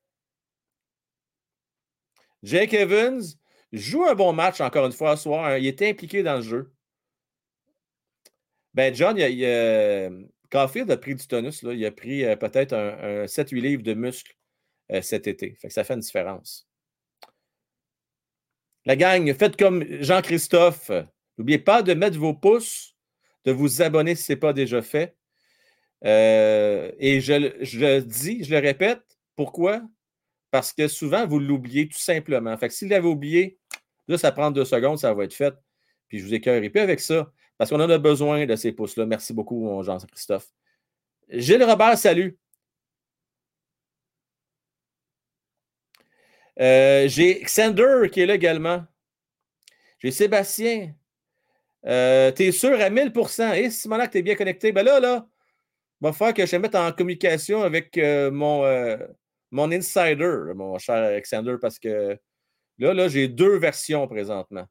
[2.42, 3.22] Jake Evans
[3.72, 5.58] joue un bon match encore une fois ce soir.
[5.58, 6.72] Il était impliqué dans le jeu.
[8.74, 10.10] Ben, John, il a,
[10.52, 11.62] a pris du tonus.
[11.62, 14.36] Il a pris euh, peut-être un, 7-8 livres de muscles
[14.92, 15.56] euh, cet été.
[15.68, 16.68] Ça fait une différence.
[18.84, 20.90] La gang, faites comme Jean-Christophe.
[21.38, 22.94] N'oubliez pas de mettre vos pouces,
[23.44, 25.16] de vous abonner si ce n'est pas déjà fait.
[26.04, 29.02] Euh, et je, le dis, je le répète,
[29.34, 29.82] pourquoi?
[30.50, 32.56] Parce que souvent, vous l'oubliez tout simplement.
[32.56, 33.58] Fait que s'il l'avait oublié,
[34.08, 35.54] là, ça prend deux secondes, ça va être fait.
[36.08, 39.06] Puis je vous écœurerai plus avec ça, parce qu'on en a besoin de ces pouces-là.
[39.06, 40.48] Merci beaucoup, Jean-Christophe.
[41.28, 42.38] Gilles Robert, salut.
[46.60, 48.84] Euh, j'ai Xander qui est là également.
[49.98, 50.94] J'ai Sébastien.
[51.86, 55.28] Euh, T'es sûr à 1000% Et si que tu es bien connecté, ben là, là,
[56.00, 58.64] va falloir que je te mette en communication avec euh, mon,
[59.50, 62.18] mon insider, mon cher Alexander, parce que
[62.78, 64.66] là, là j'ai deux versions présentement.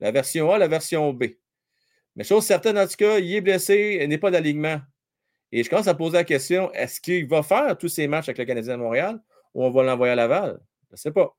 [0.00, 1.24] La version A, la version B.
[2.16, 4.80] Mais chose certaine, en tout cas, il est blessé, il n'est pas d'alignement.
[5.52, 8.38] Et je commence à poser la question est-ce qu'il va faire tous ces matchs avec
[8.38, 9.20] le Canadien de Montréal
[9.54, 10.60] ou on va l'envoyer à Laval?
[10.88, 11.36] Je ne sais pas.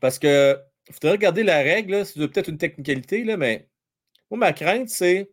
[0.00, 0.56] Parce que
[0.88, 3.68] il faudrait regarder la règle, c'est peut-être une technicalité, mais
[4.30, 5.30] moi, ma crainte, c'est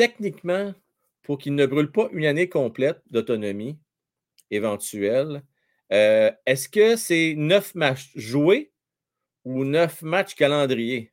[0.00, 0.72] techniquement,
[1.20, 3.78] pour qu'il ne brûle pas une année complète d'autonomie
[4.50, 5.42] éventuelle,
[5.92, 8.72] euh, est-ce que c'est neuf matchs joués
[9.44, 11.12] ou neuf matchs calendrier?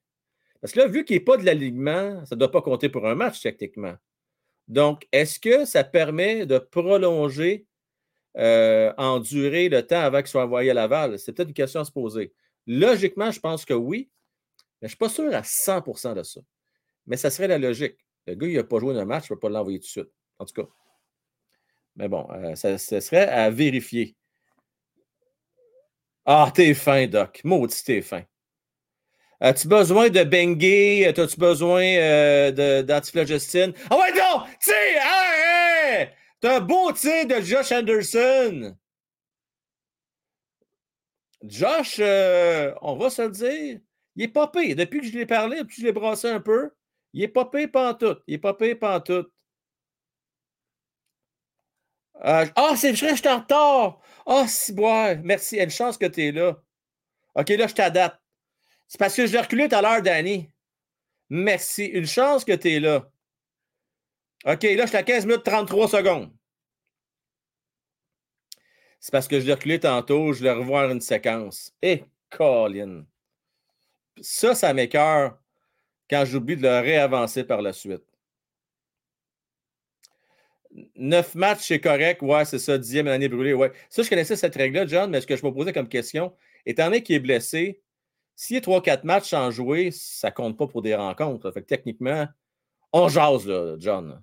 [0.62, 3.06] Parce que là, vu qu'il n'est pas de l'alignement, ça ne doit pas compter pour
[3.06, 3.96] un match techniquement.
[4.70, 7.66] Donc, est-ce que ça permet de prolonger
[8.38, 11.20] euh, en durée le temps avant qu'il soit envoyé à Laval?
[11.20, 12.32] C'est peut-être une question à se poser.
[12.66, 14.10] Logiquement, je pense que oui,
[14.82, 16.40] mais je ne suis pas sûr à 100% de ça.
[17.06, 18.07] Mais ça serait la logique.
[18.28, 19.90] Le gars, il n'a pas joué un match, je ne peux pas l'envoyer tout de
[19.90, 20.12] suite.
[20.38, 20.68] En tout cas.
[21.96, 24.16] Mais bon, euh, ça, serait à vérifier.
[26.26, 27.42] Ah, t'es fin, Doc.
[27.44, 28.24] Maudit, t'es fin.
[29.40, 31.06] As-tu besoin de Bengay?
[31.06, 32.84] As-tu besoin euh?
[33.90, 34.44] Ah ouais, non!
[34.60, 38.76] Tu sais, T'as un beau tir de Josh Anderson.
[41.44, 43.80] Josh, euh, on va se le dire,
[44.16, 44.76] il est pas pire.
[44.76, 46.72] Depuis que je l'ai parlé, depuis que je l'ai brassé un peu,
[47.14, 48.22] il est pas pire pantoute.
[48.28, 49.32] Il est pas pire pantoute.
[52.26, 54.00] Euh, ah, c'est vrai, je suis en retard.
[54.26, 55.16] Ah, si, bois.
[55.16, 55.58] Merci.
[55.58, 56.62] Une chance que tu es là.
[57.36, 58.20] OK, là, je t'adapte.
[58.88, 60.50] C'est parce que je l'ai reculé tout à l'heure, Danny.
[61.30, 61.86] Merci.
[61.86, 63.10] Une chance que tu es là.
[64.46, 66.32] OK, là, je suis à 15 minutes 33 secondes.
[69.00, 71.74] C'est parce que je l'ai reculé tantôt, je vais revoir une séquence.
[71.82, 73.06] Et Colin.
[74.22, 75.38] Ça, ça m'écœure
[76.10, 78.04] quand j'oublie de le réavancer par la suite.
[80.96, 82.22] Neuf matchs, c'est correct.
[82.22, 83.54] Ouais, c'est ça, dixième année brûlée.
[83.54, 83.72] Ouais.
[83.90, 86.34] Ça, je connaissais cette règle-là, John, mais ce que je me posais comme question,
[86.66, 87.82] étant donné qu'il est blessé,
[88.36, 91.50] s'il y a trois, quatre matchs sans jouer, ça compte pas pour des rencontres.
[91.52, 92.28] Fait que techniquement,
[92.94, 93.50] on jase,
[93.80, 94.22] John.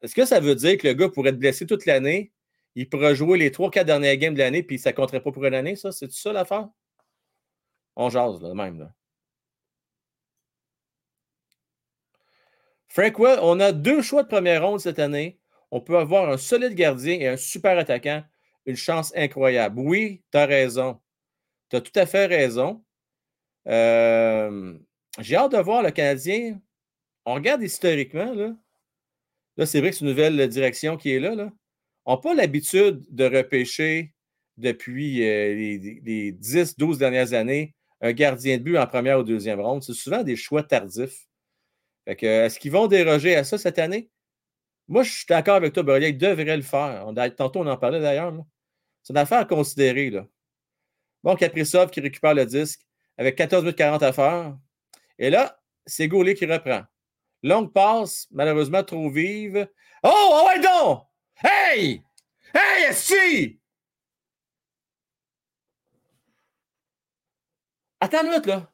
[0.00, 2.32] Est-ce que ça veut dire que le gars pourrait être blessé toute l'année?
[2.74, 5.44] Il pourrait jouer les trois, quatre dernières games de l'année, puis ça compterait pas pour
[5.44, 5.92] une année, ça?
[5.92, 6.68] C'est ça l'affaire?
[7.96, 8.78] On jase, là, même.
[8.78, 8.94] Là.
[12.88, 15.38] Frank on a deux choix de première ronde cette année.
[15.70, 18.24] On peut avoir un solide gardien et un super attaquant.
[18.66, 19.78] Une chance incroyable.
[19.78, 21.00] Oui, tu as raison.
[21.70, 22.82] Tu as tout à fait raison.
[23.66, 24.74] Euh,
[25.18, 26.60] j'ai hâte de voir le Canadien.
[27.24, 28.54] On regarde historiquement, là.
[29.56, 31.50] Là, c'est vrai que c'est une nouvelle direction qui est là.
[32.06, 34.14] On n'a pas l'habitude de repêcher
[34.56, 39.82] depuis euh, les, 10-12 dernières années un gardien de but en première ou deuxième ronde.
[39.82, 41.27] C'est souvent des choix tardifs.
[42.08, 44.10] Est-ce qu'ils vont déroger à ça cette année?
[44.88, 46.08] Moi, je suis d'accord avec toi, Borrelia.
[46.08, 47.06] Ils devraient le faire.
[47.36, 48.34] tantôt, on en parlait d'ailleurs.
[49.02, 50.10] C'est une affaire à considérer.
[50.10, 50.26] Là.
[51.22, 52.80] Bon, Kaprizov qui récupère le disque
[53.18, 54.56] avec 14 minutes 40 à faire.
[55.18, 56.82] Et là, c'est Gaulet qui reprend.
[57.42, 59.68] Longue passe, malheureusement trop vive.
[60.02, 61.02] Oh, oh ouais donc!
[61.42, 62.02] Hey!
[62.54, 63.60] Hey, si!
[68.00, 68.72] Attends une minute, là.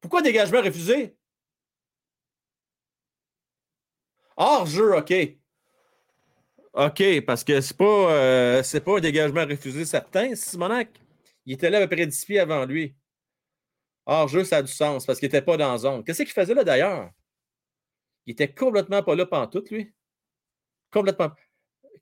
[0.00, 1.16] Pourquoi dégagement refusé?
[4.36, 5.12] Hors jeu, OK.
[6.74, 10.34] OK, parce que c'est pas, euh, c'est pas un dégagement refusé certain.
[10.34, 10.88] Simonac,
[11.46, 12.96] il était là à peu près 10 pieds avant lui.
[14.06, 16.04] Hors jeu, ça a du sens parce qu'il n'était pas dans la zone.
[16.04, 17.10] Qu'est-ce qu'il faisait là d'ailleurs?
[18.26, 19.92] Il était complètement pas là pendant tout, lui.
[20.90, 21.30] Complètement,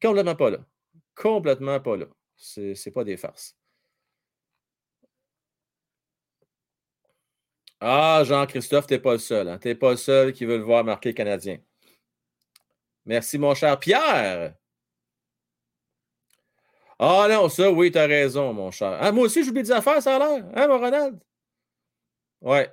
[0.01, 0.59] complètement pas là.
[1.15, 2.07] Complètement pas là.
[2.37, 3.57] C'est pas des farces.
[7.81, 9.49] Ah, Jean-Christophe, t'es pas le seul.
[9.49, 9.59] Hein?
[9.59, 11.59] T'es pas le seul qui veut le voir marquer Canadien.
[13.07, 14.55] Merci, mon cher Pierre.
[16.99, 18.97] Ah non, ça, oui, t'as raison, mon cher.
[19.01, 20.45] Ah, moi aussi, j'oublie des affaires, ça a l'air.
[20.55, 21.19] Hein, mon Ronald?
[22.41, 22.70] Ouais.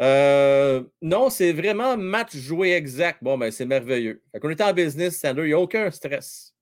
[0.00, 3.22] Euh, non, c'est vraiment match joué exact.
[3.22, 4.22] Bon, ben, c'est merveilleux.
[4.32, 6.52] Fait qu'on est en business, Sander, il n'y a aucun stress.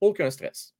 [0.00, 0.74] Aucun stress.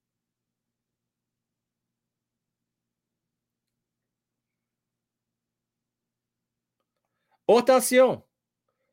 [7.48, 8.22] attention!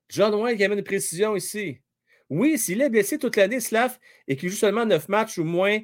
[0.09, 1.81] John White qui amène une précision ici.
[2.29, 3.97] Oui, s'il est blessé toute l'année, Slav,
[4.27, 5.79] et qu'il joue seulement 9 matchs ou moins,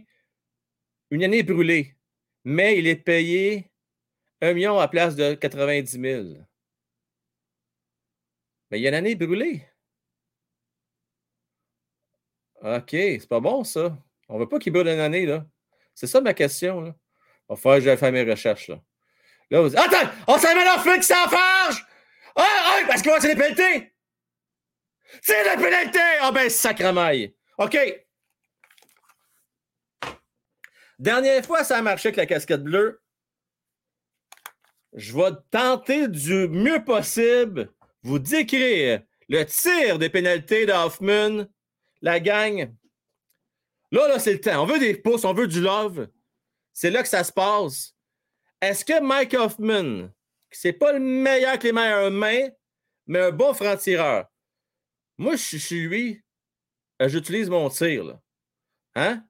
[1.12, 1.96] une année brûlée.
[2.44, 3.72] Mais il est payé
[4.42, 6.24] 1 million à place de 90 000.
[8.70, 9.66] Mais il y a une année brûlée.
[12.62, 13.98] OK, c'est pas bon, ça.
[14.30, 15.46] On veut pas qu'il brûle une année, là.
[15.94, 16.96] C'est ça ma question, là.
[17.50, 18.82] Il va falloir faire mes recherches, là.
[19.50, 20.10] Là, vous dites, Attends!
[20.28, 21.86] On s'en met qui s'en farge!
[22.36, 23.93] Ah, ah, parce que c'est des pénalités!
[25.22, 26.00] C'est des pénalités!
[26.22, 27.36] Ah, ben, sacremaille!
[27.58, 27.78] OK.
[31.00, 33.02] Dernière fois, ça a marché avec la casquette bleue.
[34.94, 37.74] Je vais tenter du mieux possible
[38.04, 41.48] vous décrire le tir des pénalités d'Hoffman,
[42.02, 42.74] la gang.
[43.92, 44.64] Là, là, c'est le temps.
[44.64, 46.08] On veut des pouces, on veut du love.
[46.74, 47.96] C'est là que ça se passe.
[48.62, 50.10] Est-ce que Mike Hoffman,
[50.52, 52.50] c'est pas le meilleur que les meilleures mains,
[53.08, 54.26] mais un bon franc-tireur.
[55.18, 56.24] Moi, je suis lui,
[57.02, 58.04] euh, j'utilise mon tir.
[58.04, 58.22] Là.
[58.96, 59.26] Hein?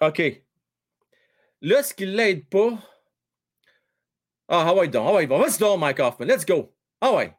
[0.00, 0.22] OK.
[1.62, 2.78] Là, ce qui ne l'aide pas.
[4.48, 6.72] Ah, ah ouais, donc, ah ouais, vas-y Mike Hoffman, let's go.
[7.00, 7.34] Ah ouais.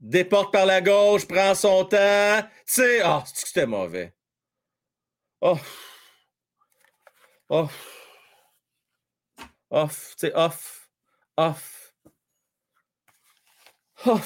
[0.00, 2.48] Déporte par la gauche, prend son temps.
[2.64, 4.14] Sais, ah, c'était mauvais?
[5.40, 5.58] Oh.
[7.48, 7.68] Oh.
[9.70, 10.88] Off, tu sais, off,
[11.36, 11.77] off.
[14.10, 14.16] Oh,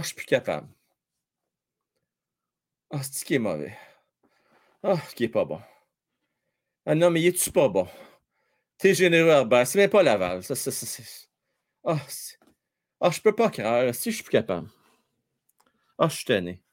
[0.00, 0.66] je suis plus capable.
[2.90, 3.76] Ah, c'est qui est mauvais.
[4.82, 5.60] Ah, qui est pas bon.
[6.86, 7.86] Ah non, mais il est-tu pas bon?
[8.78, 9.66] T'es généreux, Herbert.
[9.66, 10.42] C'est même pas Laval.
[10.42, 11.02] Ça, ça, ça,
[11.84, 11.98] ah,
[13.00, 13.94] ah, je peux pas croire.
[13.94, 14.70] Si je suis plus capable.
[15.98, 16.63] Ah, je suis tanné.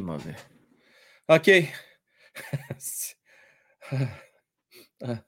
[0.00, 0.36] Mauvais.
[1.28, 1.50] OK.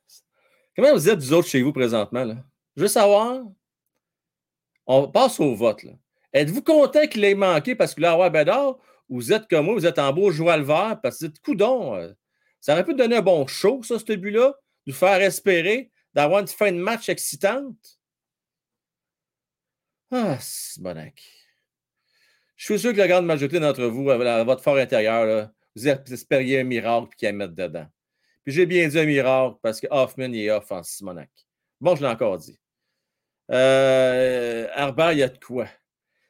[0.77, 2.25] Comment vous êtes, vous autres, chez vous présentement?
[2.25, 2.37] Là?
[2.77, 3.43] Je veux savoir.
[4.87, 5.85] On passe au vote.
[6.33, 8.31] Êtes-vous content qu'il ait manqué parce que là, ouais,
[9.09, 11.31] ou vous êtes comme moi, vous êtes en beau joie le vert parce que vous
[11.31, 11.95] êtes coudon.
[11.95, 12.13] Euh,
[12.61, 14.55] ça aurait pu donner un bon show, ça, ce but-là,
[14.87, 17.99] de vous faire espérer d'avoir une fin de match excitante.
[20.11, 21.23] Ah, c'est bonac.
[22.57, 26.61] Je suis sûr que la grande majorité d'entre vous, à votre fort intérieur, vous espériez
[26.61, 27.87] un miracle qui à mettre dedans.
[28.45, 31.31] Puis j'ai bien dit un miracle parce que Hoffman est off en Simonac.
[31.81, 32.59] Bon, je l'ai encore dit.
[33.51, 34.67] Euh,
[35.13, 35.67] il y a de quoi?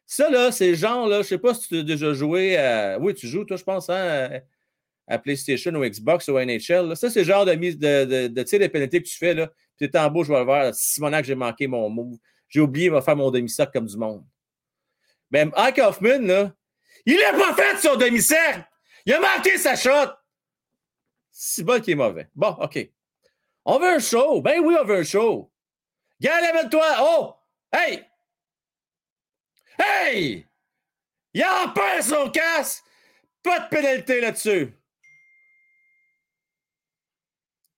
[0.06, 2.98] Ça, là, ces gens-là, je ne sais pas si tu as déjà joué à.
[2.98, 4.40] Oui, tu joues, toi, je pense, hein,
[5.06, 6.96] à PlayStation ou Xbox ou NHL.
[6.96, 9.34] Ça, c'est le genre de mise de, de, pénalité que tu fais.
[9.34, 9.48] Là.
[9.76, 10.74] Puis tu es en beau, je vais le voir.
[10.74, 12.18] Simonac, j'ai manqué mon move.
[12.48, 14.24] J'ai oublié, de faire mon demi-sac comme du monde.
[15.30, 16.52] Ben, Ike Hoffman, là,
[17.04, 18.64] il n'a pas fait son demi-cercle.
[19.04, 20.12] Il a manqué sa shot.
[21.30, 22.28] C'est bon qui est mauvais.
[22.34, 22.90] Bon, OK.
[23.64, 24.40] On veut un show.
[24.40, 25.52] Ben oui, on veut un show.
[26.20, 26.86] Gars, lève-toi.
[27.00, 27.36] Oh!
[27.72, 28.04] Hey!
[29.78, 30.46] Hey!
[31.34, 32.82] Il a pas son casse.
[33.42, 34.72] Pas de pénalité là-dessus.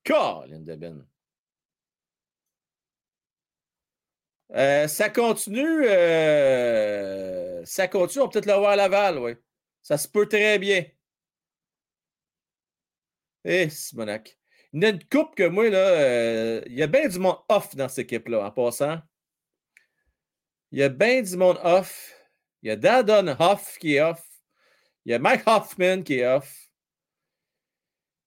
[0.04, 1.07] Colin de.
[4.54, 5.84] Euh, ça continue.
[5.86, 8.22] Euh, ça continue.
[8.22, 9.32] On va peut-être le voir à Laval, oui.
[9.82, 10.84] Ça se peut très bien.
[13.44, 14.38] Eh, Simonac.
[14.72, 17.38] Il y a une coupe que moi, là, euh, il y a bien du monde
[17.48, 19.00] off dans cette équipe-là, en passant.
[20.70, 22.14] Il y a bien du monde off.
[22.62, 24.22] Il y a Dadon Hoff qui est off.
[25.04, 26.68] Il y a Mike Hoffman qui est off.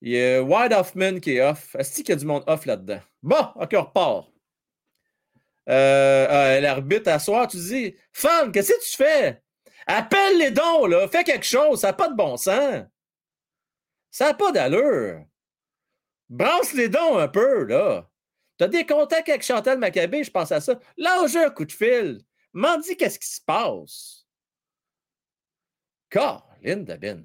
[0.02, 1.76] Il y a Wide Hoffman qui est off.
[1.76, 3.02] Est-ce qu'il y a du monde off là-dedans?
[3.22, 4.31] Bon, OK, on repart.
[5.70, 9.42] Euh, euh, l'arbitre à soir, tu dis Femme, qu'est-ce que tu fais?
[9.86, 12.86] Appelle les dons, là, fais quelque chose, ça n'a pas de bon sens.
[14.10, 15.26] Ça n'a pas d'allure.
[16.30, 18.10] Brasse les dons un peu, là.
[18.58, 20.80] Tu as des contacts avec Chantal Maccabé, je pense à ça.
[20.98, 22.22] Lâche un coup de fil.
[22.54, 24.26] M'en dis qu'est-ce qui se passe.
[26.10, 27.24] Caroline Dabin.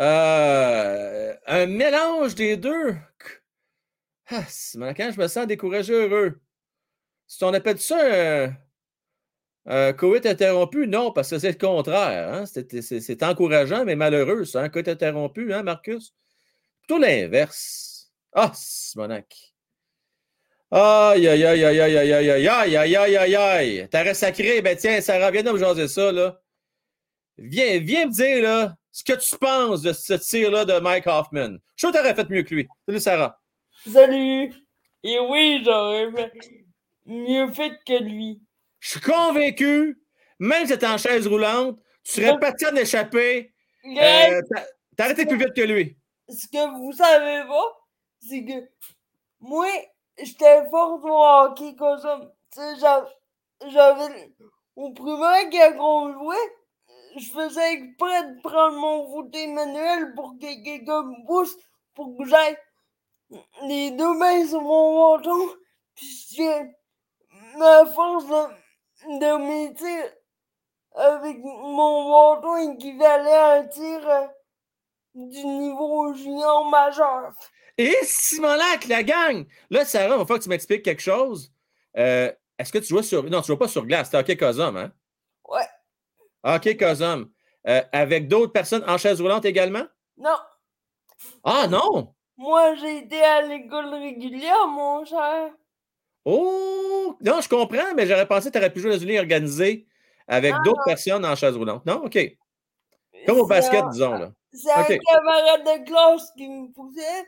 [0.00, 2.96] Euh, un mélange des deux?
[4.30, 4.44] Ah,
[4.94, 6.40] quand je me sens découragé heureux.
[7.26, 7.98] Si on appelle ça
[8.46, 8.54] un,
[9.66, 12.32] un coït interrompu, non, parce que c'est le contraire.
[12.32, 12.44] Hein?
[12.46, 16.14] C'est encourageant, mais malheureux, ça, un interrompu, hein, Marcus?
[16.80, 18.10] Plutôt l'inverse.
[18.32, 19.54] Ah, Simonac.
[20.70, 23.88] Aïe, aïe, aïe, aïe, aïe, aïe, aïe, aïe, aïe, aïe, aïe, aïe.
[23.88, 26.40] T'aurais sacré, ben tiens, Sarah, viens de me jaser ça, là.
[27.38, 31.56] Viens, viens me dire, là, ce que tu penses de ce tir-là de Mike Hoffman.
[31.76, 32.68] Je suis que t'aurais fait mieux que lui.
[32.86, 33.40] Salut, Sarah.
[33.86, 34.52] Salut.
[35.02, 36.32] Et oui, j'aurais fait
[37.06, 38.40] mieux fait que lui.
[38.80, 40.00] Je suis convaincu,
[40.38, 43.52] même si t'es en chaise roulante, tu serais pas de d'échapper.
[43.84, 44.40] Euh,
[44.96, 45.96] T'as arrêté plus vite que lui.
[46.28, 47.78] Ce que vous savez pas,
[48.20, 48.68] c'est que
[49.40, 49.68] moi,
[50.18, 53.08] j'étais fort au hockey comme ça.
[53.68, 54.32] J'avais.
[54.76, 56.36] Au primaire, quand on jouait,
[57.16, 61.56] je faisais exprès de prendre mon fauteuil manuel pour que quelqu'un me pousse
[61.94, 62.56] pour que j'aille
[63.62, 65.48] les deux mains sur mon menton.
[65.94, 70.12] Puis je ma force de, de mes tirs
[70.94, 74.26] avec mon menton équivalait à un tir euh,
[75.14, 77.32] du niveau junior majeur.
[77.76, 79.46] Et Simon-Lac, la gang!
[79.70, 81.52] Là, Sarah, il va falloir que tu m'expliques quelque chose.
[81.96, 83.22] Euh, est-ce que tu jouais sur.
[83.24, 84.92] Non, tu jouais pas sur glace, c'était OK Cosum, hein?
[85.48, 85.68] Ouais.
[86.44, 87.30] OK Cosum.
[87.66, 89.84] Euh, avec d'autres personnes en chaise roulante également?
[90.16, 90.38] Non.
[91.44, 92.14] Ah non?
[92.38, 95.50] Moi, j'ai été à l'école régulière, mon cher.
[96.24, 97.16] Oh!
[97.20, 99.86] Non, je comprends, mais j'aurais pensé que tu aurais pu jouer dans une ligne organisée
[100.26, 101.84] avec d'autres personnes en chaise roulante.
[101.84, 102.04] Non?
[102.04, 102.18] OK.
[103.26, 104.12] Comme au basket, disons.
[104.12, 104.30] là.
[104.52, 107.26] C'est un camarade de classe qui me poussait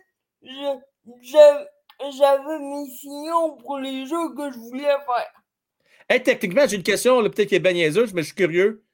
[2.13, 5.43] j'avais mes signaux pour les jeux que je voulais faire.
[6.09, 8.85] Hey, techniquement, j'ai une question, peut-être qui est bien niaiseuse, mais je suis curieux.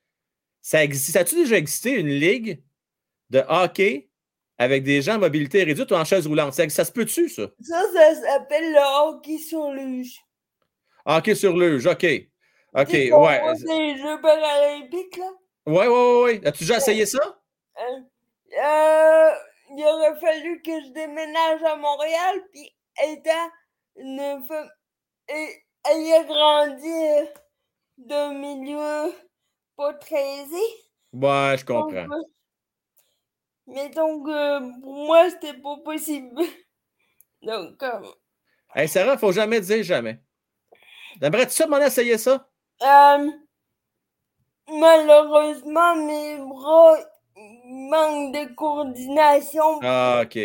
[0.60, 2.62] Ça existe, ça a-tu déjà existé une ligue
[3.30, 4.08] de hockey
[4.58, 6.54] avec des gens à mobilité réduite ou en chaise roulante?
[6.54, 7.42] Ça, ça se peut-tu, ça?
[7.60, 10.20] Ça, ça s'appelle le hockey sur luge.
[11.04, 12.06] Hockey sur luge, OK.
[12.74, 13.42] OK, ouais.
[13.66, 15.30] les Jeux paralympiques, là?
[15.66, 16.22] Ouais, ouais, ouais.
[16.22, 16.46] ouais.
[16.46, 17.40] As-tu déjà essayé ça?
[17.78, 18.00] Euh,
[18.62, 19.30] euh,
[19.76, 22.70] il aurait fallu que je déménage à Montréal, puis
[23.02, 23.50] étant
[23.96, 24.70] une femme,
[25.28, 25.48] et
[25.90, 27.24] ayant grandi euh,
[27.98, 29.12] d'un milieu
[29.76, 30.62] pas très aisé.
[31.12, 32.06] Ouais, je comprends.
[33.66, 36.42] Mais donc, euh, pour moi, c'était pas possible.
[37.42, 38.04] donc, comme.
[38.04, 38.12] Euh,
[38.74, 40.20] hey, Sarah, faut jamais dire jamais.
[41.20, 42.48] T'aimerais-tu ça m'en essayer ça?
[44.68, 46.96] malheureusement, mes bras
[47.64, 49.80] manque de coordination.
[49.82, 50.38] Ah, OK.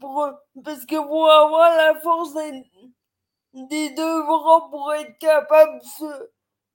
[0.00, 0.30] Pour,
[0.64, 5.84] parce que pour avoir la force des, deux bras pour être capable de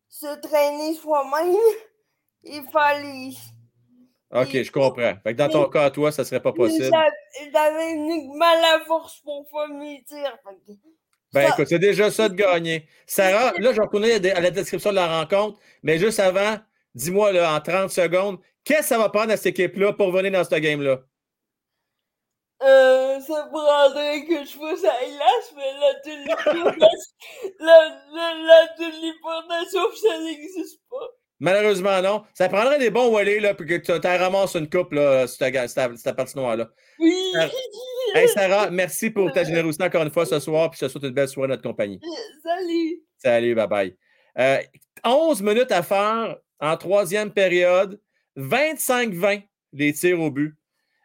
[0.09, 1.55] se, traîner soi-même,
[2.43, 3.31] il fallait.
[4.33, 5.13] OK, je comprends.
[5.23, 6.89] Fait que dans ton cas, à toi, ça serait pas possible.
[7.51, 10.37] J'avais uniquement la force pour faire mes tirs.
[11.33, 12.87] Ben écoute, c'est déjà ça de gagner.
[13.07, 16.57] Sarah, là, je vais à la description de la rencontre, mais juste avant,
[16.93, 20.43] dis-moi en 30 secondes, Qu'est-ce que ça va prendre à cette équipe-là pour venir dans
[20.43, 20.99] ce game-là?
[22.61, 26.77] Euh, ça prendrait que je fasse un ILAS, mais la téléportation,
[27.59, 31.09] la, la, téléportation, ça n'existe pas.
[31.43, 32.23] Malheureusement, non.
[32.33, 35.67] Ça prendrait des bons wallets, là, pour que tu ramasses une coupe, là, sur ta,
[35.67, 36.69] ta, patinoire, là.
[36.97, 37.13] Oui!
[38.15, 41.03] Hey, Sarah, merci pour ta générosité encore une fois ce soir, puis je te souhaite
[41.03, 41.99] une belle soirée à notre compagnie.
[42.41, 43.03] Salut!
[43.17, 43.93] Salut, bye-bye.
[44.39, 44.59] Euh,
[45.03, 47.99] 11 minutes à faire en troisième période.
[48.37, 49.43] 25-20
[49.73, 50.55] les tirs au but,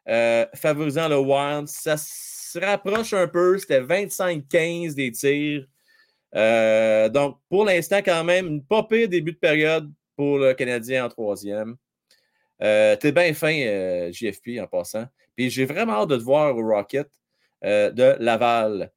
[0.08, 1.66] euh, favorisant le Wild.
[1.66, 3.58] Ça se rapproche un peu.
[3.58, 5.66] C'était 25-15 des tirs.
[6.36, 11.06] Euh, donc, pour l'instant, quand même, une pas pire début de période pour le Canadien
[11.06, 11.76] en troisième.
[12.60, 15.06] Euh, T'es bien fin, JFP, en passant.
[15.36, 17.08] Puis j'ai vraiment hâte de te voir au Rocket
[17.62, 18.90] de Laval.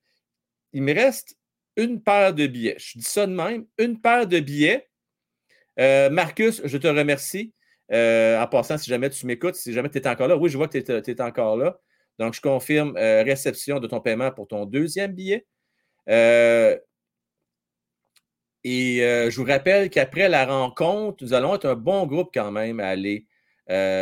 [0.74, 1.38] Il me reste
[1.78, 2.76] une paire de billets.
[2.80, 4.90] Je dis ça de même, une paire de billets.
[5.78, 7.54] Marcus, je te remercie.
[7.92, 10.58] Euh, en passant, si jamais tu m'écoutes, si jamais tu es encore là, oui, je
[10.58, 11.80] vois que tu es, encore là.
[12.20, 15.46] Donc, je confirme euh, réception de ton paiement pour ton deuxième billet.
[18.66, 22.52] Euh, et je vous rappelle qu'après la rencontre, nous allons être un bon groupe quand
[22.52, 23.28] même à aller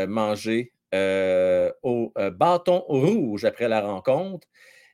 [0.07, 4.47] manger au bâton rouge après la rencontre.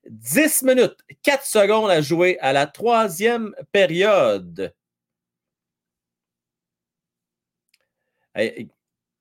[0.09, 4.73] 10 minutes, 4 secondes à jouer à la troisième période.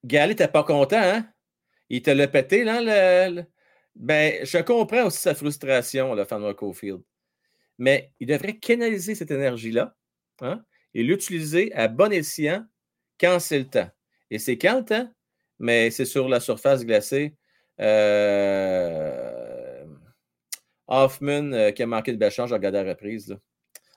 [0.04, 1.26] Gali t'es pas content, hein?
[1.88, 2.80] Il te l'a pété, là.
[3.30, 3.44] Le,
[3.94, 7.02] Ben, je comprends aussi sa frustration, le fan de Cofield.
[7.78, 9.96] Mais il devrait canaliser cette énergie-là
[10.40, 10.62] hein,
[10.94, 12.64] et l'utiliser à bon escient
[13.20, 13.90] quand c'est le temps.
[14.30, 15.10] Et c'est quand le temps?
[15.58, 17.34] Mais c'est sur la surface glacée.
[17.80, 19.84] Euh...
[20.86, 23.36] Hoffman euh, qui a manqué de belle chance, j'ai regardé la reprise.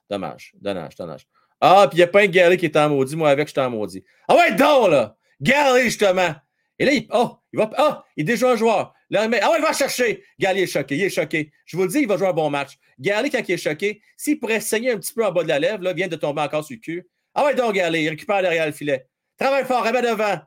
[0.09, 1.27] Dommage, dommage, dommage.
[1.59, 3.15] Ah, puis il n'y a pas un Gary qui est en maudit.
[3.15, 4.03] Moi, avec, je suis en maudit.
[4.27, 5.17] Ah ouais, donc, là!
[5.41, 6.35] Gary, justement!
[6.79, 7.69] Et là, il, oh, il va.
[7.77, 8.93] Ah, il est déjà un joueur.
[9.09, 10.23] Là, mais, ah ouais, il va chercher.
[10.37, 10.95] Gary est choqué.
[10.95, 11.51] Il est choqué.
[11.65, 12.77] Je vous le dis, il va jouer un bon match.
[12.99, 15.59] Gary, quand il est choqué, s'il pourrait saigner un petit peu en bas de la
[15.59, 17.07] lèvre, là, vient de tomber encore sur le cul.
[17.33, 19.07] Ah ouais, donc, Gary, il récupère derrière le filet.
[19.37, 20.39] Travaille fort, remet devant.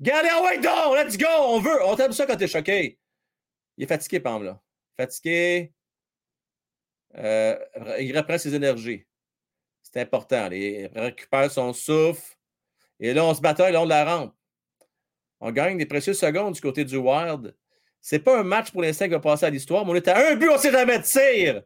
[0.00, 1.84] Gary, ah ouais, donc, let's go, on veut.
[1.84, 2.98] On t'aime ça quand t'es choqué.
[3.76, 4.60] Il est fatigué, Pam, là.
[4.96, 5.72] Fatigué.
[7.16, 7.56] Euh,
[7.98, 9.06] il reprend ses énergies.
[9.82, 10.50] C'est important.
[10.52, 12.36] Il récupère son souffle.
[13.00, 14.34] Et là, on se bataille le long de la rampe.
[15.40, 17.54] On gagne des précieuses secondes du côté du Wild.
[18.00, 20.30] C'est pas un match pour l'instant qui va passer à l'histoire, mais on est à
[20.30, 21.62] un but, on sait jamais de tir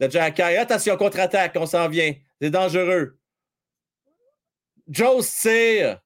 [0.00, 2.14] de Jack Attention, contre-attaque, on s'en vient.
[2.40, 3.18] C'est dangereux.
[4.88, 6.00] Joe tire.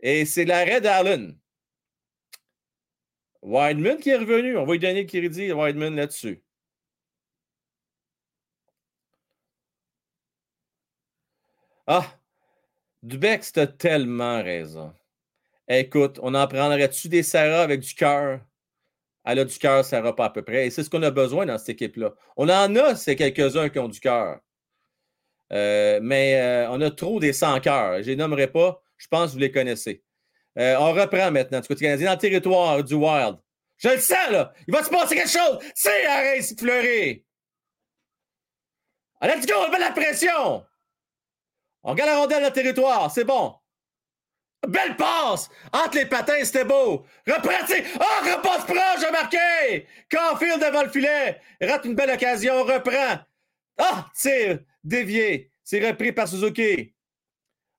[0.00, 1.36] Et c'est l'arrêt d'Allen.
[3.42, 4.56] Wideman qui est revenu.
[4.56, 6.42] On va lui donner le crédit, Wideman, là-dessus.
[11.86, 12.06] Ah,
[13.02, 14.92] Dubex, tu as tellement raison.
[15.66, 18.40] Écoute, on en prendrait-tu des Sarah avec du cœur?
[19.30, 20.66] Elle a du cœur, Sarah, pas à peu près.
[20.66, 22.14] Et c'est ce qu'on a besoin dans cette équipe-là.
[22.38, 24.40] On en a, c'est quelques-uns qui ont du cœur.
[25.52, 27.96] Euh, mais euh, on a trop des sans cœur.
[27.96, 28.82] Je ne les nommerai pas.
[28.96, 30.02] Je pense que vous les connaissez.
[30.58, 33.36] Euh, on reprend maintenant du côté canadien dans le territoire du Wild.
[33.76, 34.54] Je le sens, là.
[34.66, 35.58] Il va se passer quelque chose.
[35.74, 37.26] C'est arrête de pleurer.
[39.20, 40.64] Allez, let's go, on met la pression.
[41.82, 43.10] On regarde la rondelle dans le territoire.
[43.10, 43.56] C'est bon.
[44.66, 45.48] Belle passe!
[45.72, 47.06] Entre les patins, c'était beau!
[47.26, 49.86] Reprends, Oh, repasse proche, j'ai marqué!
[50.10, 51.40] Caulfield devant le filet!
[51.60, 53.20] Rate une belle occasion, reprend!
[53.78, 54.58] Ah, tire!
[54.82, 55.50] Dévié!
[55.62, 56.94] C'est repris par Suzuki.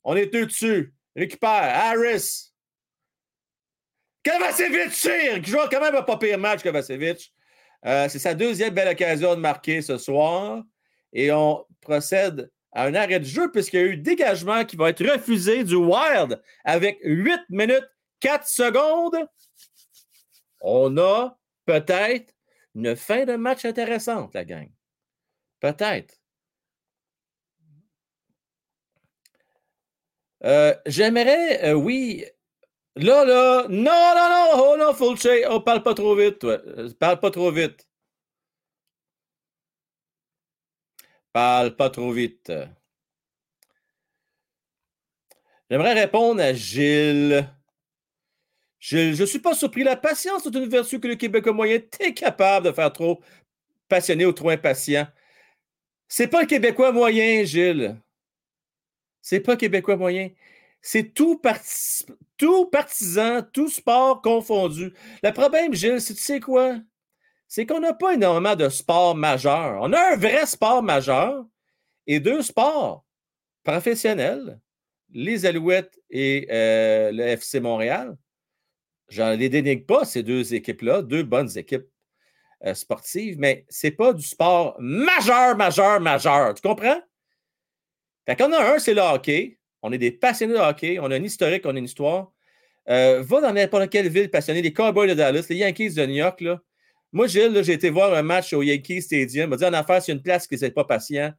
[0.03, 0.93] On est deux dessus.
[1.15, 1.49] Récupère.
[1.49, 2.53] Harris.
[4.23, 5.41] Kovacevic tire!
[5.41, 7.33] Qui joue quand même un pas pire match, Kovacevic.
[7.85, 10.63] Euh, c'est sa deuxième belle occasion de marquer ce soir.
[11.13, 14.89] Et on procède à un arrêt de jeu puisqu'il y a eu dégagement qui va
[14.89, 17.89] être refusé du Wild avec 8 minutes
[18.19, 19.27] 4 secondes.
[20.61, 22.33] On a peut-être
[22.75, 24.69] une fin de match intéressante, la gang.
[25.59, 26.15] Peut-être.
[30.43, 32.25] Euh, j'aimerais, euh, oui.
[32.95, 35.45] Là, là, non, non, non, oh non, full check.
[35.49, 36.59] Oh, parle pas trop vite, toi.
[36.65, 37.88] Euh, parle pas trop vite.
[41.33, 42.51] Parle pas trop vite.
[45.69, 47.47] J'aimerais répondre à Gilles.
[48.79, 49.83] Gilles, je ne suis pas surpris.
[49.83, 53.21] La patience est une vertu que le Québécois moyen est capable de faire trop
[53.87, 55.07] passionné ou trop impatient.
[56.07, 57.95] C'est pas le Québécois moyen, Gilles.
[59.21, 60.29] C'est pas le Québécois moyen.
[60.81, 61.39] C'est tout,
[62.37, 64.93] tout partisan, tout sport confondu.
[65.21, 66.77] Le problème, Gilles, c'est tu sais quoi?
[67.49, 69.79] C'est qu'on n'a pas énormément de sports majeurs.
[69.81, 71.45] On a un vrai sport majeur
[72.05, 73.03] et deux sports
[73.63, 74.59] professionnels,
[75.11, 78.15] les Alouettes et euh, le FC Montréal.
[79.09, 81.87] Je ne les dénigre pas, ces deux équipes-là, deux bonnes équipes
[82.65, 86.53] euh, sportives, mais ce n'est pas du sport majeur, majeur, majeur.
[86.53, 87.01] Tu comprends?
[88.27, 89.57] Fait qu'on a un, c'est le hockey.
[89.81, 90.99] On est des passionnés de hockey.
[90.99, 92.31] On a un historique, on a une histoire.
[92.89, 96.15] Euh, va dans n'importe quelle ville passionnée, les Cowboys de Dallas, les Yankees de New
[96.15, 96.61] York, là,
[97.11, 99.49] moi, Gilles, j'ai été voir un match au Yankee Stadium.
[99.49, 101.33] M'a dit en affaire, c'est une place qui n'est pas patient.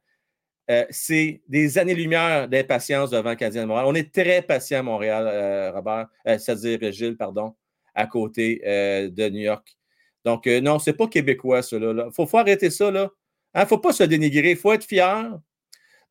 [0.69, 3.85] Euh, c'est des années-lumière d'impatience devant le Canadien de Montréal.
[3.87, 7.55] On est très patient à Montréal, euh, Robert, euh, c'est-à-dire Gilles, pardon,
[7.95, 9.77] à côté de New York.
[10.25, 11.77] Donc, non, c'est pas québécois, ça.
[11.77, 12.87] Il faut, faut, arrêter ça.
[12.87, 13.07] Il ne
[13.53, 14.51] hein, faut pas se dénigrer.
[14.51, 15.39] Il faut être fier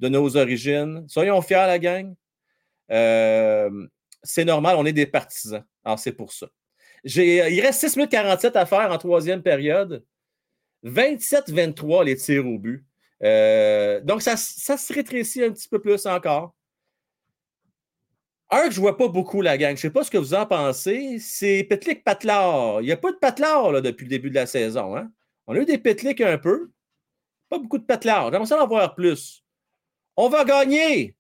[0.00, 1.04] de nos origines.
[1.08, 2.14] Soyons fiers, la gang.
[2.88, 5.64] c'est normal, on est des partisans.
[5.84, 6.48] Alors, c'est pour ça.
[7.06, 10.04] Euh, il reste 6 minutes 47 à faire en troisième période.
[10.84, 12.84] 27-23 les tirs au but.
[13.22, 16.54] Euh, donc, ça, se rétrécit un petit peu plus encore.
[18.50, 20.18] Un que je ne vois pas beaucoup, la gang, je ne sais pas ce que
[20.18, 22.80] vous en pensez, c'est Petlik Patlar.
[22.80, 24.96] Il n'y a pas de Patlar depuis le début de la saison.
[24.96, 25.08] Hein.
[25.46, 26.70] On a eu des Petlik un peu.
[27.48, 28.32] Pas beaucoup de Patlar.
[28.32, 29.44] J'aimerais ça en voir plus.
[30.16, 31.14] On va gagner.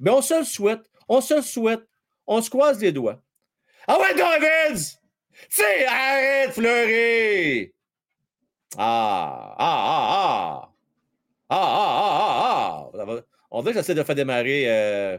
[0.00, 0.90] Mais on se le souhaite.
[1.08, 1.86] On se le souhaite.
[2.26, 3.22] On se croise les doigts.
[3.92, 5.00] Ah ouais, Davids!
[5.52, 7.74] Tu arrête, Fleury!
[8.78, 10.72] Ah, ah, ah, ah!
[11.48, 13.22] Ah, ah, ah, ah, ah!
[13.50, 14.70] On dirait que j'essaie de faire démarrer.
[14.70, 15.18] Euh...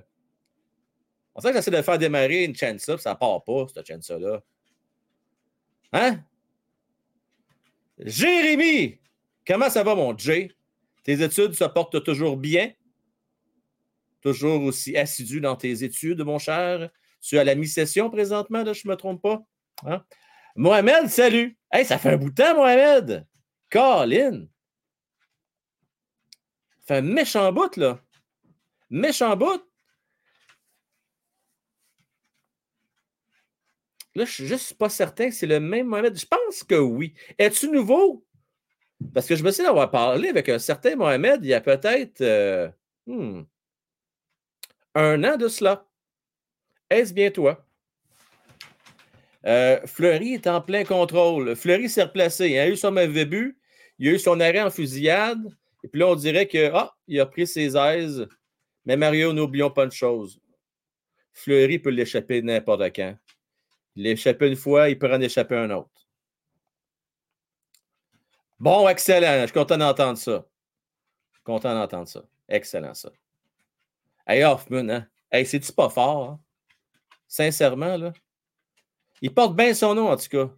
[1.36, 4.40] On dirait que j'essaie de faire démarrer une chance up, ça part pas, cette chance-là.
[5.92, 6.24] Hein?
[8.00, 9.02] Jérémy!
[9.46, 10.50] Comment ça va, mon Jay?
[11.04, 12.72] Tes études se portent toujours bien?
[14.22, 16.90] Toujours aussi assidu dans tes études, mon cher?
[17.22, 19.42] Tu es à la mi-session présentement, là, je ne me trompe pas.
[19.86, 20.04] Hein?
[20.56, 21.58] Mohamed, salut.
[21.72, 23.26] Hey, ça fait un bout de temps, Mohamed.
[23.70, 24.48] Colin.
[26.86, 28.02] fait un méchant bout, là.
[28.90, 29.64] Méchant bout.
[34.16, 36.20] Là, je suis juste pas certain que c'est le même Mohamed.
[36.20, 37.14] Je pense que oui.
[37.38, 38.26] Es-tu nouveau?
[39.14, 42.22] Parce que je me souviens d'avoir parlé avec un certain Mohamed il y a peut-être
[42.22, 42.70] euh,
[43.08, 43.44] hmm,
[44.96, 45.88] un an de cela.
[46.92, 47.66] Est-ce bien toi?
[49.46, 51.56] Euh, Fleury est en plein contrôle.
[51.56, 52.50] Fleury s'est replacé.
[52.50, 53.58] Il a eu son mauvais but.
[53.98, 55.42] Il a eu son arrêt en fusillade.
[55.86, 58.28] Et puis là, on dirait que ah, il a pris ses aises.
[58.86, 60.42] Mais Mario, n'oublions pas une chose.
[61.32, 63.16] Fleury peut l'échapper n'importe quand.
[63.96, 66.10] Il l'échappe une fois, il peut en échapper un autre.
[68.60, 69.40] Bon, excellent.
[69.40, 70.46] Je suis content d'entendre ça.
[71.46, 72.22] Content d'entendre ça.
[72.50, 73.12] Excellent, ça.
[74.28, 75.08] Hey, Hoffman, hein?
[75.32, 76.32] Hey, c'est-tu pas fort?
[76.32, 76.40] Hein?
[77.32, 78.12] Sincèrement, là.
[79.22, 80.50] Il porte bien son nom, en tout cas.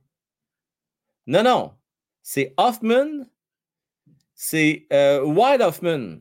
[1.27, 1.77] Non, non.
[2.23, 3.27] C'est Hoffman.
[4.33, 6.17] C'est euh, White Hoffman.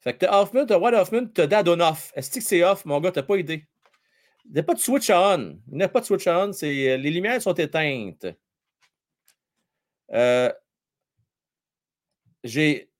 [0.00, 2.12] Fait que t'as Hoffman, t'as White Hoffman, t'as Dadonoff.
[2.16, 3.12] Est-ce que c'est off, mon gars?
[3.12, 3.68] T'as pas idée.
[4.46, 5.60] Il n'y a pas de switch on.
[5.70, 6.52] Il n'y a pas de switch on.
[6.52, 8.26] C'est, les lumières sont éteintes.
[10.12, 10.52] Euh,
[12.42, 12.90] j'ai.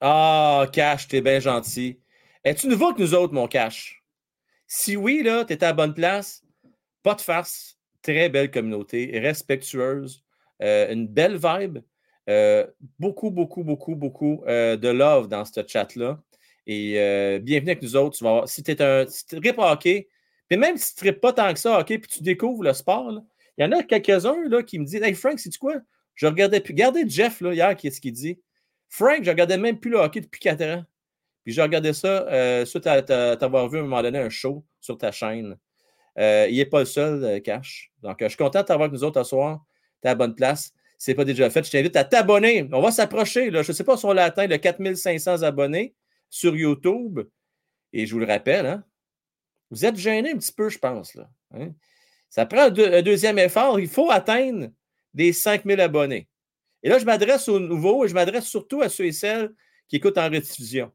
[0.00, 2.00] Ah, Cash, t'es bien gentil.
[2.42, 3.99] Es-tu nouveau que nous autres, mon Cash?
[4.72, 6.44] Si oui, là, t'es à la bonne place,
[7.02, 10.24] pas de farce, très belle communauté, respectueuse,
[10.62, 11.78] euh, une belle vibe,
[12.28, 12.64] euh,
[12.96, 16.22] beaucoup, beaucoup, beaucoup, beaucoup de love dans ce chat-là.
[16.68, 16.92] Et
[17.42, 18.16] bienvenue avec nous autres.
[18.16, 20.06] Tu si tu es un si trip hockey,
[20.48, 23.10] puis même si tu ne pas tant que ça, OK, puis tu découvres le sport,
[23.58, 25.80] il y en a quelques-uns qui me disent Hey Frank, c'est quoi?
[26.14, 26.74] Je regardais plus.
[26.74, 28.40] Regardez Jeff là, hier, qu'est-ce qu'il dit?
[28.88, 30.84] Frank, je regardais même plus le hockey depuis 4 ans.
[31.44, 34.64] Puis j'ai regardé ça euh, suite à t'avoir vu à un moment donné un show
[34.80, 35.56] sur ta chaîne.
[36.18, 37.92] Euh, il n'est pas le seul, euh, Cash.
[38.02, 39.64] Donc, euh, je suis content de t'avoir avec nous autres ce soir.
[40.02, 40.72] Tu à la bonne place.
[40.98, 41.64] Ce n'est pas déjà fait.
[41.64, 42.68] Je t'invite à t'abonner.
[42.72, 43.50] On va s'approcher.
[43.50, 45.94] Je ne sais pas si on l'a atteint le 4500 abonnés
[46.28, 47.20] sur YouTube.
[47.92, 48.84] Et je vous le rappelle, hein,
[49.70, 51.14] vous êtes gêné un petit peu, je pense.
[51.14, 51.70] Là, hein.
[52.28, 53.80] Ça prend un, deuxième effort.
[53.80, 54.68] Il faut atteindre
[55.14, 56.28] les 5000 abonnés.
[56.82, 59.52] Et là, je m'adresse aux nouveaux et je m'adresse surtout à ceux et celles
[59.88, 60.92] qui écoutent en rediffusion.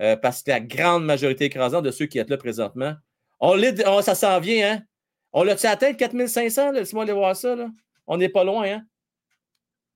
[0.00, 2.94] Euh, parce que la grande majorité écrasante de ceux qui sont là présentement,
[3.40, 4.82] on, ça s'en vient, hein?
[5.32, 6.72] On l'a-tu atteint le 4500?
[6.72, 7.56] Laisse-moi aller voir ça.
[7.56, 7.68] Là.
[8.06, 8.82] On n'est pas loin, hein?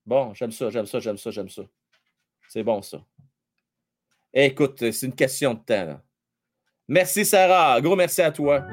[0.05, 1.63] Bon, j'aime ça, j'aime ça, j'aime ça, j'aime ça.
[2.49, 2.97] C'est bon, ça.
[4.33, 5.99] écoute, c'est une question de temps.
[6.87, 7.81] Merci, Sarah.
[7.81, 8.65] Gros merci à toi.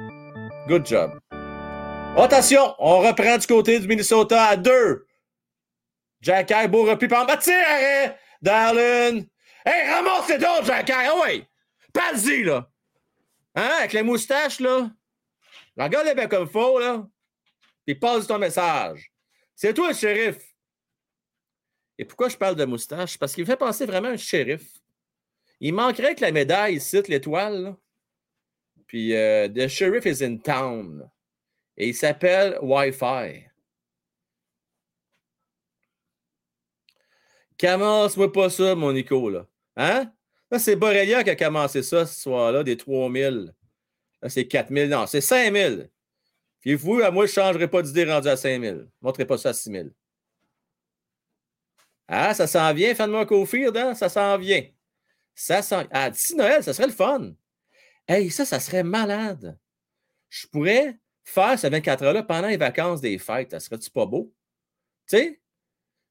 [0.69, 1.19] Good job.
[2.17, 5.05] Attention, on reprend du côté du Minnesota à deux.
[6.21, 7.27] Jack beau repli par.
[7.39, 9.23] Tire, Darlin.
[9.65, 11.49] Hey, ramasse les d'autres, Jack Ah ouais.
[11.93, 12.71] Pas-y, là.
[13.55, 14.91] Hein, avec les moustaches, là.
[15.77, 17.07] Regarde-les bien comme faut, là.
[17.87, 19.13] Puis passe ton message.
[19.55, 20.37] C'est toi le shérif.
[21.97, 23.19] Et pourquoi je parle de moustache?
[23.19, 24.67] Parce qu'il fait penser vraiment à un shérif.
[25.61, 27.77] Il manquerait que la médaille cite l'étoile.
[28.87, 31.09] Puis euh, The Sheriff is in Town.
[31.77, 33.47] Et il s'appelle Wi-Fi.
[37.59, 39.47] Commence-moi pas ça, mon Nico, là.
[39.77, 40.13] Hein?
[40.51, 43.55] Là, c'est Borrelia qui a commencé ça ce soir-là, des 3000.
[44.23, 44.89] Là, c'est 4000.
[44.89, 45.91] Non, c'est 5000.
[46.61, 48.71] Puis vous, à moi, je ne changerai pas d'idée rendu à 5000.
[48.71, 49.93] Je ne montrerai pas ça à 6000.
[52.07, 53.95] Ah, ça s'en vient, fin de moi Cofield, hein?
[53.95, 54.63] Ça s'en vient.
[55.35, 57.33] Ça s'en Ah, d'ici Noël, ça serait le fun.
[58.07, 59.59] Hey, ça, ça serait malade.
[60.29, 63.53] Je pourrais faire ces 24 heures-là pendant les vacances des fêtes.
[63.53, 64.33] Ça serait-tu pas beau?
[65.09, 65.41] Tu sais?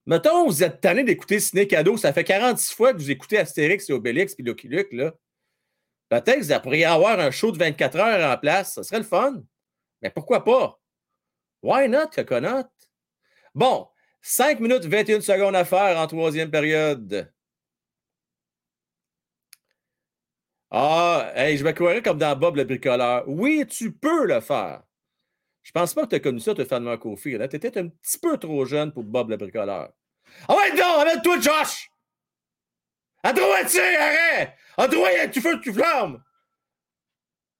[0.05, 1.97] Mettons, vous êtes tanné d'écouter Ciné Cadeau.
[1.97, 5.13] Ça fait 46 fois que vous écoutez Astérix et Obélix puis Lucky Luke, là.
[6.09, 8.73] Peut-être que vous pourriez avoir un show de 24 heures en place.
[8.73, 9.41] Ça serait le fun.
[10.01, 10.80] Mais pourquoi pas?
[11.63, 12.67] Why not, Coconut?
[13.55, 13.88] Bon,
[14.21, 17.31] 5 minutes 21 secondes à faire en troisième période.
[20.69, 23.23] Ah, hey, je me croirais comme dans Bob le bricoleur.
[23.27, 24.84] Oui, tu peux le faire.
[25.64, 27.38] Je pense pas que tu as connu ça, tu fan Kofi.
[27.49, 29.94] Tu étais un petit peu trop jeune pour Bob le bricoleur.
[30.48, 31.90] Ah ouais, non, amène-toi, Josh!
[33.23, 34.53] À droite, tiens, arrête!
[34.77, 36.22] À droite, tu fais, tu flammes!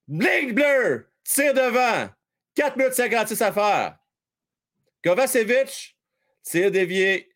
[0.08, 1.10] Blink bleu!
[1.24, 2.10] Tire devant!
[2.56, 3.98] 4 minutes 56 à faire.
[5.04, 5.98] Kovacevic,
[6.44, 7.34] tire dévié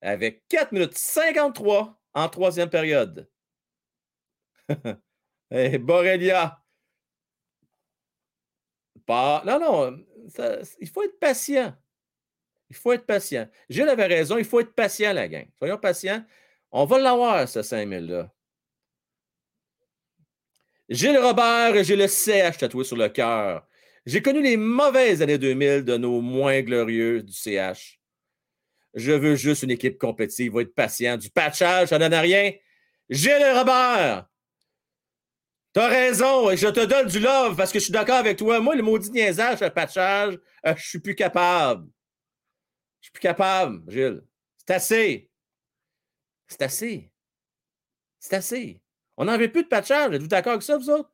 [0.00, 3.30] avec 4 minutes 53 en troisième période.
[5.48, 6.60] Hey, Borrelia.
[9.08, 9.98] Non, non,
[10.80, 11.74] il faut être patient.
[12.68, 13.48] Il faut être patient.
[13.68, 15.46] Gilles avait raison, il faut être patient, la gang.
[15.58, 16.24] Soyons patients.
[16.72, 18.32] On va l'avoir, ce 5000-là.
[20.88, 23.66] Gilles Robert, j'ai le CH tatoué sur le cœur.
[24.04, 28.00] J'ai connu les mauvaises années 2000 de nos moins glorieux du CH.
[28.94, 31.16] Je veux juste une équipe compétitive, va être patient.
[31.16, 32.52] Du patchage, ça ne donne rien.
[33.10, 34.28] Gilles Robert,
[35.76, 38.60] t'as raison et je te donne du love parce que je suis d'accord avec toi.
[38.60, 41.86] Moi, le maudit niaisage, le patchage, euh, je suis plus capable.
[43.02, 44.22] Je suis plus capable, Gilles.
[44.56, 45.30] C'est assez.
[46.48, 47.12] C'est assez.
[48.18, 48.80] C'est assez.
[49.18, 50.14] On n'en veut plus de patchage.
[50.14, 51.12] Êtes-vous d'accord avec ça, vous autres?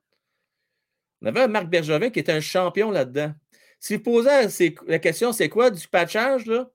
[1.22, 3.34] On avait Marc Bergevin qui était un champion là-dedans.
[3.80, 6.70] Si vous posez la question, c'est quoi du patchage, là?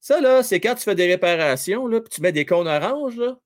[0.00, 3.16] Ça, là, c'est quand tu fais des réparations, là, puis tu mets des cônes oranges,
[3.16, 3.38] là.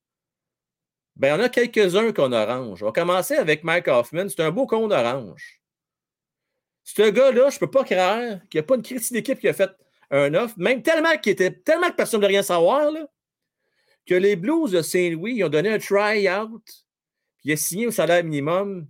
[1.17, 2.83] Ben, il y en a quelques-uns qu'on orange.
[2.83, 4.29] On va commencer avec Mike Hoffman.
[4.29, 5.63] C'est un beau cône orange.
[6.85, 9.49] Ce gars-là, je ne peux pas croire qu'il n'y a pas une critique d'équipe qui
[9.49, 9.71] a fait
[10.11, 13.09] un offre, même tellement qu'il était tellement que personne ne rien savoir, là,
[14.07, 16.63] que les Blues de Saint-Louis ont donné un try-out,
[17.39, 18.87] puis il a signé au salaire minimum,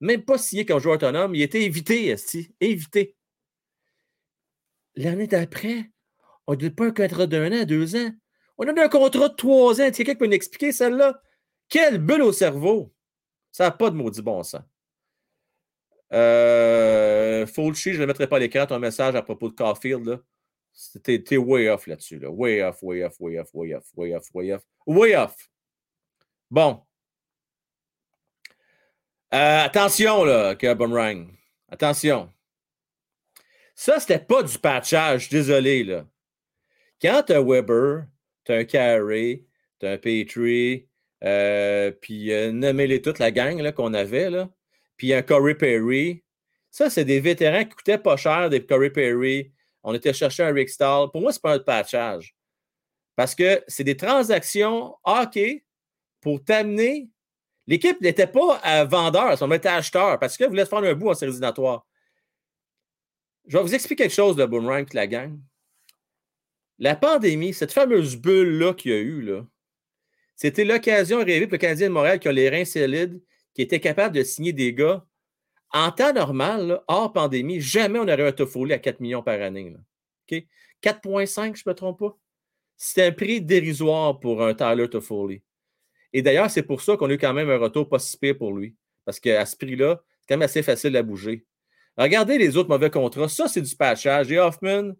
[0.00, 3.14] même pas signé comme joueur autonome, il était évité, esti, évité.
[4.96, 5.90] L'année d'après,
[6.48, 8.10] on ne donne pas un contrat d'un an, deux ans.
[8.58, 9.90] On a un contrat de trois ans.
[9.92, 11.22] Quelqu'un peut m'expliquer celle-là?
[11.72, 12.92] Quelle bulle au cerveau!
[13.50, 14.60] Ça n'a pas de maudit bon sens.
[16.12, 20.22] Euh, je ne mettrai pas à l'écran ton message à propos de Caulfield.
[21.02, 22.18] T'es way off là-dessus.
[22.18, 22.30] Là.
[22.30, 24.62] Way off, way off, way off, way off, way off, way off.
[24.86, 25.50] Way off.
[26.50, 26.82] Bon.
[29.32, 31.28] Euh, attention, là, Boomerang.
[31.70, 32.30] Attention.
[33.74, 36.04] Ça, c'était pas du patchage, désolé, là.
[37.00, 38.04] Quand tu as Weber,
[38.44, 39.46] tu as un Carey,
[39.80, 40.86] tu as un Petrie,
[41.24, 44.48] euh, puis euh, nommez-les toutes, la gang qu'on avait, là.
[44.96, 46.22] Puis un Corey Perry.
[46.70, 50.52] Ça, c'est des vétérans qui coûtaient pas cher, des Corey Perry, on était chercher un
[50.52, 51.10] Rick Stall.
[51.10, 52.34] Pour moi, ce n'est pas un patchage.
[53.16, 55.64] Parce que c'est des transactions hockey
[56.20, 57.10] pour t'amener.
[57.66, 61.10] L'équipe n'était pas à vendeur, on était acheteur parce que vous voulez faire un bout
[61.10, 61.86] en série éliminatoire.
[63.46, 65.38] Je vais vous expliquer quelque chose de Boomerang et la gang.
[66.78, 69.46] La pandémie, cette fameuse bulle-là qu'il y a eu, là,
[70.42, 73.22] c'était l'occasion rêvée pour le Canadien de Montréal qui a les reins solides,
[73.54, 75.06] qui était capable de signer des gars
[75.70, 79.72] en temps normal, hors pandémie, jamais on aurait un Toffoli à 4 millions par année.
[80.28, 82.18] 4,5, je ne me trompe pas.
[82.76, 85.44] C'est un prix dérisoire pour un Tyler Toffoli.
[86.12, 88.36] Et d'ailleurs, c'est pour ça qu'on a eu quand même un retour pas si pire
[88.36, 88.74] pour lui.
[89.04, 91.46] Parce qu'à ce prix-là, c'est quand même assez facile à bouger.
[91.96, 93.28] Regardez les autres mauvais contrats.
[93.28, 94.32] Ça, c'est du patchage.
[94.32, 94.90] Et Hoffman,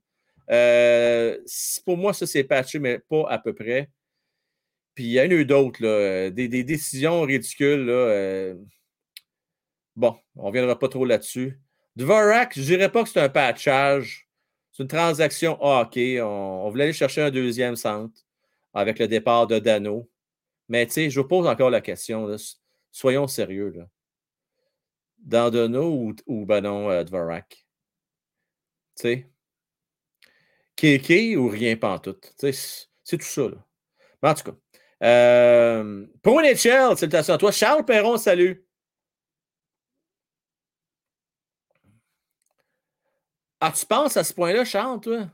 [0.52, 1.36] euh,
[1.84, 3.90] pour moi, ça, c'est patché, mais pas à peu près.
[4.94, 7.86] Puis il y en a eu d'autres, des, décisions ridicules.
[7.86, 8.54] Là, euh,
[9.96, 11.60] Bon, on ne reviendra pas trop là-dessus.
[11.96, 14.28] Dvorak, je ne dirais pas que c'est un patchage.
[14.72, 15.98] C'est une transaction OK.
[16.22, 18.18] On, voulait aller chercher un deuxième centre
[18.72, 20.10] avec le départ de Dano.
[20.68, 22.34] Mais tu sais, je vous pose encore la question.
[22.90, 23.70] Soyons sérieux.
[23.76, 23.86] Là.
[25.18, 27.66] Dandano ou, ou ben non, euh, Dvorak?
[28.96, 29.30] Tu sais?
[30.74, 32.34] Kéké ou rien pantoute?
[32.38, 33.42] Tu sais, c'est tout ça.
[33.42, 33.66] Là.
[34.22, 34.61] Mais en tout cas.
[35.02, 37.52] Euh, pour NHL, salutations à toi.
[37.52, 38.64] Charles Perron, salut.
[43.60, 45.28] Ah, tu penses à ce point-là, Charles, toi?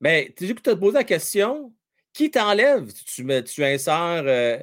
[0.00, 1.74] Mais tu dis que tu as posé la question.
[2.12, 2.92] Qui t'enlève?
[2.92, 4.58] Tu, tu insères euh,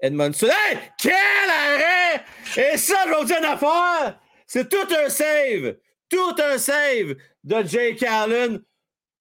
[0.00, 0.46] Edmondson?
[0.46, 0.78] Hey!
[0.98, 2.24] Quel arrêt!
[2.56, 4.14] Et ça, je vais vous dire une!
[4.46, 5.76] C'est tout un save!
[6.08, 8.62] Tout un save de Jake Allen.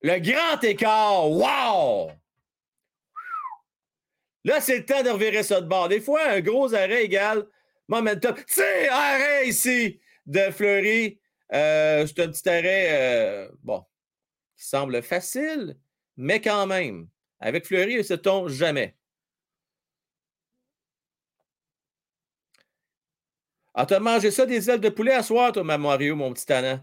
[0.02, 1.30] Le grand écart.
[1.30, 2.12] Wow!
[4.48, 5.90] Là, c'est le temps de revirer ça de bord.
[5.90, 7.46] Des fois, un gros arrêt égale
[7.90, 8.34] momentum.
[8.48, 11.20] sais, arrêt ici de Fleury.
[11.54, 13.84] Euh, c'est un petit arrêt, euh, bon,
[14.58, 15.78] qui semble facile,
[16.18, 17.10] mais quand même.
[17.42, 18.96] Avec Fleury, ne sait-on jamais.
[23.74, 26.46] Ah, t'as mangé ça des ailes de poulet à soir, toi, ma Mario, mon petit
[26.46, 26.82] tannant?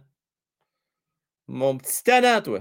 [1.49, 2.61] Mon petit tannant, toi.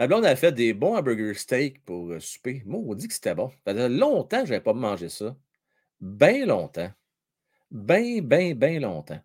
[0.00, 2.64] Ma blonde a fait des bons hamburger steak pour euh, souper.
[2.66, 3.50] On dit que c'était bon.
[3.66, 5.36] Ça faisait longtemps que je n'avais pas mangé ça.
[6.00, 6.90] Bien longtemps
[7.70, 9.20] bien, bien, bien longtemps.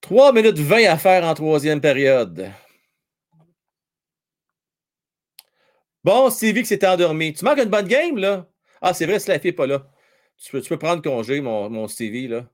[0.00, 2.50] 3 minutes 20 à faire en troisième période.
[6.04, 7.32] Bon, Stevie qui s'est endormi.
[7.32, 8.48] Tu manques une bonne game, là?
[8.80, 9.88] Ah, c'est vrai, Slaffy n'est pas là.
[10.36, 12.48] Tu peux, tu peux, prendre congé, mon, mon Stevie, là.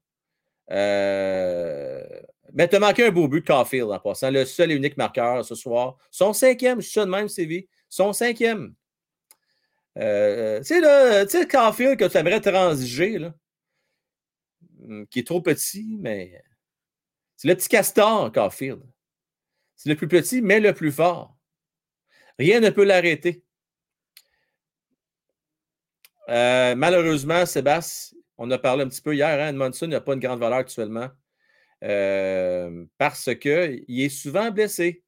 [0.70, 2.22] Euh...
[2.54, 4.30] Mais tu as manqué un beau but de Caulfield en passant.
[4.30, 5.96] Le seul et unique marqueur ce soir.
[6.10, 7.68] Son cinquième, je suis ça de même, Stevie.
[7.88, 8.74] Son cinquième.
[9.98, 13.34] Euh, tu sais, sais, Caulfield que tu aimerais transiger, là,
[14.82, 16.42] hum, qui est trop petit, mais
[17.36, 18.82] c'est le petit castor, Caulfield.
[19.76, 21.36] C'est le plus petit, mais le plus fort.
[22.38, 23.44] Rien ne peut l'arrêter.
[26.28, 30.20] Euh, malheureusement, Sébastien, on a parlé un petit peu hier, hein, Edmondson n'a pas une
[30.20, 31.10] grande valeur actuellement
[31.82, 35.02] euh, parce qu'il est souvent blessé.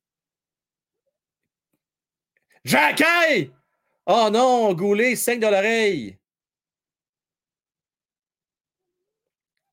[2.64, 3.50] Jacquet!
[4.06, 6.18] Oh non, Goulet, 5 de l'oreille.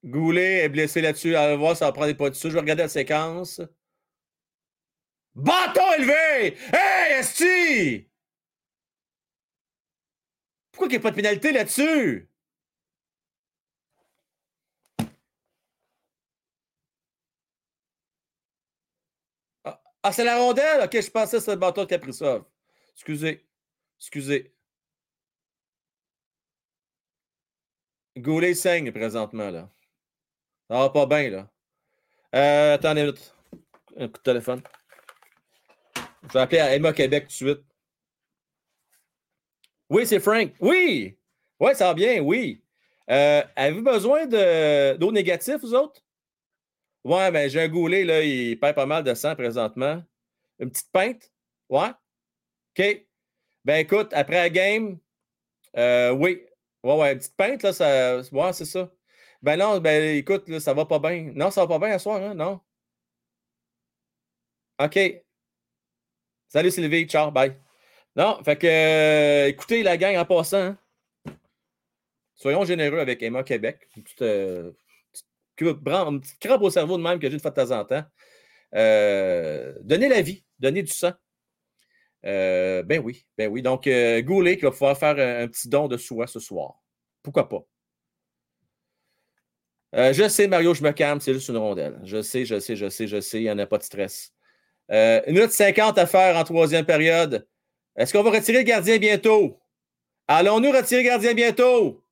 [0.04, 1.36] Goulet est blessé là-dessus.
[1.36, 2.50] Allez voir, ça va prendre des pas dessus.
[2.50, 3.62] Je vais regarder la séquence.
[5.36, 6.58] Bâton élevé!
[6.74, 8.08] Hey, Esti!
[10.72, 12.31] Pourquoi il n'y a pas de pénalité là-dessus?
[20.04, 20.82] Ah, c'est la rondelle?
[20.84, 22.44] Ok, je pensais que c'était le bâton de Kaprizov.
[22.94, 23.46] Excusez.
[24.00, 24.54] Excusez.
[28.18, 29.70] Goulet saigne présentement, là.
[30.70, 31.50] Ça va pas bien, là.
[32.36, 33.14] Euh, attendez une
[34.04, 34.62] Un coup de téléphone.
[36.24, 37.62] Je vais appeler à Emma Québec tout de suite.
[39.90, 40.54] Oui, c'est Frank.
[40.60, 41.18] Oui!
[41.60, 42.64] Oui, ça va bien, oui.
[43.10, 46.02] Euh, Avez-vous besoin d'eau négative, vous autres?
[47.04, 50.04] Ouais, ben, j'ai un goulet, là, il perd pas mal de sang présentement.
[50.60, 51.32] Une petite pinte?
[51.70, 51.90] Ouais?
[52.78, 53.08] OK.
[53.66, 55.00] Ben écoute, après la game,
[55.78, 56.44] euh, oui.
[56.84, 58.20] Ouais, ouais, une petite pinte, là, ça.
[58.32, 58.92] Ouais, c'est ça.
[59.42, 61.32] Ben non, ben écoute, là, ça va pas bien.
[61.36, 62.34] Non, ça va pas bien ce soir, hein?
[62.36, 62.62] Non?
[64.80, 65.24] OK.
[66.48, 67.56] Salut Sylvie, ciao, bye.
[68.16, 70.58] Non, fait que, euh, écoutez la gang en passant.
[70.58, 70.78] Hein.
[72.36, 73.88] Soyons généreux avec Emma Québec.
[73.96, 74.72] Une petite, euh,
[76.40, 78.04] crampe au cerveau de même que j'ai une fois de temps en temps.
[78.76, 81.12] Euh, donnez la vie, donnez du sang.
[82.24, 83.62] ben oui, ben oui.
[83.62, 83.88] Donc,
[84.24, 86.82] Goulet qui va pouvoir faire un, petit don de soi ce soir.
[87.24, 87.66] Pourquoi pas?
[89.94, 92.00] je sais, Mario, je me calme, c'est juste une rondelle.
[92.04, 94.34] Je sais, je sais, je sais, je sais, il n'y en a pas de stress.
[94.90, 97.46] une minute 50 à faire en troisième période.
[97.96, 99.60] Est-ce qu'on va retirer le gardien bientôt?
[100.28, 102.04] Allons-nous retirer le gardien bientôt?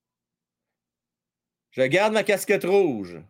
[1.72, 3.22] Je garde ma casquette rouge.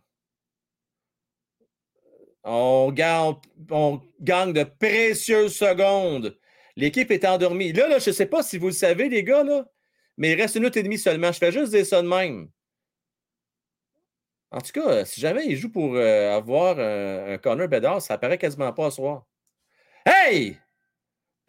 [2.44, 3.34] On gagne,
[3.70, 6.38] on de précieuses secondes.
[6.76, 7.72] L'équipe est endormie.
[7.72, 9.44] Là, je ne sais pas si vous le savez, les gars,
[10.16, 11.32] mais il reste une minute et demie seulement.
[11.32, 12.48] Je fais juste dire ça de même.
[14.50, 18.14] En tout cas, si jamais il joue pour euh, avoir un, un corner Bedard, ça
[18.14, 19.26] apparaît quasiment pas ce soir.
[20.04, 20.58] Hey!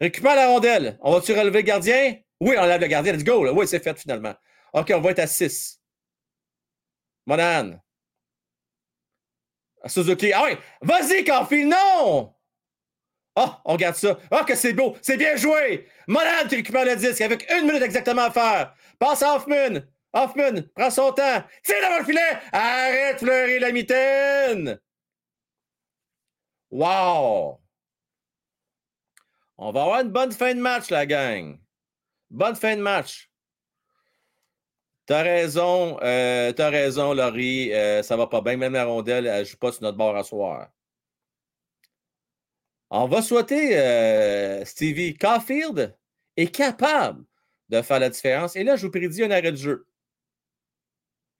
[0.00, 0.98] Récupère la rondelle.
[1.00, 2.16] On va-tu relever le gardien?
[2.40, 3.12] Oui, on lève le gardien.
[3.12, 3.48] Let's go.
[3.52, 4.34] Oui, c'est fait finalement.
[4.72, 5.80] OK, on va être à 6.
[7.26, 7.81] Monahan.
[9.86, 10.32] Suzuki.
[10.32, 12.34] Ah oui, vas-y, Caulfield, non!
[13.34, 14.18] Ah, oh, on regarde ça.
[14.30, 14.94] Ah, que c'est beau.
[15.00, 15.88] C'est bien joué.
[16.06, 18.74] Monahan qui récupère le disque avec une minute exactement à faire.
[18.98, 19.80] Passe à Hoffman.
[20.12, 21.42] Hoffman, prends son temps.
[21.64, 22.38] Tire devant le filet.
[22.52, 24.78] Arrête fleurir la mitaine.
[26.70, 27.60] Wow!
[29.56, 31.58] On va avoir une bonne fin de match, la gang.
[32.30, 33.31] Bonne fin de match.
[35.06, 37.72] T'as raison, euh, t'as raison, Laurie.
[37.72, 38.56] Euh, ça va pas bien.
[38.56, 40.68] Même la rondelle, elle joue pas sur notre bord à soir.
[42.90, 45.96] On va souhaiter, euh, Stevie, Caulfield
[46.36, 47.24] est capable
[47.70, 48.54] de faire la différence.
[48.54, 49.86] Et là, je vous prédis un arrêt de jeu.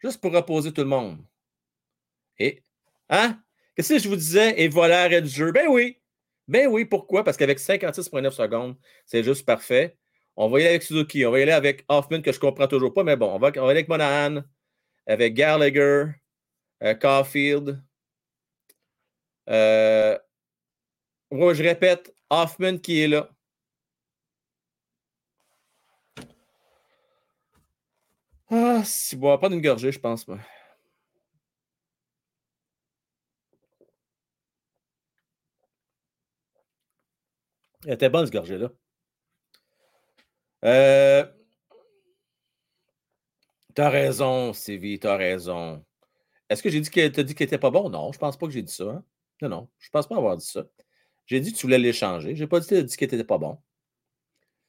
[0.01, 1.19] Juste pour reposer tout le monde.
[2.39, 2.63] Et,
[3.11, 3.41] hein?
[3.77, 4.61] Qu'est-ce que je vous disais?
[4.61, 5.53] Et voilà l'arrêt de jeu.
[5.53, 6.01] Ben oui.
[6.49, 7.23] Ben oui, pourquoi?
[7.23, 8.77] Parce qu'avec 56,9 secondes,
[9.07, 9.97] c'est juste parfait.
[10.37, 12.41] On va y aller avec Suzuki, on va y aller avec Hoffman, que je ne
[12.41, 14.43] comprends toujours pas, mais bon, on va, y aller avec Monahan,
[15.07, 16.07] avec Gallagher,
[16.83, 17.83] euh, Caulfield.
[19.49, 20.19] Euh,
[21.33, 23.29] je répète, Hoffman qui est là.
[28.51, 30.25] Ah, si, bon, pas d'une gorgée, je pense.
[30.25, 30.39] pas.
[37.87, 38.71] Elle était bonne, ce gorgée-là.
[40.65, 41.27] Euh...
[43.75, 45.85] T'as raison, Sylvie, t'as raison.
[46.49, 47.89] Est-ce que j'ai dit qu'elle t'a dit qu'elle n'était pas bon?
[47.89, 48.85] Non, je pense pas que j'ai dit ça.
[48.85, 49.05] Hein.
[49.41, 50.65] Non, non, je pense pas avoir dit ça.
[51.27, 52.37] J'ai dit que tu voulais l'échanger.
[52.37, 53.59] J'ai pas dit, dit qu'elle n'était pas bon.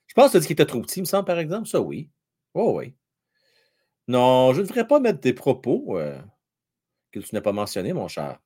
[0.08, 1.68] Je pense que tu as dit qu'il était trop petit, me semble, par exemple.
[1.68, 2.10] Ça, oui.
[2.54, 2.96] Oh, oui.
[4.08, 6.20] Non, je ne devrais pas mettre des propos euh,
[7.12, 8.40] que tu n'as pas mentionnés, mon cher.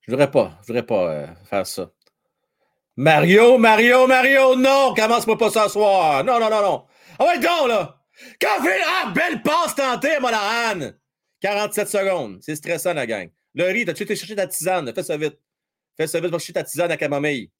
[0.00, 1.92] Je ne voudrais pas, je voudrais pas euh, faire ça.
[2.98, 6.24] Mario, Mario, Mario, non, commence-moi pas ce soir.
[6.24, 6.84] Non, non, non, non.
[7.20, 7.96] Ah ouais, donc, là.
[8.12, 10.90] Fait, ah, belle passe tentée, Monahan.
[11.40, 12.38] 47 secondes.
[12.40, 13.30] C'est stressant, la gang.
[13.54, 14.92] Le riz, t'as-tu été chercher ta tisane?
[14.92, 15.38] Fais ça vite.
[15.96, 17.52] Fais ça vite, va chercher ta tisane à camomille.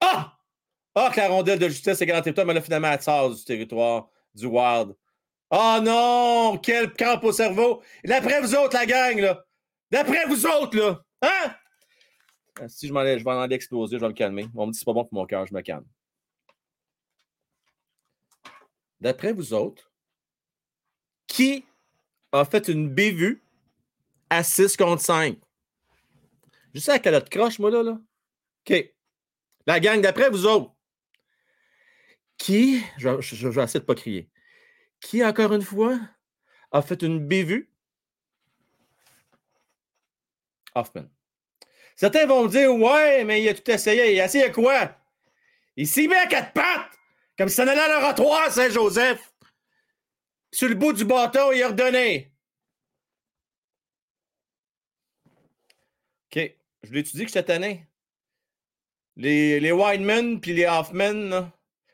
[0.00, 0.36] Ah!
[0.96, 3.44] Ah, que la rondelle de justice est garantie toi, mais là, finalement, elle sort du
[3.44, 4.96] territoire du Wild.
[5.50, 6.58] Oh non!
[6.60, 7.80] Quel camp au cerveau!
[8.04, 9.44] D'après vous autres, la gang, là!
[9.92, 11.00] D'après vous autres, là!
[11.22, 11.54] Hein?
[12.60, 14.46] Euh, si je, je vais en aller exploser, je vais me calmer.
[14.54, 15.86] On me dit c'est pas bon pour mon cœur, je me calme.
[19.00, 19.90] D'après vous autres,
[21.26, 21.64] qui
[22.32, 23.42] a fait une bévue
[24.28, 25.38] à 6 contre 5?
[26.74, 28.00] Je sais à quelle autre croche, moi, là, là.
[28.68, 28.94] OK.
[29.66, 30.72] La gang d'après, vous autres.
[32.36, 33.08] Qui, je,
[33.48, 34.30] vais essayer de ne pas crier,
[35.00, 35.98] qui, encore une fois,
[36.72, 37.70] a fait une bévue?
[40.74, 41.08] Hoffman.
[42.00, 44.14] Certains vont dire Ouais, mais il a tout essayé.
[44.14, 44.96] Il a essayé quoi?
[45.76, 46.98] Il s'y met à quatre pattes,
[47.36, 49.20] comme si ça allait à l'oratoire, Saint-Joseph.
[50.50, 52.32] Sur le bout du bâton, il a redonné.
[56.34, 56.54] OK.
[56.84, 57.86] Je dit que j'étais tanné.
[59.16, 61.52] Les, les Wideman puis les Hoffman,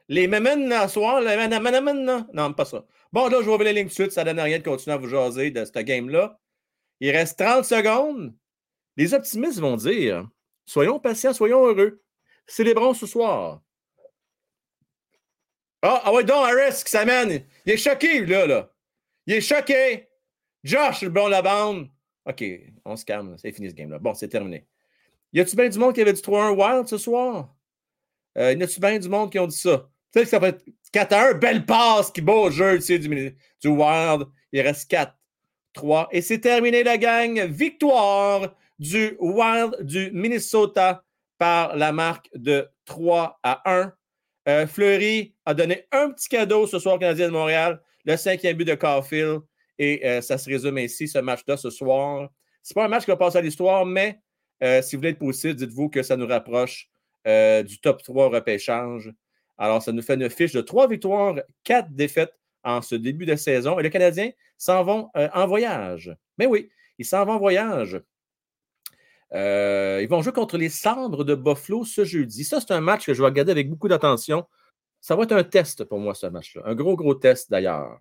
[0.09, 2.87] les Memen à soir, les Memen, non, pas ça.
[3.13, 4.13] Bon, là, je vais ouvrir les lignes de suite.
[4.13, 6.39] Ça ne donne rien de continuer à vous jaser de cette game-là.
[7.01, 8.37] Il reste 30 secondes.
[8.97, 10.29] Les optimistes vont dire
[10.65, 12.03] Soyons patients, soyons heureux.
[12.47, 13.63] Célébrons ce soir.
[15.83, 17.45] Ah, ah ouais, donc Harris qui s'amène.
[17.65, 18.73] Il est choqué, là, là.
[19.27, 20.09] Il est choqué.
[20.65, 21.89] Josh, le bon la bande.
[22.25, 22.45] OK,
[22.85, 23.37] on se calme.
[23.39, 23.99] C'est fini ce game-là.
[23.99, 24.67] Bon, c'est terminé.
[25.33, 27.55] Y a-tu bien du monde qui avait du 3-1 Wild ce soir?
[28.37, 29.89] Euh, y a-tu bien du monde qui ont dit ça?
[30.13, 33.69] Tu sais que ça être 4-1, belle passe qui beau jeu tu sais, du, du
[33.69, 34.27] Wild.
[34.51, 35.15] Il reste 4,
[35.73, 36.09] 3.
[36.11, 37.41] Et c'est terminé la gang.
[37.45, 41.03] Victoire du Wild du Minnesota
[41.39, 43.93] par la marque de 3 à 1.
[44.49, 48.57] Euh, Fleury a donné un petit cadeau ce soir au Canadien de Montréal, le cinquième
[48.57, 49.41] but de Caulfield.
[49.79, 52.31] Et euh, ça se résume ainsi, ce match-là, ce soir.
[52.63, 54.21] Ce n'est pas un match qui va passer à l'histoire, mais
[54.63, 56.89] euh, si vous voulez être possible, dites-vous que ça nous rapproche
[57.65, 59.13] du top 3 repêchage.
[59.59, 61.35] Alors, ça nous fait une fiche de 3 victoires,
[61.65, 62.33] 4 défaites
[62.63, 63.81] en ce début de saison.
[63.81, 66.15] Et les Canadiens s'en vont en voyage.
[66.39, 68.01] Mais oui, ils s'en vont en voyage.
[69.35, 72.45] Euh, ils vont jouer contre les cendres de Buffalo ce jeudi.
[72.45, 74.47] Ça, c'est un match que je vais regarder avec beaucoup d'attention.
[75.01, 76.63] Ça va être un test pour moi, ce match-là.
[76.65, 77.99] Un gros, gros test d'ailleurs.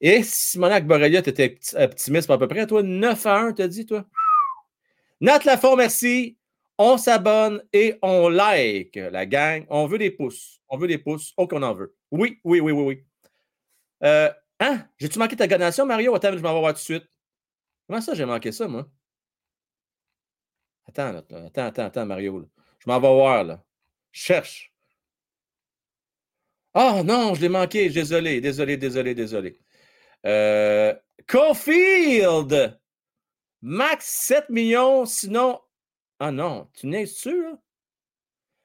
[0.00, 3.84] Et Simonac Borrelia, tu étais optimiste à peu près, toi, 9 à 1, t'as dit,
[3.84, 4.06] toi?
[5.20, 6.38] Nat Lafont, merci.
[6.78, 9.66] On s'abonne et on like la gang.
[9.68, 10.62] On veut des pouces.
[10.68, 11.34] On veut des pouces.
[11.36, 11.94] Oh, qu'on en veut.
[12.10, 13.04] Oui, oui, oui, oui, oui.
[14.02, 14.86] Euh, hein?
[14.96, 16.14] J'ai-tu manqué ta donation, Mario?
[16.14, 17.04] Attends, je m'en vais voir tout de suite.
[17.86, 18.88] Comment ça, j'ai manqué ça, moi?
[20.90, 22.50] Attends, attends, attends, attends, Mario.
[22.80, 23.64] Je m'en vais voir, là.
[24.10, 24.72] Cherche.
[26.74, 27.88] Ah non, je l'ai manqué.
[27.90, 29.60] Désolé, désolé, désolé, désolé.
[30.26, 30.92] Euh,
[31.28, 32.80] Caulfield!
[33.62, 35.60] Max 7 millions, sinon.
[36.18, 37.56] Ah non, tu n'es sûr?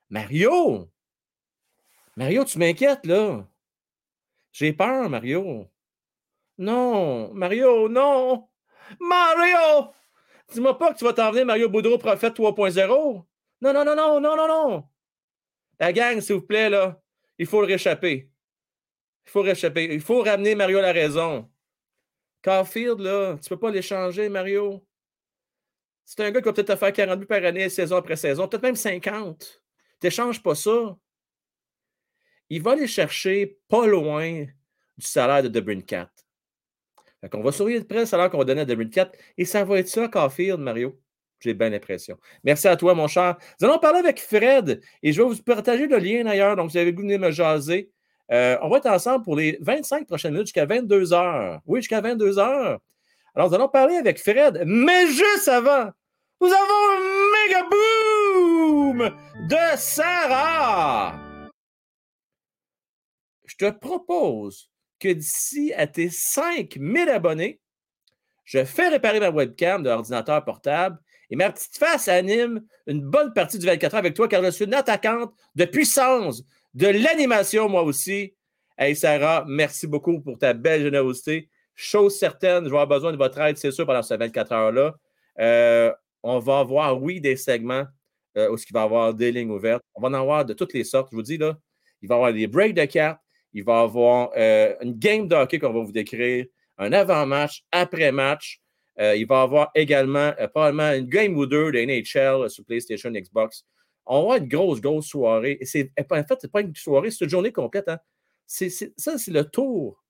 [0.10, 0.90] Mario!
[2.16, 3.48] Mario, tu m'inquiètes, là.
[4.52, 5.70] J'ai peur, Mario.
[6.58, 8.50] Non, Mario, non!
[9.00, 9.92] Mario!
[10.52, 13.26] Dis-moi pas que tu vas t'en venir Mario Boudreau Prophète 3.0.
[13.62, 14.84] Non, non, non, non, non, non, non.
[15.80, 17.02] La gang, s'il vous plaît, là,
[17.38, 18.30] il faut le réchapper.
[19.26, 19.86] Il faut réchapper.
[19.86, 21.50] Il faut ramener Mario à la raison.
[22.42, 24.86] Carfield, là, tu peux pas l'échanger, Mario.
[26.06, 28.48] C'est un gars qui va peut-être te faire 40 buts par année, saison après saison,
[28.48, 29.64] peut-être même 50.
[30.00, 30.96] Tu n'échanges pas ça.
[32.50, 34.46] Il va aller chercher pas loin
[34.98, 36.12] du salaire de Debrincat.
[37.34, 39.80] On va surveiller de près le salaire qu'on va donner à 2004 et ça va
[39.80, 41.00] être ça, Caulfield, Mario.
[41.40, 42.18] J'ai bien l'impression.
[42.44, 43.38] Merci à toi, mon cher.
[43.60, 46.56] Nous allons parler avec Fred et je vais vous partager le lien d'ailleurs.
[46.56, 47.92] Donc, vous avez venu me jaser.
[48.32, 51.62] Euh, on va être ensemble pour les 25 prochaines minutes jusqu'à 22 heures.
[51.66, 52.80] Oui, jusqu'à 22 heures.
[53.36, 54.64] Alors, nous allons parler avec Fred.
[54.66, 55.92] Mais juste avant,
[56.42, 59.12] nous avons un méga boom
[59.48, 61.20] de Sarah.
[63.46, 64.70] Je te propose
[65.00, 67.60] que d'ici à tes 5000 abonnés,
[68.44, 71.00] je fais réparer ma webcam de l'ordinateur portable
[71.30, 74.52] et ma petite face anime une bonne partie du 24 heures avec toi car je
[74.52, 76.44] suis une attaquante de puissance,
[76.74, 78.36] de l'animation moi aussi.
[78.78, 81.50] Hey Sarah, merci beaucoup pour ta belle générosité.
[81.74, 84.96] Chose certaine, je vais avoir besoin de votre aide, c'est sûr, pendant ces 24 heures-là.
[85.40, 85.94] Euh,
[86.24, 87.86] on va avoir, oui, des segments
[88.38, 89.84] euh, où il va y avoir des lignes ouvertes.
[89.94, 91.10] On va en avoir de toutes les sortes.
[91.12, 91.58] Je vous dis, là,
[92.02, 93.20] il va y avoir des breaks de cartes,
[93.56, 96.45] il va y avoir euh, une game de hockey qu'on va vous décrire,
[96.77, 98.61] un avant-match, après-match.
[98.99, 102.65] Euh, il va y avoir également euh, probablement une game ou deux de NHL sur
[102.65, 103.65] PlayStation, Xbox.
[104.06, 105.57] On va avoir une grosse, grosse soirée.
[105.61, 107.88] En fait, ce n'est pas une soirée, c'est une journée complète.
[107.88, 107.99] Hein.
[108.45, 110.03] ça, c'est le tour.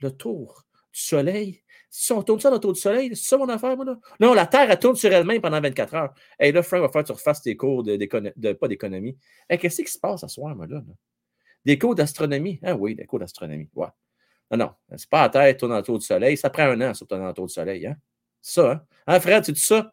[0.00, 1.62] Le tour du soleil.
[1.88, 3.96] Si on tourne ça autour du soleil, c'est ça mon affaire, moi, là?
[4.18, 6.14] Non, la Terre, elle tourne sur elle-même pendant 24 heures.
[6.40, 9.16] Et là, Frank va faire que tu refasses tes cours de, pas d'économie.
[9.48, 10.82] qu'est-ce qui se passe ce soir, moi, là?
[11.64, 12.58] Des cours d'astronomie.
[12.62, 13.68] Ah oui, des cours d'astronomie.
[13.74, 13.88] Ouais.
[14.50, 14.70] Non, non.
[14.96, 16.36] C'est pas à terre, tourner autour du soleil.
[16.36, 17.86] Ça prend un an sur tourner autour du soleil.
[17.86, 17.96] Hein?
[18.40, 18.82] Ça, hein?
[19.06, 19.92] Hein, Fred, c'est ça?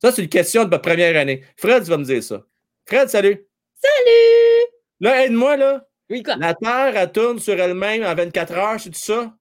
[0.00, 1.44] Ça, c'est une question de ma première année.
[1.56, 2.42] Fred, tu vas me dire ça.
[2.86, 3.46] Fred, salut.
[3.74, 4.72] Salut!
[5.00, 5.86] Là, aide-moi, là.
[6.10, 6.36] Oui, quoi?
[6.36, 9.34] La Terre, elle tourne sur elle-même en 24 heures, c'est ça?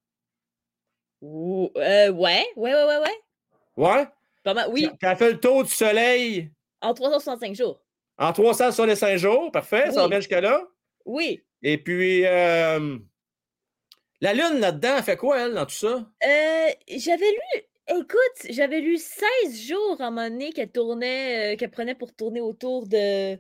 [1.23, 3.21] Euh, ouais, ouais, ouais, ouais, ouais.
[3.77, 4.07] Ouais?
[4.43, 4.89] Pas mal, oui.
[5.01, 6.51] Quand elle fait le tour du soleil.
[6.81, 7.83] En 365 jours.
[8.17, 10.63] En 300 sur les 5 jours, parfait, ça bien jusqu'à là.
[11.05, 11.41] Oui.
[11.63, 12.97] Et puis, euh,
[14.21, 16.11] la Lune là-dedans, fait quoi, elle, dans tout ça?
[16.23, 21.57] Euh, j'avais lu, écoute, j'avais lu 16 jours à un moment donné qu'elle tournait, euh,
[21.57, 23.35] qu'elle prenait pour tourner autour de,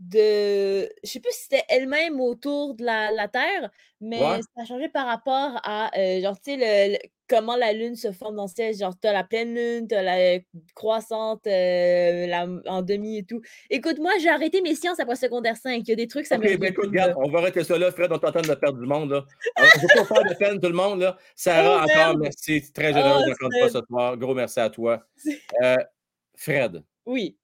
[0.00, 0.82] de.
[1.02, 3.70] Je sais plus si c'était elle-même autour de la, la Terre,
[4.00, 4.40] mais Ouais.
[4.42, 5.90] ça a changé par rapport à,
[6.20, 6.98] genre, tu sais, le, le-
[7.28, 8.74] comment la Lune se forme dans le ciel.
[8.74, 10.40] Genre, t'as la pleine Lune, t'as la
[10.74, 13.40] croissante euh, la, en demi et tout.
[13.70, 15.82] Écoute, moi, j'ai arrêté mes sciences après secondaire 5.
[15.86, 16.42] Il y a des trucs, ça me.
[16.56, 19.10] ben écoute, regarde, on va arrêter ça là, Fred, on t'entend de perdre du monde,
[19.10, 19.24] là.
[19.56, 21.16] Alors, je ne veux pas faire de peine tout le monde, là.
[21.36, 23.70] Sarah, Oh, encore merci, c'est très généreux Oh, fois Fred.
[23.72, 24.16] ce soir.
[24.16, 25.06] Gros merci à toi.
[25.62, 25.76] Euh,
[26.36, 27.36] Fred, Oui.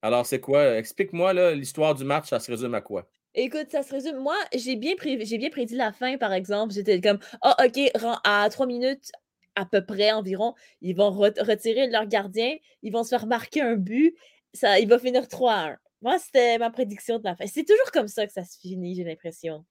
[0.00, 0.76] alors c'est quoi?
[0.78, 3.08] Explique-moi, l'histoire du match, ça se résume à quoi?
[3.40, 4.16] Écoute, ça se résume.
[4.16, 6.74] Moi, j'ai bien, pré- j'ai bien prédit la fin, par exemple.
[6.74, 7.78] J'étais comme, ah, OK,
[8.24, 9.12] à trois minutes
[9.54, 13.60] à peu près environ, ils vont re- retirer leur gardien, ils vont se faire marquer
[13.60, 14.16] un but,
[14.54, 15.76] ça, il va finir 3 à 1.
[16.02, 17.46] Moi, c'était ma prédiction de la fin.
[17.46, 19.64] C'est toujours comme ça que ça se finit, j'ai l'impression.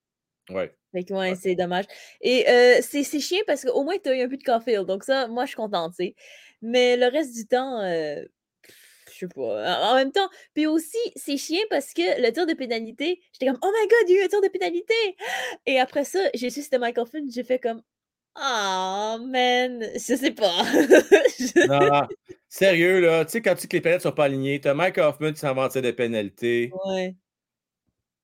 [0.50, 0.74] Ouais.
[0.92, 1.84] Fait que, ouais, c'est dommage.
[2.22, 4.86] Et euh, c'est chiant parce qu'au moins, tu as eu un but de Caulfield.
[4.86, 6.14] Donc, ça, moi, je suis contente, tu sais.
[6.62, 8.24] Mais le reste du temps, euh,
[9.18, 9.90] je sais pas.
[9.90, 13.58] En même temps, puis aussi, c'est chiant parce que le tir de pénalité, j'étais comme,
[13.62, 14.94] oh my god, il y a eu un tir de pénalité!
[15.66, 17.82] Et après ça, j'ai su que c'était Michael Finn, j'ai fait comme,
[18.34, 20.62] ah, man, je sais pas.
[21.68, 22.06] Non, non.
[22.48, 24.68] Sérieux, là, tu sais, quand tu dis que les pénalités ne sont pas alignées, tu
[24.68, 26.70] as Mike Hoffman qui s'en va en tir de pénalité.
[26.86, 27.14] ouais.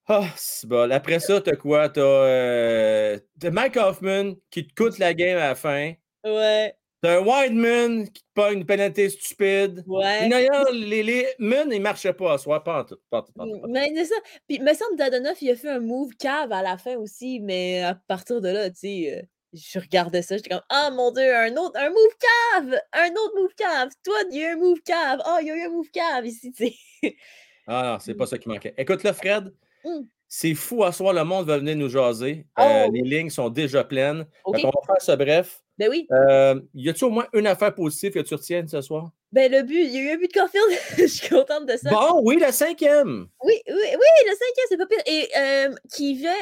[0.06, 0.90] Ah, c'est bon.
[0.92, 1.88] Après ça, t'as quoi?
[1.88, 5.94] T'as euh, t'as Mike Hoffman qui te coûte la game à la fin.
[6.24, 6.76] Ouais.
[7.04, 9.84] T'as un Wideman qui te pogne une pénalité stupide.
[9.86, 10.28] Ouais.
[10.28, 12.96] D'ailleurs, les, les Mun, ils ne marchaient pas à soir, pas en tout.
[13.10, 13.72] Pas en tout, pas en tout, pas en tout.
[13.72, 14.14] Mais c'est ça.
[14.48, 16.96] Puis, il me semble que Dadonoff, il a fait un move cave à la fin
[16.96, 19.22] aussi, mais à partir de là, tu sais, euh,
[19.52, 22.80] je regardais ça, j'étais comme, ah mon dieu, un autre, un move cave!
[22.94, 23.90] Un autre move cave!
[24.02, 25.20] Toi, il y a eu un move cave!
[25.26, 26.68] Oh, il y a eu un move cave ici, tu
[27.02, 27.16] sais.
[27.66, 28.74] Ah non, c'est pas ça qui manquait.
[28.78, 29.52] Écoute, là, Fred,
[29.84, 30.06] Mm.
[30.28, 32.46] c'est fou à soir, le monde va venir nous jaser.
[32.58, 33.02] Oh, Euh, oui.
[33.04, 34.26] Les lignes sont déjà pleines.
[34.44, 34.56] OK.
[34.58, 35.62] Fait on va faire ça bref.
[35.78, 36.06] Ben oui.
[36.12, 39.10] Euh, y a-tu au moins une affaire positive que tu retiennes ce soir?
[39.32, 40.78] Ben le but, il y a eu un but de Caulfield.
[40.98, 41.90] je suis contente de ça.
[41.90, 43.26] Bon, oui, la cinquième.
[43.42, 45.02] Oui, oui, oui, le cinquième, c'est pas pire.
[45.06, 46.32] Et euh, qui vient,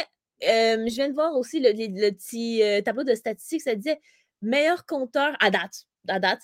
[0.45, 4.01] euh, je viens de voir aussi le, le petit tableau de statistiques, ça disait
[4.43, 6.43] meilleur compteur à date, à date,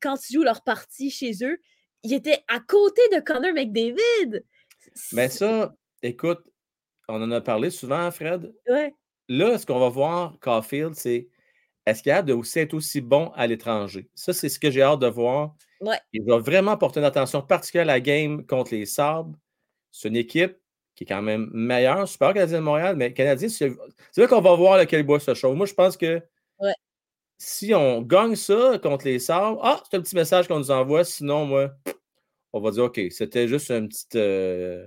[0.00, 1.58] quand ils jouent leur partie chez eux,
[2.02, 4.44] il était à côté de Connor McDavid.
[5.12, 6.40] Mais ça, écoute,
[7.08, 8.54] on en a parlé souvent, Fred.
[8.68, 8.94] Ouais.
[9.28, 11.28] Là, ce qu'on va voir, Caulfield, c'est
[11.86, 14.08] est-ce qu'il a de aussi être aussi bon à l'étranger?
[14.14, 15.54] Ça, c'est ce que j'ai hâte de voir.
[15.80, 15.98] Ouais.
[16.12, 19.36] Il va vraiment porter une attention particulière à la game contre les Sabres.
[19.90, 20.56] C'est une équipe
[20.94, 23.70] qui est quand même meilleure, super Canadien de Montréal, mais Canadien, c'est
[24.16, 25.56] là qu'on va voir lequel bois se chauffe.
[25.56, 26.22] Moi, je pense que
[26.60, 26.72] Ouais.
[27.38, 31.04] si on gagne ça contre les Sabres, ah, c'est un petit message qu'on nous envoie.
[31.04, 31.72] Sinon, moi,
[32.52, 34.84] on va dire OK, c'était juste un petit, euh,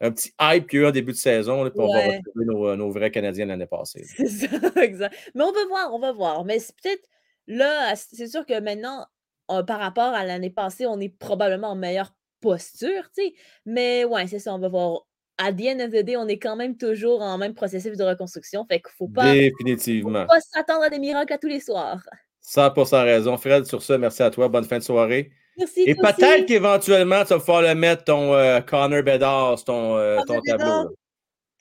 [0.00, 1.98] un petit hype qu'il y a eu en début de saison, là, puis on va
[2.00, 2.16] Ouais.
[2.18, 4.04] retrouver nos, euh, nos vrais Canadiens l'année passée.
[4.16, 4.46] C'est ça,
[4.82, 5.14] exact.
[5.34, 6.44] Mais on va voir, on va voir.
[6.44, 7.04] Mais c'est peut-être
[7.46, 9.06] là, c'est sûr que maintenant,
[9.50, 13.34] euh, par rapport à l'année passée, on est probablement en meilleure posture, tu sais.
[13.66, 15.06] Mais ouais, c'est ça, on va voir.
[15.38, 18.04] À the end of the day, on est quand même toujours en même processus de
[18.04, 18.64] reconstruction.
[18.70, 20.26] Fait qu'il faut pas, faut Définitivement.
[20.26, 22.04] pas s'attendre à des miracles à tous les soirs.
[22.40, 23.36] 100% raison.
[23.36, 24.48] Fred, sur ça, merci à toi.
[24.48, 25.32] Bonne fin de soirée.
[25.56, 25.82] Merci.
[25.86, 30.20] Et peut-être qu'éventuellement, tu vas pouvoir le mettre, ton euh, Connor Bedard, sur ton, euh,
[30.26, 30.94] ton tableau.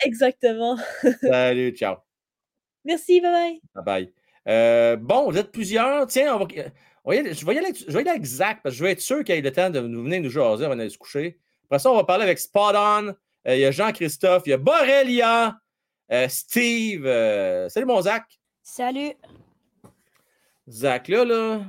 [0.03, 0.77] Exactement.
[1.21, 1.97] Salut, ciao.
[2.85, 3.61] Merci, bye bye.
[3.75, 4.13] Bye bye.
[4.47, 6.07] Euh, bon, vous êtes plusieurs.
[6.07, 6.45] Tiens, on va,
[7.05, 8.59] on va y aller- je, vais y aller, avec- je vais y aller avec Zach
[8.63, 10.65] parce que je veux être sûr qu'il ait le temps de nous venir nous jaser
[10.65, 11.37] avant d'aller se coucher.
[11.65, 13.07] Après ça, on va parler avec Spot On.
[13.47, 15.55] Euh, il y a Jean-Christophe, il y a Borrelia,
[16.11, 17.05] euh, Steve.
[17.05, 18.23] euh, salut, mon Zach.
[18.61, 19.13] Salut.
[20.69, 21.61] Zach, là, là,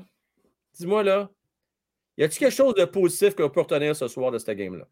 [0.78, 1.28] dis-moi, là,
[2.16, 4.86] y a-t-il quelque chose de positif qu'on peut retenir ce soir de cette game-là?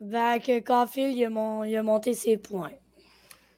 [0.00, 2.72] Ben, que Caulfield, il a, mon- il a monté ses points.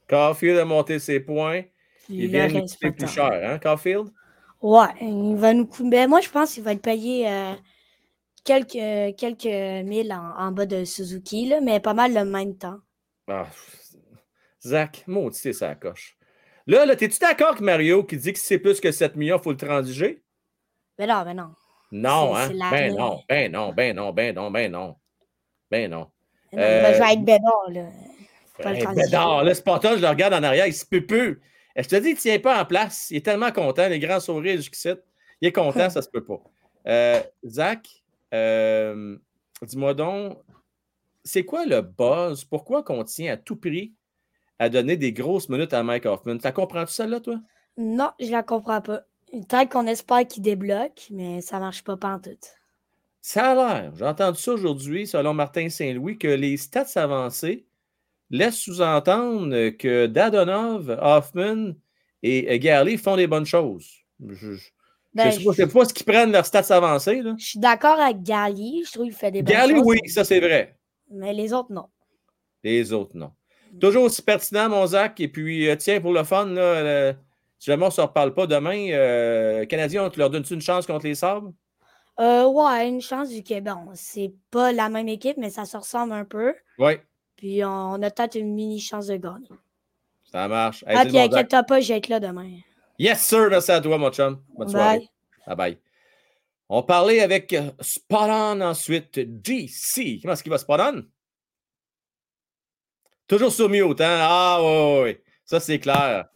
[0.09, 1.63] Caulfield a monté ses points.
[2.09, 4.09] Il le vient nous coûter plus cher, hein, Caulfield?
[4.61, 5.89] Ouais, il va nous coûter.
[5.89, 7.55] Ben, moi, je pense qu'il va être payé euh,
[8.45, 9.45] quelques, quelques
[9.87, 12.79] mille en, en bas de Suzuki, là, mais pas mal le même temps.
[13.29, 13.47] Ah,
[14.65, 16.17] Zach, maudit, ça coche.
[16.67, 19.39] Là, là t'es-tu d'accord avec Mario qui dit que si c'est plus que 7 millions,
[19.39, 20.23] il faut le transiger?
[20.99, 21.55] Ben non, ben non.
[21.93, 22.48] Non, hein?
[22.70, 24.97] Ben non, ben non, ben non, ben non, ben non.
[25.70, 26.10] Ben non.
[26.51, 27.85] Ben non, il va Euh, avec Bédard, là.
[28.59, 28.86] Transiger.
[28.94, 31.43] Bédard, là, Spartan, je le regarde en arrière, il se peut plus.
[31.77, 33.10] Je te dis, il ne tient pas en place.
[33.10, 34.90] Il est tellement content, les grands sourires jusqu'ici.
[35.40, 36.40] Il est content, ça se peut pas.
[36.86, 37.86] Euh, Zach,
[38.32, 39.16] euh,
[39.62, 40.39] dis-moi donc,
[41.24, 42.44] c'est quoi le buzz?
[42.44, 43.94] Pourquoi qu'on tient à tout prix
[44.59, 46.39] à donner des grosses minutes à Mike Hoffman?
[46.39, 47.39] Tu comprends-tu ça là, toi?
[47.77, 49.02] Non, je la comprends pas.
[49.33, 52.55] Peut-être qu'on espère qu'il débloque, mais ça marche pas pantoute.
[53.21, 57.67] Ça a l'air, j'ai entendu ça aujourd'hui, selon Martin Saint-Louis, que les stats avancées
[58.31, 61.73] laissent sous-entendre que Dadonov, Hoffman
[62.23, 63.89] et Garley font des bonnes choses.
[64.29, 64.57] Je,
[65.15, 67.23] Ben, je ne sais pas ce qu'ils prennent leurs stats avancées.
[67.23, 67.35] Là.
[67.39, 68.83] Je suis d'accord avec Gali.
[68.87, 70.77] Je trouve qu'il fait des bonnes Garley, choses, oui, ça c'est vrai.
[71.11, 71.87] Mais les autres, non.
[72.65, 73.33] Les autres, non.
[73.81, 75.19] Toujours aussi pertinent, mon Zach.
[75.21, 77.13] Et puis, euh, tiens, pour le fun, là, euh,
[77.63, 80.61] si jamais on ne se reparle pas demain, euh, Canadiens, on te leur donne-tu une
[80.61, 81.53] chance contre les Sabres?
[82.19, 85.77] Euh, ouais, une chance vu que, bon, c'est pas la même équipe, mais ça se
[85.77, 86.57] ressemble un peu.
[86.81, 86.95] Oui,
[87.37, 89.47] Puis on, on a peut-être une mini chance de gagner.
[90.25, 90.83] ça marche.
[90.89, 92.51] Hey, ah, puis inquiète-toi pas, je vais être là demain.
[92.99, 93.47] Yes, sir.
[93.49, 94.43] Merci à toi, mon chum.
[94.59, 94.99] Bonne soirée.
[94.99, 95.09] Bye.
[95.47, 95.79] Bye bye.
[96.69, 100.19] On parlait avec Spot On ensuite, GC.
[100.21, 101.05] Comment est-ce qu'il va, Spot On?
[103.29, 104.19] Toujours sur mute, hein?
[104.21, 105.19] Ah, oui, oui, oui.
[105.45, 106.27] Ça, c'est clair.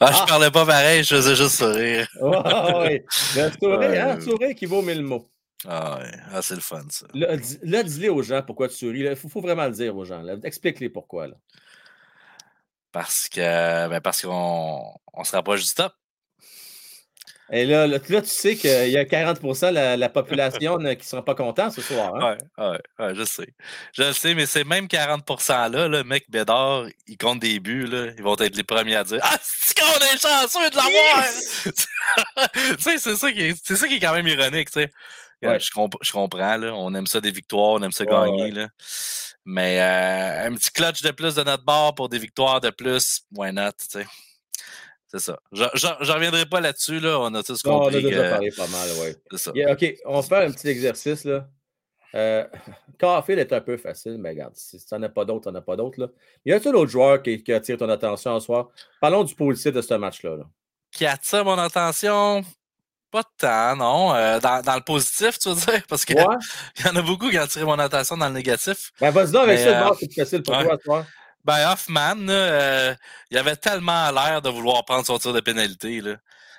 [0.00, 2.08] Ah, je parlais pas pareil, je faisais juste sourire.
[2.20, 3.04] Ouais, ouais.
[3.36, 4.20] Le sourire, hein?
[4.20, 5.30] Sourire qui vaut mille mots.
[5.68, 6.10] Ah, ouais.
[6.32, 7.06] Ah, c'est le fun, ça.
[7.12, 9.00] Là, dis- là, dis-le aux gens pourquoi tu souris.
[9.00, 10.24] Il faut, faut vraiment le dire aux gens.
[10.42, 11.26] Explique-les pourquoi.
[11.28, 11.34] Là.
[12.92, 14.82] Parce que ben parce qu'on
[15.12, 15.92] on se rapproche du top.
[17.52, 20.94] Et là, là, là, tu sais qu'il y a 40 de la, la population euh,
[20.94, 22.14] qui ne seront pas contents ce soir.
[22.14, 22.36] hein?
[22.58, 23.48] Ouais, ouais, ouais, je sais.
[23.92, 28.12] Je le sais, mais ces mêmes 40%-là, le mec Bédard, ils comptent des buts, là,
[28.16, 31.24] ils vont être les premiers à dire Ah, c'est qu'on est chanceux de l'avoir!
[32.54, 34.90] tu sais, c'est ça, qui est, c'est ça qui est quand même ironique, tu sais.
[35.42, 35.58] Ouais.
[35.58, 36.72] Je, comp- je comprends, là.
[36.74, 38.68] On aime ça des victoires, on aime ça gagner, là.
[39.44, 43.22] Mais euh, un petit clutch de plus de notre bord pour des victoires de plus,
[43.34, 44.06] why not, tu sais?
[45.12, 45.38] C'est ça.
[45.52, 47.18] Je ne reviendrai pas là-dessus, là.
[47.18, 49.08] On a tous Non, on a compris déjà que- parlé pas mal, oui.
[49.32, 49.52] C'est ça.
[49.54, 51.24] Yeah, OK, on va faire un petit exercice.
[51.24, 51.48] Là.
[52.14, 52.44] Euh,
[52.98, 55.58] Carfield est un peu facile, mais regarde, si tu n'en as pas d'autres, tu n'en
[55.58, 56.00] as pas d'autres.
[56.00, 56.06] là.
[56.44, 58.68] Y a-t-il d'autres joueurs qui, qui attirent ton attention ce soir?
[59.00, 60.36] Parlons du positif de ce match-là.
[60.36, 60.44] là.
[60.92, 62.44] qui attire mon attention?
[63.10, 64.14] Pas tant, non.
[64.14, 65.82] Euh, dans, dans le positif, tu veux dire?
[65.88, 66.24] Parce qu'il Ouais.
[66.84, 68.92] y en a beaucoup qui ont attiré mon attention dans le négatif.
[69.00, 70.62] Ben, vas-y donc avec Mais, ça, euh, c'est plus facile pour ouais.
[70.64, 71.04] toi ce soir.
[71.44, 72.94] Ben, Hoffman, là, euh,
[73.30, 76.00] il avait tellement l'air de vouloir prendre son tir de pénalité.
[76.00, 76.16] Là.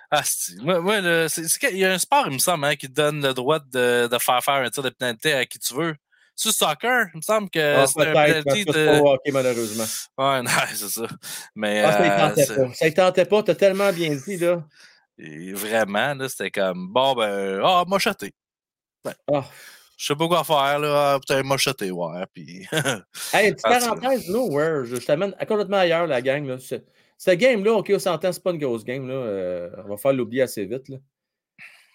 [0.09, 0.23] Ah,
[0.61, 3.33] moi, moi, il y a un sport, il me semble, hein, qui te donne le
[3.33, 5.95] droit de, de faire faire un tir de pénalité à qui tu veux.
[6.35, 8.85] C'est le soccer, il me semble que Ah, c'est un c'est de...
[8.85, 9.83] pas au hockey, malheureusement.
[10.17, 11.05] Ouais, non, c'est ça.
[11.55, 13.03] Mais Ah, ça, il euh, tentait pas.
[13.05, 13.43] Tentait pas.
[13.43, 14.63] T'as tellement bien dit, là.
[15.17, 18.33] et vraiment, là, c'était comme, bon, ben, ah, mocheté.
[19.05, 19.45] Ben, Ah.
[20.01, 21.13] Je sais pas quoi faire, là.
[21.13, 22.23] Ah, Peut-être mocheté, ouais.
[22.33, 22.65] Puis...
[23.33, 24.83] Hey, petite parenthèse, nowhere.
[24.85, 26.43] Je, je t'amène à complètement ailleurs, la gang.
[26.47, 26.57] Là.
[26.57, 26.81] Ce-
[27.19, 29.07] Cette game-là, OK, on s'entend, c'est pas une grosse game.
[29.07, 29.13] Là.
[29.13, 30.89] euh, on va faire l'oublier assez vite.
[30.89, 30.97] Là.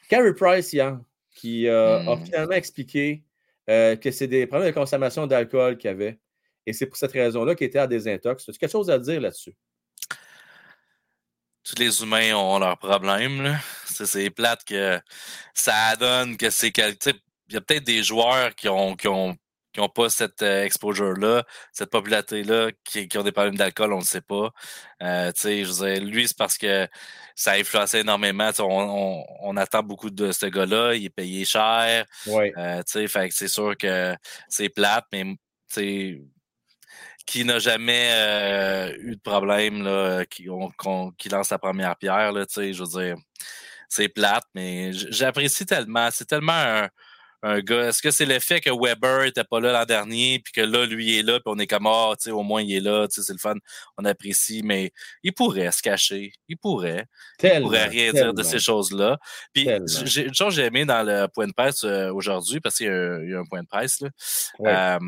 [0.08, 1.00] Carey Price, hier,
[1.34, 2.24] qui euh, a Hmm.
[2.24, 3.24] finalement expliqué
[3.68, 6.20] euh, que c'est des problèmes de consommation d'alcool qu'il avait.
[6.64, 8.48] Et c'est pour cette raison-là qu'il était à désintox.
[8.48, 9.56] As-tu quelque chose à dire là-dessus?
[11.64, 13.42] tous les humains ont leurs problèmes.
[13.42, 13.56] là.
[13.86, 15.00] C'est, plate que
[15.52, 17.14] ça donne que c'est quel- sais,
[17.48, 19.36] Il y a peut-être des joueurs qui ont, qui ont,
[19.73, 23.98] qui ont pas cette euh, exposure-là, cette popularité-là, qui, qui ont des problèmes d'alcool, on
[23.98, 24.51] ne sait pas.
[25.02, 26.89] Euh, tu sais, je veux dire, lui, c'est parce que
[27.35, 28.51] ça a influencé énormément.
[28.59, 32.06] On, on, on attend beaucoup de ce gars-là, il est payé cher.
[32.56, 34.16] Euh, c'est sûr que
[34.48, 35.36] c'est plate, mais tu
[35.68, 36.23] sais,
[37.27, 42.32] qui n'a jamais euh, eu de problème, là, qui, on- qui lance la première pierre,
[42.32, 43.16] là, tu sais, je veux dire,
[43.89, 46.09] c'est plate, mais j'apprécie tellement.
[46.12, 46.89] C'est tellement un,
[47.48, 47.89] un gars.
[47.89, 50.85] Est-ce que c'est le fait que Weber était pas là l'an dernier, puis que là,
[50.86, 52.81] lui il est là, puis on est comme, ah, tu sais, au moins il est
[52.81, 53.55] là, tu sais, c'est le fun,
[53.98, 54.93] on apprécie, mais
[55.23, 57.05] il pourrait se cacher, il pourrait.
[57.43, 59.18] il pourrait rien dire de ces choses-là.
[59.52, 59.86] Puis, une
[60.35, 62.93] chose que j'ai aimé dans le point de presse euh, aujourd'hui, parce qu'il y, a
[62.93, 64.09] un- il y a un point de presse, là,
[64.59, 64.73] Ouais.
[64.74, 64.98] euh,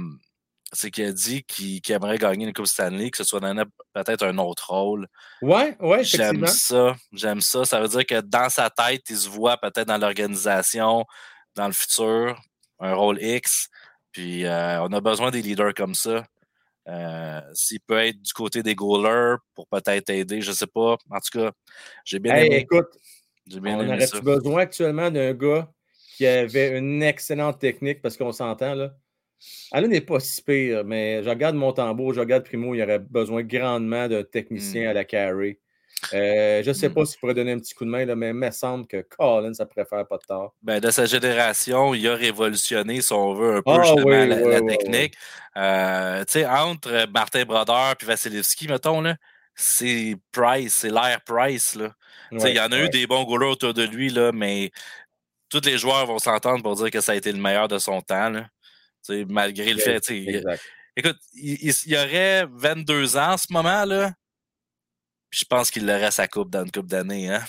[0.73, 3.55] c'est qu'il a dit qu'il aimerait gagner une Coupe Stanley, que ce soit dans
[3.95, 5.09] peut-être un autre rôle.
[5.41, 6.95] Ouais, ouais, J'aime ça.
[7.11, 7.65] J'aime ça.
[7.65, 11.07] Ça veut dire que dans sa tête, il se voit peut-être dans l'organisation,
[11.59, 12.41] dans le futur,
[12.79, 13.69] un rôle X.
[14.13, 16.25] Puis euh, on a besoin des leaders comme ça.
[16.89, 20.97] Euh, S'il peut être du côté des goalers pour peut-être aider, je sais pas.
[21.11, 21.53] En tout cas,
[22.05, 22.57] j'ai bien Hey, aimé.
[22.61, 22.87] écoute,
[23.47, 24.21] bien on aimé ça.
[24.21, 25.71] besoin actuellement d'un gars
[26.17, 28.95] qui avait une excellente technique parce qu'on s'entend là?
[29.71, 32.99] Alain n'est pas si pire, mais je regarde Montembeau, je regarde Primo, il y aurait
[32.99, 34.91] besoin grandement d'un technicien Hmm.
[34.91, 35.59] à la carry.
[36.15, 38.29] Euh, je ne sais pas s'il pourrait donner un petit coup de main, là, mais
[38.29, 40.55] il me semble que Colin, ça pourrait faire pas de tort.
[40.63, 44.29] Ben, de sa génération, il a révolutionné, si on veut, un peu Ah justement oui,
[44.29, 45.15] la, oui, la oui, technique.
[45.57, 49.17] Euh, tu sais, entre Martin Brodeur et Vasilevski, mettons, là,
[49.57, 51.75] c'est Price, c'est l'air Price.
[51.75, 51.89] Là.
[52.31, 54.31] Tu sais, Ouais, il y en a eu des bons goalers autour de lui, là,
[54.33, 54.71] mais
[55.51, 58.01] tous les joueurs vont s'entendre pour dire que ça a été le meilleur de son
[58.03, 58.31] temps.
[58.31, 58.43] Là.
[59.05, 59.99] Tu sais, malgré le fait.
[60.11, 60.45] il-.
[60.97, 64.13] Écoute, il, il- il y aurait 22 ans en ce moment, là.
[65.31, 67.29] Puis je pense qu'il aurait sa coupe dans une coupe d'années.
[67.29, 67.43] Hein?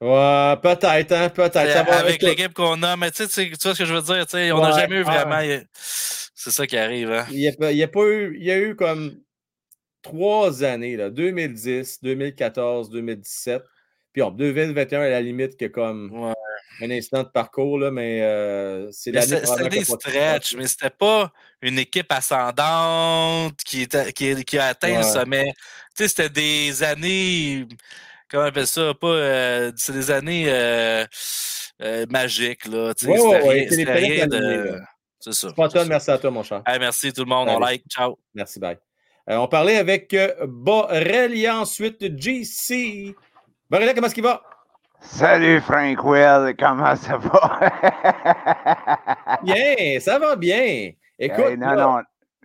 [0.00, 1.92] Ouais, peut-être, hein, peut-être.
[1.92, 4.32] Avec l'équipe qu'on a, mais tu sais, tu vois ce que je veux dire, tu
[4.32, 5.40] sais, on n'a jamais eu vraiment.
[5.74, 7.12] C'est ça qui arrive.
[7.12, 7.26] Hein.
[7.30, 8.36] Il n'y a, a, pas eu.
[8.36, 9.20] Il y a eu comme
[10.02, 13.62] trois années, là, 2010, 2014, 2017.
[14.12, 16.34] Puis en 2021, à la limite, que comme
[16.80, 21.32] un instant de parcours, là, mais euh, c'est l'année C'était des stretch, mais c'était pas
[21.62, 25.52] une équipe ascendante qui, qui, qui a atteint le sommet.
[25.96, 27.66] Tu sais, c'était des années.
[28.28, 28.94] Comment on appelle ça?
[28.94, 29.06] Pas.
[29.06, 31.04] Euh, c'est des années euh,
[32.08, 32.94] magiques, là.
[32.94, 34.80] Tu sais, c'était rien, de.
[35.20, 35.48] C'est ça.
[35.86, 36.62] merci à toi, mon cher.
[36.66, 37.48] merci tout le monde.
[37.48, 37.84] On like.
[37.88, 38.18] Ciao.
[38.34, 38.78] Merci, bye.
[39.26, 40.16] on parlait avec
[40.46, 43.14] Borrelia, ensuite GC.
[43.70, 44.42] Borrelia, comment est-ce qu'il va?
[45.02, 47.60] Salut Frank Will, comment ça va?
[49.42, 50.92] bien, ça va bien.
[51.18, 52.02] Écoute, il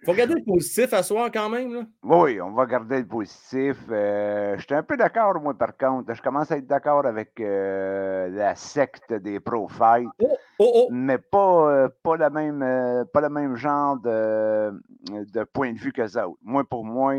[0.07, 1.73] faut garder le positif à soir quand même.
[1.73, 1.81] Là.
[2.03, 3.75] Oui, on va garder le positif.
[3.89, 6.13] Euh, je suis un peu d'accord, moi, par contre.
[6.13, 10.87] Je commence à être d'accord avec euh, la secte des pro-fight, oh, oh, oh.
[10.91, 14.71] mais pas, euh, pas, la même, pas le même genre de,
[15.11, 16.25] de point de vue que ça.
[16.41, 17.15] Moi, pour moi,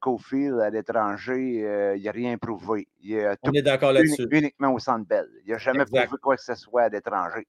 [0.00, 2.88] Cofield à l'étranger, il n'a rien prouvé.
[3.00, 4.26] Il a On est d'accord là-dessus.
[4.28, 5.28] Uniquement au centre belle.
[5.46, 7.46] Il n'a jamais prouvé quoi que ce soit à l'étranger.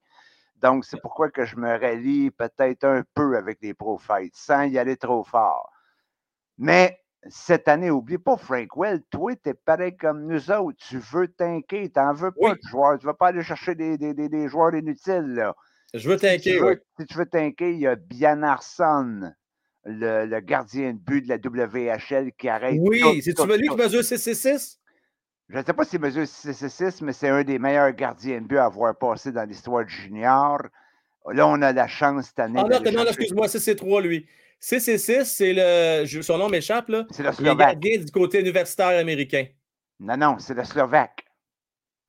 [0.62, 4.78] Donc, c'est pourquoi que je me rallie peut-être un peu avec les pro-fights, sans y
[4.78, 5.70] aller trop fort.
[6.58, 10.78] Mais cette année, oublie pas, Frank Well, toi, tu es pareil comme nous autres.
[10.88, 12.98] Tu veux t'inquiéter, tu n'en veux pas de joueurs.
[12.98, 15.34] Tu ne vas pas aller chercher des, des, des, joueurs inutiles.
[15.36, 15.56] Là.
[15.94, 16.74] Je veux t'inquiéter, oui.
[17.00, 19.32] Si tu veux t'inquiéter, il y a Bian Arson
[19.86, 22.80] le, gardien de but de la WHL qui arrête.
[22.80, 24.79] Oui, c'est-tu lui qui mesure 6
[25.50, 28.58] Je ne sais pas s'il mesure 6 mais c'est un des meilleurs gardiens de but
[28.58, 30.62] à avoir passé dans l'histoire du junior.
[31.28, 32.62] Là, on a la chance cette année.
[32.64, 34.28] Ah non, non, excuse-moi, c'est 3 lui.
[34.60, 36.22] 6 c'est le.
[36.22, 37.06] Son nom m'échappe, là.
[37.12, 37.80] C'est le Slovaque.
[37.82, 39.46] Il est du côté universitaire américain.
[40.00, 41.26] Non, non, c'est le Slovaque.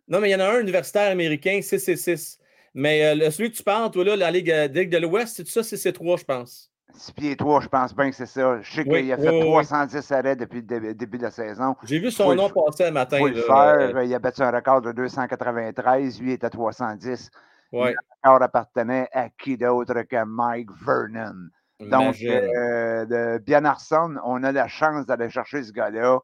[0.07, 2.39] Non, mais il y en a un universitaire américain, 6
[2.75, 5.47] Mais euh, celui que tu parles, toi, là, la Ligue, euh, Ligue de l'Ouest, c'est
[5.47, 6.70] ça, c'est 3 je pense?
[6.95, 8.61] 6 pieds 3, je pense bien que c'est ça.
[8.61, 11.77] Je sais qu'il a fait 310 arrêts depuis le début de la saison.
[11.85, 13.19] J'ai vu son nom passer un matin.
[13.21, 14.03] Il le faire.
[14.03, 16.21] Il a battu un record de 293.
[16.21, 17.31] Lui était 310.
[17.73, 17.93] Ouais.
[17.93, 21.51] Le record appartenait à qui d'autre que Mike Vernon?
[21.81, 26.19] Donc, euh, de Bien Arson, on a la chance d'aller chercher ce gars-là.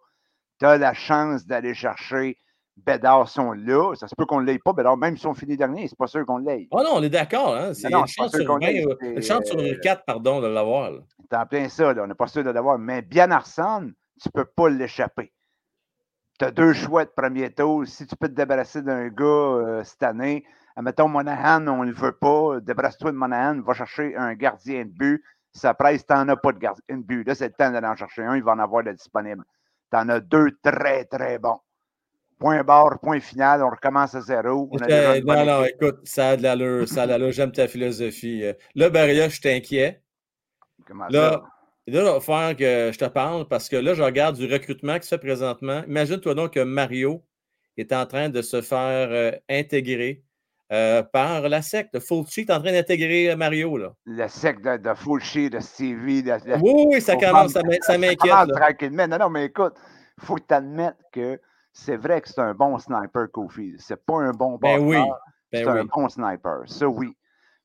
[0.59, 2.39] Tu as la chance d'aller chercher
[2.77, 3.95] Bédard sont là.
[3.95, 4.97] Ça se peut qu'on ne l'ait pas, Bédard.
[4.97, 6.69] Même si on finit dernier, c'est pas sûr qu'on l'ait.
[6.71, 7.57] Oh non, on est d'accord.
[7.57, 7.73] Hein?
[7.75, 8.61] C'est une chance sur 20,
[9.03, 10.93] une chance sur 4, pardon, de l'avoir.
[11.31, 12.03] T'es en plein ça, là.
[12.03, 12.79] on n'est pas sûr de l'avoir.
[12.79, 15.33] Mais bien Arsène, tu ne peux pas l'échapper.
[16.39, 17.87] Tu as deux choix de premier tour.
[17.87, 20.45] Si tu peux te débarrasser d'un gars euh, cette année,
[20.77, 22.61] admettons Monahan, on ne le veut pas.
[22.61, 25.25] Débarrasse-toi de Monahan, va chercher un gardien de but.
[25.53, 27.27] Ça presse, tu n'en as pas de gardien de but.
[27.27, 29.45] Là, c'est le temps d'aller en chercher un, il va en avoir de disponible.
[29.91, 31.61] Tu en as deux très, très bons
[32.39, 34.71] point barre, point final, on recommence à zéro.
[34.73, 38.45] non, non, écoute, ça a de l'allure, ça a de l'allure, j'aime ta philosophie.
[38.45, 40.03] Euh, là, Barilla, je t'inquiète.
[40.87, 41.43] Comment là, ça?
[41.89, 44.99] Là, il va falloir que je te parle parce que là, je regarde du recrutement
[44.99, 45.83] qui se fait présentement.
[45.87, 47.25] Imagine-toi donc que Mario
[47.77, 50.25] est en train de se faire euh, intégrer
[50.73, 52.01] euh, par la secte.
[52.01, 53.77] Fulci est en train d'intégrer Mario.
[53.77, 53.95] Là.
[54.05, 56.25] La secte de, de Fulci, de Stevie.
[56.25, 57.53] De, oui, oui, ça commence,
[57.83, 58.49] ça m'inquiète.
[58.53, 59.07] Tranquillement.
[59.07, 59.75] Non, non, mais écoute,
[60.21, 61.41] il faut que tu admettes que
[61.77, 63.75] c'est vrai que c'est un bon sniper, Kofi.
[63.79, 64.97] C'est pas un bon ben oui.
[65.53, 66.63] Ben c'est un bon sniper.
[66.65, 67.15] Ça, oui.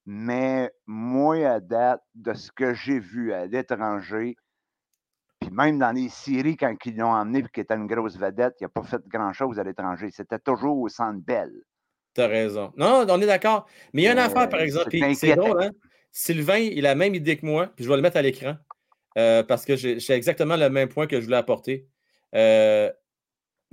[0.05, 4.35] Mais moi, à date, de ce que j'ai vu à l'étranger,
[5.39, 8.55] puis même dans les séries, quand ils l'ont emmené et qu'il était une grosse vedette,
[8.59, 10.09] il n'a pas fait grand-chose à l'étranger.
[10.11, 11.53] C'était toujours au centre belle.
[12.13, 12.73] Tu as raison.
[12.75, 13.65] Non, on est d'accord.
[13.93, 14.89] Mais il y a une affaire, par exemple.
[15.15, 15.71] C'est drôle, hein?
[16.11, 18.57] Sylvain, il a la même idée que moi, puis je vais le mettre à l'écran
[19.17, 21.87] euh, parce que j'ai exactement le même point que je voulais apporter.
[22.35, 22.91] Euh,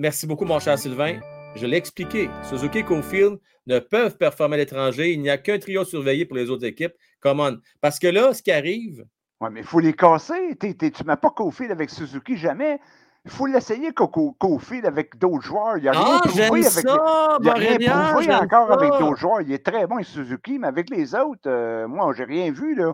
[0.01, 1.19] Merci beaucoup, mon cher Sylvain.
[1.57, 2.31] Je l'ai expliqué.
[2.45, 5.13] Suzuki et Cofield ne peuvent performer à l'étranger.
[5.13, 6.93] Il n'y a qu'un trio surveillé pour les autres équipes.
[7.21, 9.05] Come Parce que là, ce qui arrive.
[9.41, 10.57] Oui, mais il faut les casser.
[10.61, 12.79] tu ne mets pas Cofield avec Suzuki jamais.
[13.25, 15.79] Il faut l'essayer Cofield avec d'autres joueurs.
[15.79, 19.19] Il n'y a rien ah, prouvé, avec, ça, il a rien prouvé encore avec d'autres
[19.19, 19.41] joueurs.
[19.41, 22.77] Il est très bon, Suzuki, mais avec les autres, euh, moi, j'ai rien vu.
[22.77, 22.93] là.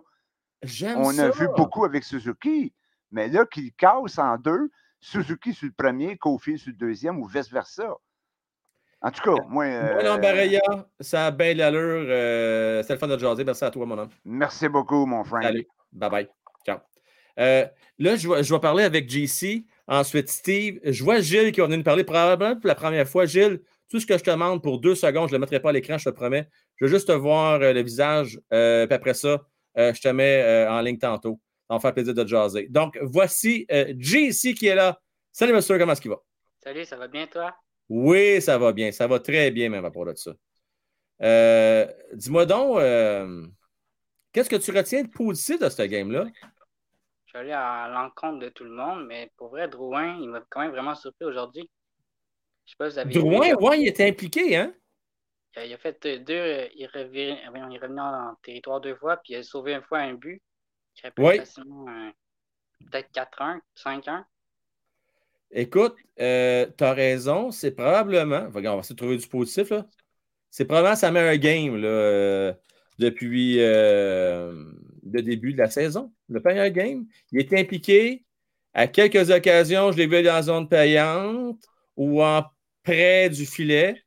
[0.96, 2.72] On a vu beaucoup avec Suzuki.
[3.10, 4.70] Mais là, qu'il casse en deux,
[5.04, 7.94] Suzuki sur le premier, Kofi sur le deuxième ou vice-versa.
[9.02, 9.66] En tout cas, moi.
[9.66, 10.62] Euh, Baraya,
[10.98, 12.06] ça a bien l'allure.
[12.08, 13.44] Euh, C'était le fun de jaser.
[13.44, 14.08] Merci à toi, mon homme.
[14.24, 15.46] Merci beaucoup, mon frère.
[15.46, 16.28] Allez, bye bye.
[16.64, 16.78] Ciao.
[17.38, 17.66] Euh,
[17.98, 19.66] là, je vais, je vais, parler avec JC.
[19.86, 20.80] Ensuite, Steve.
[20.82, 23.26] Je vois Gilles qui va venir nous parler probablement pour la première fois.
[23.26, 23.60] Gilles,
[23.90, 25.72] tout ce que je te demande pour deux secondes, je ne le mettrai pas à
[25.72, 26.48] l'écran, je te promets.
[26.76, 28.40] Je veux juste te voir le visage.
[28.48, 29.42] puis après ça,
[29.76, 31.38] je te mets en ligne tantôt.
[31.68, 32.68] Ça va faire plaisir de jaser.
[32.68, 35.00] Donc, voici euh, JC qui est là.
[35.32, 36.18] Salut, monsieur, comment est-ce qu'il va?
[36.62, 37.54] Salut, ça va bien, toi?
[37.88, 38.92] Oui, ça va bien.
[38.92, 40.32] Ça va très bien, même à propos de ça.
[41.22, 43.46] Euh, dis-moi donc, euh,
[44.32, 46.26] qu'est-ce que tu retiens de positif de ce game-là?
[47.24, 50.42] Je suis allé à l'encontre de tout le monde, mais pour vrai, Drouin, il m'a
[50.50, 51.68] quand même vraiment surpris aujourd'hui.
[52.66, 54.74] Je sais pas si vous avez Drouin, oui, il était impliqué, hein?
[55.56, 56.68] Il a fait deux.
[56.74, 60.42] Il est revenu en territoire deux fois, puis il a sauvé une fois un but.
[61.18, 61.40] Oui.
[62.90, 64.24] Peut-être 4-1, 5-1.
[65.50, 68.48] Écoute, euh, tu as raison, c'est probablement.
[68.52, 69.86] on va essayer de trouver du positif, là.
[70.50, 72.54] C'est probablement sa meilleure game là, euh,
[72.98, 74.52] depuis euh,
[75.04, 76.12] le début de la saison.
[76.28, 77.06] Le meilleur game.
[77.32, 78.24] Il était impliqué
[78.72, 81.62] à quelques occasions, je l'ai vu dans la zone payante
[81.96, 82.44] ou en
[82.82, 84.02] près du filet.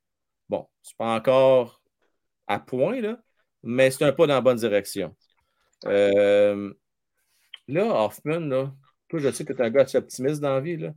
[0.50, 1.82] Bon, c'est pas encore
[2.48, 3.20] à point, là,
[3.64, 5.16] mais c'est un pas dans la bonne direction.
[5.84, 6.56] Là,
[8.06, 8.74] Hoffman, là,
[9.08, 10.78] toi, je sais que tu es un gars optimiste dans la vie.
[10.78, 10.94] Là.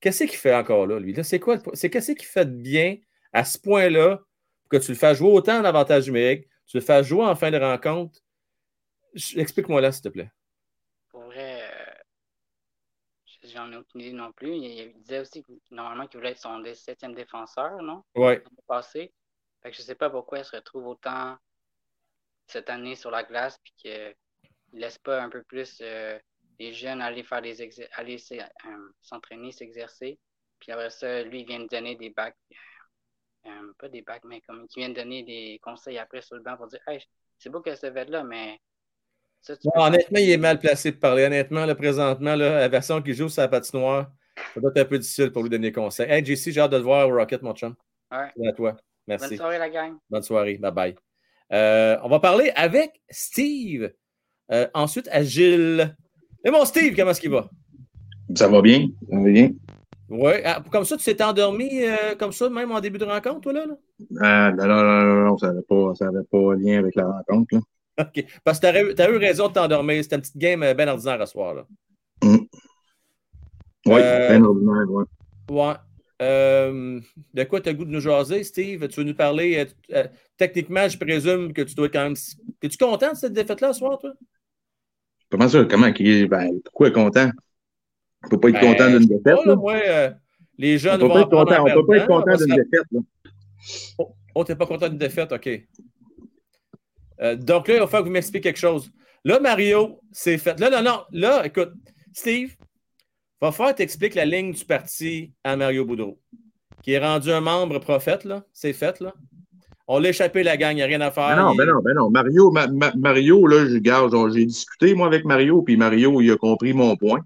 [0.00, 1.14] Qu'est-ce qu'il fait encore là, lui?
[1.24, 1.58] c'est quoi?
[1.74, 2.96] C'est qu'est-ce qu'il fait de bien
[3.32, 6.82] à ce point-là pour que tu le fasses jouer autant en avantage numérique, tu le
[6.82, 8.18] fasses jouer en fin de rencontre?
[9.36, 10.30] Explique-moi là, s'il te plaît.
[11.10, 11.92] Pour vrai, euh,
[13.44, 14.56] j'en ai aucune idée non plus.
[14.56, 18.02] Il, disait aussi que normalement qu'il voulait être son septième défenseur, non?
[18.16, 18.34] Oui.
[18.66, 19.12] Passé.
[19.62, 21.36] Fait que je ne sais pas pourquoi il se retrouve autant
[22.52, 24.14] cette année sur la glace puis qu'il
[24.74, 26.18] ne laisse pas un peu plus euh,
[26.58, 27.60] les jeunes aller faire des
[27.94, 28.68] aller euh,
[29.00, 30.18] s'entraîner, s'exercer.
[30.60, 32.36] Puis après ça, lui, il vient de donner des bacs,
[33.46, 36.42] euh, pas des bacs, mais comme il vient de donner des conseils après sur le
[36.42, 37.02] banc pour dire Hey,
[37.38, 38.60] c'est beau que ce là mais.
[39.74, 41.24] honnêtement, il est mal placé pour parler.
[41.24, 44.12] Honnêtement, là, présentement, là, la version qui joue sur la patinoire,
[44.54, 46.08] ça doit être un peu difficile pour lui donner des conseils.
[46.08, 47.74] Hey, JC, j'ai hâte de te voir au Rocket, mon chum.
[48.12, 48.48] Ouais.
[48.48, 48.76] À toi.
[49.08, 49.30] Merci.
[49.30, 49.96] Bonne soirée, la gang.
[50.08, 50.58] Bonne soirée.
[50.58, 51.11] Bye bye.
[51.50, 53.90] On va parler avec Steve.
[54.74, 55.96] ensuite, à Gilles.
[56.44, 57.48] Et mon Steve, comment est-ce qu'il va?
[58.34, 58.88] Ça va bien.
[59.10, 59.50] Ça va bien.
[60.12, 60.32] Oui.
[60.44, 63.52] Ah, comme ça, tu t'es endormi euh, comme ça, même en début de rencontre, toi,
[63.54, 63.64] là?
[63.66, 63.76] là?
[64.20, 65.92] Ah, non, non, non, non, ça n'avait pas,
[66.30, 67.54] pas lien avec la rencontre.
[67.54, 67.60] Là.
[68.00, 68.24] OK.
[68.44, 70.02] Parce que tu as, eu raison de t'endormir.
[70.02, 71.54] C'était une petite game euh, bien ordinaire à soir.
[71.54, 71.66] Là.
[72.22, 72.36] Mm.
[73.86, 75.04] Oui, euh, bien ordinaire, oui.
[75.50, 75.74] Ouais.
[76.22, 77.00] Euh,
[77.34, 78.86] de quoi tu as le goût de nous jaser, Steve?
[78.88, 79.66] Tu veux nous parler?
[80.36, 82.16] techniquement, je présume que tu dois quand même.
[82.62, 84.12] Es-tu content de cette défaite-là ce soir, toi?
[85.30, 85.64] Comment ça?
[85.64, 85.90] Comment?
[85.90, 87.30] Ben, pourquoi content?
[88.22, 89.38] On ne peut pas être content d'une défaite.
[89.46, 90.10] Euh,
[90.58, 92.86] les jeunes on ne peut pas être content d'une défaite.
[92.92, 93.00] Là.
[93.98, 95.48] Oh, oh tu n'es pas content d'une défaite, OK.
[97.20, 98.92] Euh, donc là, il va falloir que vous m'expliquiez quelque chose.
[99.24, 100.58] Là, Mario, c'est fait.
[100.60, 101.02] Là, non, non.
[101.12, 101.72] Là, écoute,
[102.12, 102.54] Steve,
[103.46, 106.18] va falloir t'expliquer la ligne du parti à Mario Boudreau,
[106.82, 108.44] qui est rendu un membre prophète, là.
[108.52, 109.12] C'est fait, là.
[109.88, 111.36] On l'a échappé la gang, il n'y a rien à faire.
[111.36, 112.08] Ben non, ben non, ben non.
[112.08, 112.52] Mario,
[112.96, 113.66] Mario là,
[114.32, 117.18] j'ai discuté, moi, avec Mario, puis Mario, il a compris mon point.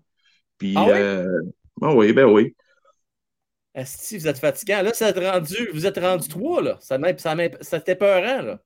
[0.57, 0.93] Puis, ah oui?
[0.95, 1.41] Euh,
[1.81, 2.55] ben oui, ben oui.
[3.85, 6.79] Si vous êtes fatiguant, là, ça rendu, vous êtes rendu trois, là.
[6.81, 8.59] Ça, ça, c'était peurant, là.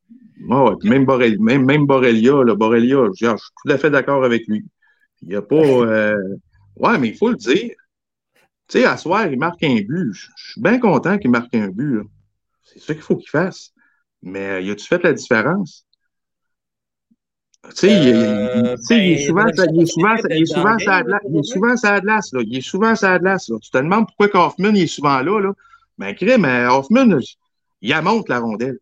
[0.49, 4.25] Ah ouais, même, Borrelia, même, même Borrelia, là, Borrelia, je, suis tout à fait d'accord
[4.25, 4.65] avec lui.
[5.23, 5.57] Il n'y a pas.
[5.57, 6.17] Euh...
[6.81, 7.75] Ouais, mais il faut le dire.
[8.69, 10.15] Tu sais, à soir, il marque un but.
[10.15, 12.03] Je suis bien content qu'il marque un but.
[12.63, 13.73] C'est ça qu'il faut qu'il fasse.
[14.23, 15.87] Mais euh, y a-tu fait la différence?
[17.71, 20.77] Tu sais, il, est souvent, il est souvent, il est souvent,
[21.29, 22.41] il est souvent ça glace, là.
[22.43, 23.59] Il est souvent ça glace, là.
[23.61, 25.53] Tu te demandes pourquoi Kaufman il est souvent là, là.
[25.99, 27.19] Ben, crée, mais Hoffman,
[27.83, 28.79] il monte la rondelle.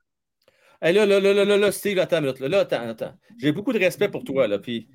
[0.80, 3.14] Hey, là, là, là, là, là, Steve, attends Là, là attends, attends.
[3.36, 4.60] J'ai beaucoup de respect pour toi, là.
[4.60, 4.88] Puis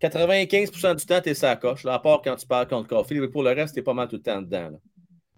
[0.00, 3.20] 95% du temps, tu es sa coche, là, à part quand tu parles contre Kaufman.
[3.20, 4.78] Mais pour le reste, tu es pas mal tout le temps dedans, là.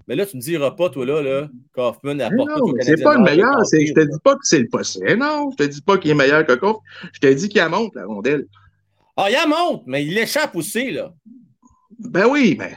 [0.09, 3.17] Mais là, tu ne me diras pas, toi, là, là Kaufman apporte Non, c'est pas
[3.17, 3.63] le meilleur.
[3.71, 5.17] Je ne te dis pas que c'est le possible.
[5.17, 6.81] Non, je te dis pas qu'il est meilleur que Kaufman.
[7.13, 8.47] Je te dis qu'il monte, la rondelle.
[9.17, 11.13] Ah, il monte, mais il échappe aussi, là.
[11.99, 12.75] Ben oui, mais.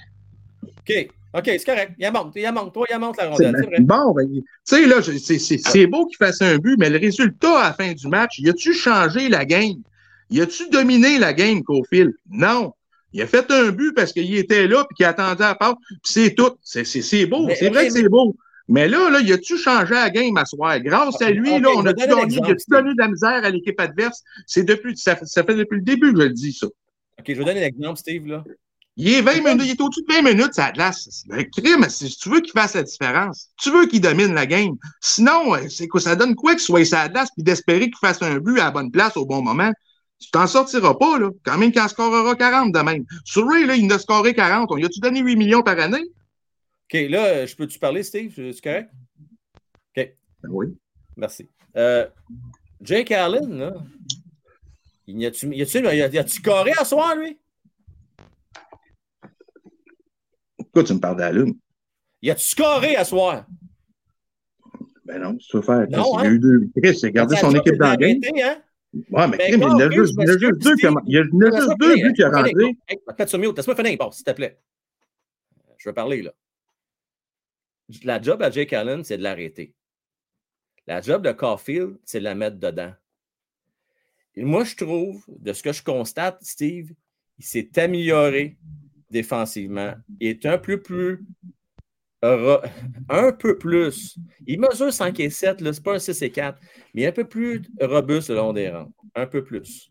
[0.63, 1.07] OK.
[1.33, 1.93] OK, c'est correct.
[1.97, 2.33] Il monte.
[2.35, 2.73] Il monte.
[2.73, 3.55] Toi, il monte la rondelle.
[3.57, 3.79] C'est vrai.
[3.79, 7.67] Bon, ben, tu sais, là, c'est beau qu'il fasse un but, mais le résultat à
[7.69, 9.81] la fin du match, y a-tu changé la game?
[10.31, 12.13] Y a-tu dominé la game, fil?
[12.29, 12.73] Non.
[13.13, 15.75] Il a fait un but parce qu'il était là et qu'il attendait à part.
[16.03, 16.51] c'est tout.
[16.63, 17.49] C'est beau.
[17.55, 18.35] C'est vrai que c'est beau.
[18.69, 20.79] Mais là, là, il a-tu changé la game à soir?
[20.79, 23.77] Grâce à lui, là, on a-tu donné, il a-tu donné de la misère à l'équipe
[23.79, 24.23] adverse?
[24.47, 26.67] C'est depuis, ça, ça, fait depuis le début que je le dis, ça.
[26.67, 28.45] OK, je vais donner l'exemple, Steve, là.
[28.95, 31.23] Il est 20 minutes, il est au-dessus de 20 minutes, ça glace.
[31.27, 34.75] Ben, crime, si tu veux qu'il fasse la différence, tu veux qu'il domine la game.
[35.01, 38.21] Sinon, euh, c'est quoi, ça donne quoi qu'il soit sa glace puis d'espérer qu'il fasse
[38.21, 39.71] un but à la bonne place au bon moment?
[40.21, 41.31] Tu t'en sortiras pas, là.
[41.43, 43.05] Quand même qu'il en scorera 40 de même.
[43.25, 44.71] Sur Ray, là, il en a scoré 40.
[44.71, 46.03] On lui a-tu donné 8 millions par année?
[46.93, 48.33] OK, là, je peux-tu parler, Steve?
[48.35, 48.91] C'est correct?
[49.97, 50.15] OK.
[50.43, 50.67] Ben oui.
[51.17, 51.49] Merci.
[51.75, 52.07] Euh,
[52.81, 53.73] Jake Allen, là.
[55.07, 57.39] Y a-tu y a carré à soir, lui?
[60.55, 61.53] Pourquoi tu me parles d'Allen?
[62.21, 63.45] Il a-tu scoré à soir?
[65.03, 65.87] Ben non, tu veux faire.
[65.89, 66.23] Non, il hein?
[66.23, 66.69] a eu deux.
[66.81, 68.19] Chris, il a gardé son équipe dans le game.
[68.21, 68.61] arrêtée, hein?
[68.93, 71.77] Ouais, mais Ben, il il en a juste deux, qui il y en a juste
[71.79, 72.53] deux buts qui a rentré.
[72.53, 73.55] Mute.
[73.57, 74.59] Laisse-moi finir, bon, s'il te plaît.
[75.77, 76.33] Je veux parler, là.
[78.03, 79.73] La job à Jake Allen, c'est de l'arrêter.
[80.87, 82.93] La job de Caulfield, c'est de la mettre dedans.
[84.35, 86.91] Et moi, je trouve, de ce que je constate, Steve,
[87.37, 88.57] il s'est amélioré
[89.09, 89.93] défensivement.
[90.19, 91.23] Il est un peu plus.
[92.23, 92.61] Ro-
[93.09, 94.17] Un peu plus.
[94.45, 96.59] Il mesure 5 et 7, là, c'est pas un 6 et 4,
[96.93, 98.91] mais un peu plus robuste le long des rangs.
[99.15, 99.89] Un peu plus.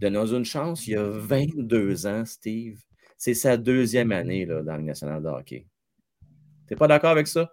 [0.00, 2.78] Donnons une chance, il a 22 ans, Steve.
[3.16, 5.66] C'est sa deuxième année là, dans le national de hockey.
[6.66, 7.52] T'es pas d'accord avec ça?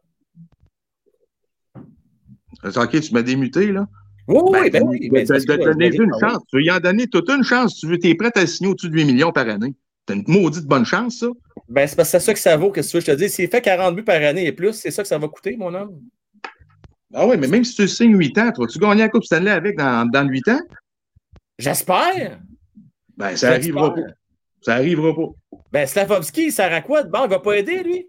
[2.63, 3.87] Ok, tu m'as démuté, là.
[4.27, 5.09] Oui, oui, ben oui.
[5.09, 6.19] Ben, donner l'ai dit, une oui.
[6.19, 6.41] chance.
[6.49, 7.75] Tu veux y en donner toute une chance.
[7.77, 9.73] Tu veux, es prêt à signer au-dessus de 8 millions par année.
[10.05, 11.27] T'as une maudite bonne chance, ça.
[11.71, 13.29] Ben, c'est parce que c'est ça que ça vaut, que tu veux, je te dis.
[13.29, 15.73] S'il fait 40 buts par année et plus, c'est ça que ça va coûter, mon
[15.73, 16.01] homme.
[17.13, 19.51] Ah oui, mais même si tu signes 8 ans, tu vas-tu gagner la Coupe Stanley
[19.51, 20.59] avec dans, dans 8 ans?
[21.57, 22.39] J'espère.
[23.15, 24.01] Ben, ça arrivera pas.
[24.61, 25.57] Ça arrivera pas.
[25.71, 27.03] Ben, Slavovski, il sert à quoi?
[27.03, 27.25] Bord?
[27.25, 28.05] Il va pas aider, lui?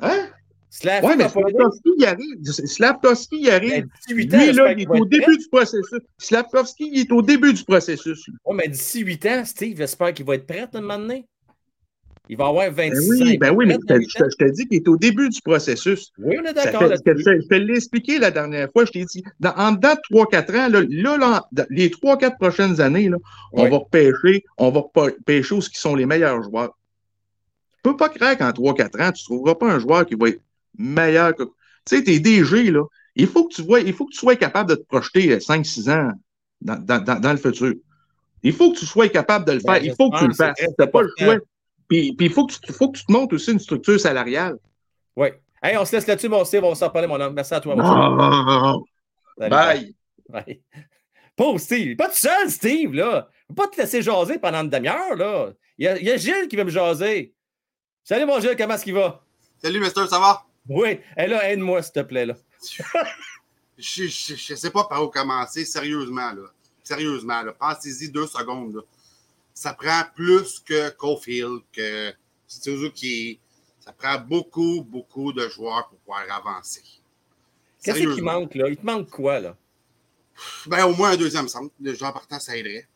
[0.00, 0.28] Hein?
[0.68, 1.28] Slavovski Oui, mais?
[1.30, 2.44] Slavkovski, il arrive.
[2.44, 3.86] Slavkovski, il arrive.
[4.08, 5.36] 18 ans, Lui, là, il est au début prêt.
[5.36, 6.00] du processus.
[6.18, 8.28] Slavkovski, il est au début du processus.
[8.44, 11.26] Oh, mais d'ici 8 ans, Steve, j'espère qu'il va être prêt à un moment donné.
[12.30, 13.24] Il va avoir 26 Ben ans.
[13.24, 13.78] oui, ben va oui, mais je
[14.18, 16.12] te, te dis qu'il est au début du processus.
[16.18, 16.82] Oui, on est d'accord.
[16.82, 20.50] Je, te- l'ai expliqué la dernière fois, je t'ai dit, dans, en dedans de 3-4
[20.56, 23.16] ans, là, là, là, dans les 3-4 prochaines années, là,
[23.52, 26.76] on va repêcher, on va repêcher où ce qui sont les meilleurs joueurs.
[27.76, 30.28] Tu peux pas croire qu'en 3-4 ans, tu ne trouveras pas un joueur qui va
[30.28, 30.40] être
[30.76, 31.44] meilleur que.
[31.44, 32.84] Tu sais, tes DG, là,
[33.16, 35.88] il faut que tu vois, il faut que tu sois capable de te projeter 5-6
[35.90, 36.12] ans
[36.60, 37.72] dans, dans- dans- dans le futur.
[38.42, 39.84] Il faut que tu sois capable de le Ben, faire.
[39.84, 40.56] il faut que tu le fasses.
[40.58, 41.36] Tu n'as pas le choix.
[41.88, 44.58] Puis, puis il faut que, tu, faut que tu te montes aussi une structure salariale.
[45.16, 45.28] Oui.
[45.62, 46.62] Hey, on se laisse là-dessus, mon Steve.
[46.64, 47.34] On va s'en parler, mon homme.
[47.34, 48.74] Merci à toi, mon Ah,
[49.38, 49.94] Salut, bye.
[50.28, 50.60] bye.
[51.36, 51.96] Pauvre Steve.
[51.96, 53.28] Pas tout seul, Steve, là.
[53.48, 55.50] Faut pas te laisser jaser pendant une demi-heure, là.
[55.78, 57.32] Il y, a, il y a Gilles qui veut me jaser.
[58.04, 58.56] Salut, mon Gilles.
[58.56, 59.22] Comment est-ce qu'il va?
[59.62, 60.44] Salut, Mister, ça va?
[60.68, 61.00] Oui.
[61.16, 62.34] Et là, aide-moi, s'il te plaît, là.
[63.80, 66.42] Je, je, je sais pas par où commencer, sérieusement, là.
[66.82, 67.52] Sérieusement, là.
[67.52, 68.80] Pensez-y deux secondes, là.
[69.60, 72.12] Ça prend plus que Caulfield, que
[72.46, 73.40] Suzuki.
[73.80, 76.84] Ça prend beaucoup, beaucoup de joueurs pour pouvoir avancer.
[77.82, 78.68] Qu'est-ce qui manque, là?
[78.68, 79.56] Il te manque quoi, là?
[80.66, 81.74] Ben, au moins un deuxième centre.
[81.80, 82.86] Le joueur partant, ça aiderait.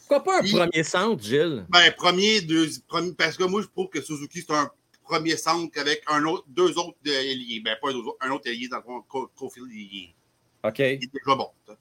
[0.00, 1.64] Pourquoi pas un Puis- premier centre, Gilles?
[1.68, 4.68] Ben, premier, deuxième, premier, parce que moi, je trouve que Suzuki, c'est un
[5.04, 7.60] premier centre avec un autre, deux autres ailiers.
[7.60, 10.02] Ben, pas deux autres, un autre ailier dans le fond, Co- Caulfield, il
[10.64, 10.78] est OK.
[10.80, 11.50] il est déjà bon.
[11.64, 11.76] ça.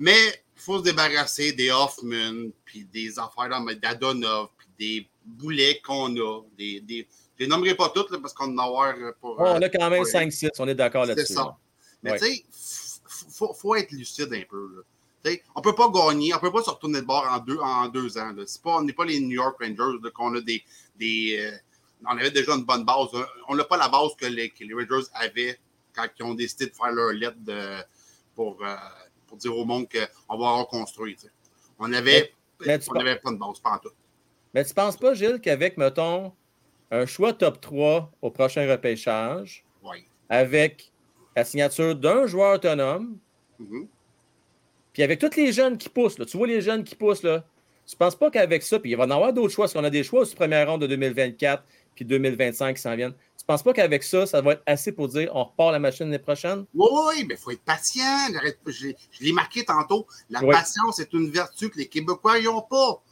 [0.00, 3.48] Mais faut se débarrasser des Hoffman, puis des affaires
[3.80, 6.42] d'Adonov, puis des boulets qu'on a.
[6.56, 7.06] Des, des...
[7.38, 9.36] Je les nommerai pas toutes là, parce qu'on en a avoir pour.
[9.40, 10.50] On a quand même pour- 5-6.
[10.58, 11.34] On est d'accord C'est là-dessus.
[11.34, 11.42] ça.
[11.42, 11.56] là.
[12.02, 12.18] Mais Ouais.
[12.18, 12.44] tu sais,
[13.28, 14.68] il faut, faut être lucide un peu.
[14.76, 14.82] Là.
[15.54, 17.58] On ne peut pas gagner, on ne peut pas se retourner de bord en deux,
[17.58, 18.32] en deux ans.
[18.32, 18.42] là.
[18.46, 20.62] C'est Pas, on n'est pas les New York Rangers qu'on a des.
[20.96, 21.56] des euh,
[22.04, 23.06] on avait déjà une bonne base.
[23.48, 25.58] On n'a pas la base que les, que les Rangers avaient
[25.94, 27.76] quand ils ont décidé de faire leur lettre de,
[28.34, 28.74] pour, euh,
[29.32, 29.86] pour dire au monde
[30.28, 31.16] qu'on va reconstruire.
[31.16, 31.30] tu sais.
[31.78, 33.88] On n'avait pas de base, pas en tout.
[34.52, 36.32] Mais tu penses pas, Gilles, qu'avec, mettons,
[36.90, 40.04] un choix top 3 au prochain repêchage, Oui.
[40.28, 40.92] avec
[41.34, 43.16] la signature d'un joueur autonome,
[43.58, 43.88] Mhm.
[44.92, 47.42] puis avec tous les jeunes qui poussent, là, tu vois les jeunes qui poussent, là,
[47.86, 49.82] tu penses pas qu'avec ça, puis il va y en avoir d'autres choix, parce qu'on
[49.84, 51.64] a des choix aussi première ronde de 2024
[51.94, 53.14] puis 2025 qui s'en viennent.
[53.42, 56.04] Tu penses pas qu'avec ça, ça va être assez pour dire on repart la machine
[56.06, 56.64] l'année prochaine?
[56.76, 58.28] Oui, oui, mais il faut être patient.
[58.68, 60.06] Je, je l'ai marqué tantôt.
[60.30, 60.54] La Oui.
[60.54, 63.02] patience est une vertu que les Québécois n'ont pas.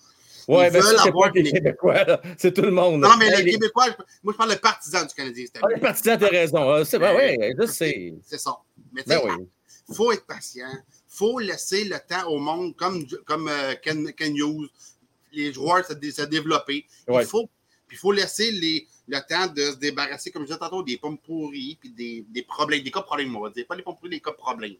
[0.47, 3.01] Ben veulent ça, c'est les Québécois, c'est tout le monde.
[3.01, 3.87] Non, mais les les- Québécois,
[4.23, 5.47] moi, je parle de partisans du Canadien.
[5.63, 6.71] Ah, les partisans, t'as raison.
[6.71, 8.15] Ah, C'est vrai, oui, je sais.
[8.25, 8.57] C'est ça.
[8.93, 9.47] Mais tu Ben sais, oui.
[9.89, 10.69] il faut être patient.
[10.73, 14.69] Il faut laisser le temps au monde, comme, comme euh, Ken, Ken Hughes,
[15.33, 16.87] les joueurs se, se développer.
[17.09, 17.23] Ouais.
[17.25, 17.49] Il faut,
[17.91, 20.97] puis il faut laisser les, le temps de se débarrasser, comme je disais tantôt, des
[20.97, 23.67] pommes pourries, puis des, des problèmes, des cas problèmes, on va dire.
[23.67, 24.77] Pas les pommes pourries, des cas problèmes.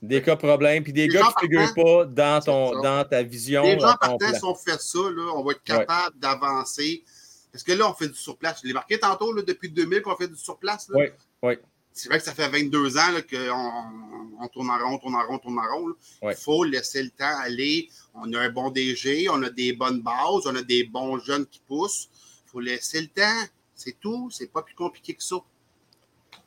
[0.00, 3.04] Des cas problèmes, puis des Les gars gens qui ne figurent pas dans, ton, dans
[3.04, 3.64] ta vision.
[3.64, 7.02] Les gens dans ton partant, si on fait ça, là, on va être capable d'avancer.
[7.50, 8.60] Parce que là, on fait du surplace.
[8.62, 10.88] Je l'ai marqué tantôt, là, depuis 2000 qu'on fait du surplace.
[10.94, 11.06] Oui,
[11.42, 11.54] oui.
[11.92, 15.38] C'est vrai que ça fait 22 ans qu'on on tourne en rond, tourne en rond,
[15.38, 15.94] tourne en rond.
[16.22, 16.32] Ouais.
[16.32, 17.90] Il faut laisser le temps aller.
[18.14, 21.46] On a un bon DG, on a des bonnes bases, on a des bons jeunes
[21.46, 22.08] qui poussent.
[22.52, 23.48] Il faut laisser le temps.
[23.74, 24.28] C'est tout.
[24.30, 25.36] C'est pas plus compliqué que ça.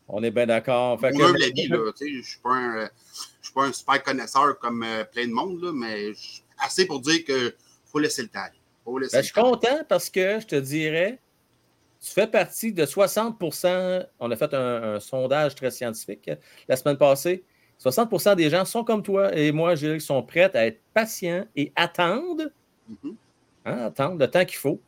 [0.07, 0.99] On est bien d'accord.
[0.99, 1.91] Fait que- la là.
[1.99, 6.11] Je ne suis pas un, super connaisseur comme euh, plein de monde, là, mais
[6.59, 7.53] assez pour dire qu'il
[7.85, 8.45] faut laisser le temps.
[8.83, 11.19] Faut laisser Ben, le je suis content parce que je te dirais,
[11.99, 16.35] tu fais partie de 60% On a fait un, sondage très scientifique euh,
[16.67, 17.43] la semaine passée.
[17.83, 21.71] 60% des gens sont comme toi et moi, je sont prêts à être patients et
[21.75, 22.43] attendre,
[22.87, 23.15] Mhm.
[23.65, 24.79] hein, attendre le temps qu'il faut.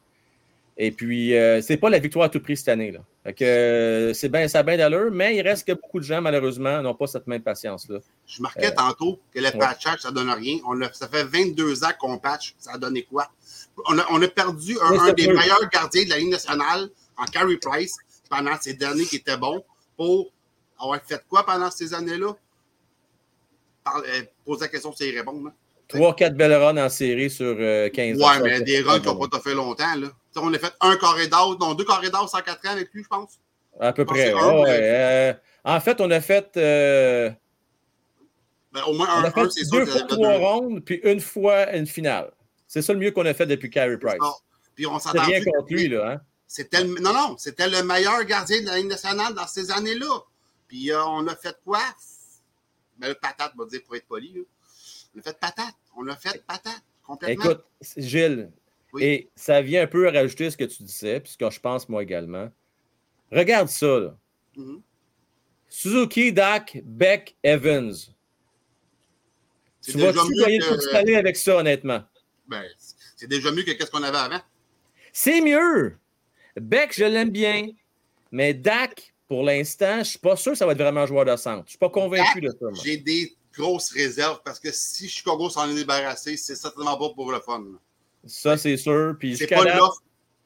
[0.79, 2.91] Et puis, euh, c'est pas la victoire à tout prix cette année.
[2.91, 2.99] Là.
[3.23, 6.03] Fait que, euh, c'est bien, ça a bien d'allure, mais il reste que beaucoup de
[6.05, 7.97] gens, malheureusement, n'ont pas cette même patience-là.
[8.27, 9.57] Je marquais Euh, tantôt que le ouais.
[9.57, 10.59] patchage, ça donne rien.
[10.67, 12.53] On a- ça fait 22 ans qu'on patch.
[12.59, 13.27] Ça a donné quoi?
[13.87, 15.33] On a, on a perdu un, Oui, un c'est des vrai.
[15.35, 17.95] meilleurs gardiens de la Ligue nationale en Carey Price
[18.29, 19.63] pendant ces années qui étaient bons
[19.95, 20.31] pour
[20.79, 22.33] avoir fait quoi pendant ces années-là?
[23.83, 25.47] Par- euh, pose la question, c'est y répondre.
[25.47, 25.53] hein.
[25.87, 28.27] Trois, quatre belles runs en série sur euh, 15 ans.
[28.27, 29.95] Ouais, mais des runs qui n'ont pas fait longtemps.
[29.95, 30.07] Là.
[30.35, 33.07] On a fait un carré d'or, non, deux carrés d'or 104 ans avec lui, je
[33.07, 33.39] pense.
[33.79, 34.31] À peu près.
[34.31, 35.33] un, ouais, mais- euh,
[35.63, 37.29] en fait, on a fait, euh,
[38.73, 40.43] Ben, au moins on un, a fait un c'est deux fois trois deux.
[40.45, 42.31] rondes, puis une fois une finale.
[42.67, 44.17] C'est ça le mieux qu'on a fait depuis Carey Price.
[44.75, 46.11] Puis on s'entend rien contre lui, là.
[46.13, 46.21] Hein?
[46.45, 50.21] C'était le, non, non, c'était le meilleur gardien de la Ligue nationale dans ces années-là.
[50.67, 51.79] Puis euh, on a fait quoi?
[52.97, 54.33] Ben, patate, on va dire pour être poli.
[54.33, 54.41] là.
[55.17, 55.75] On a fait patate.
[55.95, 57.43] On a fait patate complètement.
[57.45, 57.63] Écoute,
[57.97, 58.51] Gilles,
[58.99, 61.89] et ça vient un peu rajouter ce que tu disais, puis ce que je pense
[61.89, 62.49] moi également.
[63.31, 64.17] Regarde ça, là.
[64.55, 64.81] Mhm.
[65.69, 67.93] Suzuki, Dak, Beck, Evans.
[69.81, 72.03] Tu vas-tu gagner que- avec ça, honnêtement?
[72.47, 72.63] Ben,
[73.15, 74.39] c'est déjà mieux que ce qu'on avait avant.
[75.11, 75.97] C'est mieux.
[76.55, 77.67] Beck, je l'aime bien.
[78.31, 81.05] Mais Dak, pour l'instant, je ne suis pas sûr que ça va être vraiment un
[81.05, 81.63] joueur de centre.
[81.63, 82.83] Je ne suis pas convaincu de ça.
[82.83, 87.31] J'ai des grosses réserves parce que si Chicago s'en est débarrassé, c'est certainement pas pour
[87.31, 87.63] le fun.
[88.25, 89.15] Ça, c'est sûr.
[89.19, 90.01] Puis C'est pas l'offre.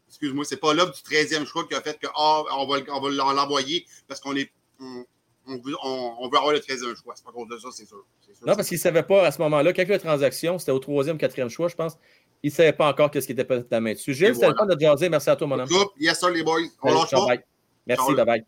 [0.08, 3.02] Excuse-moi, c'est pas l'offre du 13e choix qui a fait que ah, on va, on
[3.02, 4.52] va l'envoyer parce qu'on est.
[4.80, 5.06] On,
[5.48, 7.14] on veut, on, on veut avoir le 13e choix.
[7.16, 8.06] C'est pas cause de ça, c'est sûr.
[8.46, 9.74] Non, parce qu'il ne savait pas à ce moment-là.
[9.74, 11.98] Quand la transaction, c'était au troisième, quatrième choix, je pense.
[12.44, 14.14] Il ne savait pas encore qu'est-ce qui était peut-être la main dessus.
[14.14, 15.10] Gilles, c'était le fun de jaser.
[15.10, 15.70] Merci à toi, mon homme.
[16.00, 16.62] Yes, sir, les boys.
[16.82, 17.28] On lâche pas.
[17.86, 18.46] Merci, bye bye.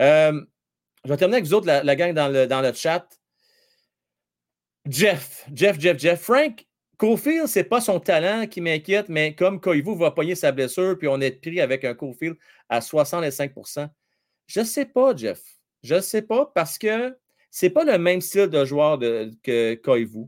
[0.00, 0.40] Euh,
[1.04, 3.06] je vais terminer avec vous autres, la, la gang dans le, dans le chat.
[4.88, 6.20] Jeff, Jeff, Jeff, Jeff.
[6.20, 6.64] Frank
[6.96, 11.08] Cofield, c'est pas son talent qui m'inquiète, mais comme Koivu va pogner sa blessure, puis
[11.08, 12.36] on est pris avec un Cofield
[12.68, 13.88] à 65%
[14.46, 15.40] Je sais pas, Jeff.
[15.82, 17.16] Je sais pas parce que
[17.50, 20.26] c'est pas le même style de joueur que Koivu.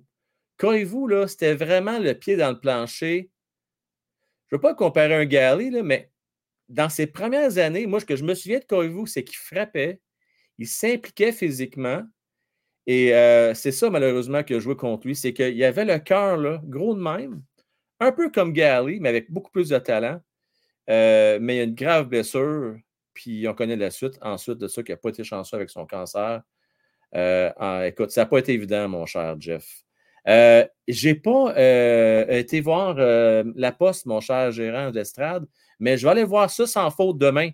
[0.58, 3.30] Koivu, là, c'était vraiment le pied dans le plancher.
[4.48, 6.10] Je ne veux pas comparer un Galley, mais
[6.68, 10.00] dans ses premières années, moi, ce que je me souviens de Koivu, c'est qu'il frappait,
[10.58, 12.02] il s'impliquait physiquement.
[12.88, 15.14] Et euh, c'est ça, malheureusement, qui a joué contre lui.
[15.14, 17.42] C'est qu'il avait le cœur gros de même,
[18.00, 20.20] un peu comme Galley, mais avec beaucoup plus de talent.
[20.88, 22.78] Euh, mais il y a une grave blessure,
[23.12, 24.18] puis on connaît la suite.
[24.22, 26.40] Ensuite de ça, qui n'a pas été chanceux avec son cancer.
[27.14, 29.82] Euh, écoute, ça n'a pas été évident, mon cher Jeff.
[30.26, 31.52] Euh, j'ai pas
[32.30, 35.44] été voir la poste, mon cher gérant d'estrade,
[35.78, 37.50] mais je vais aller voir ça sans faute demain.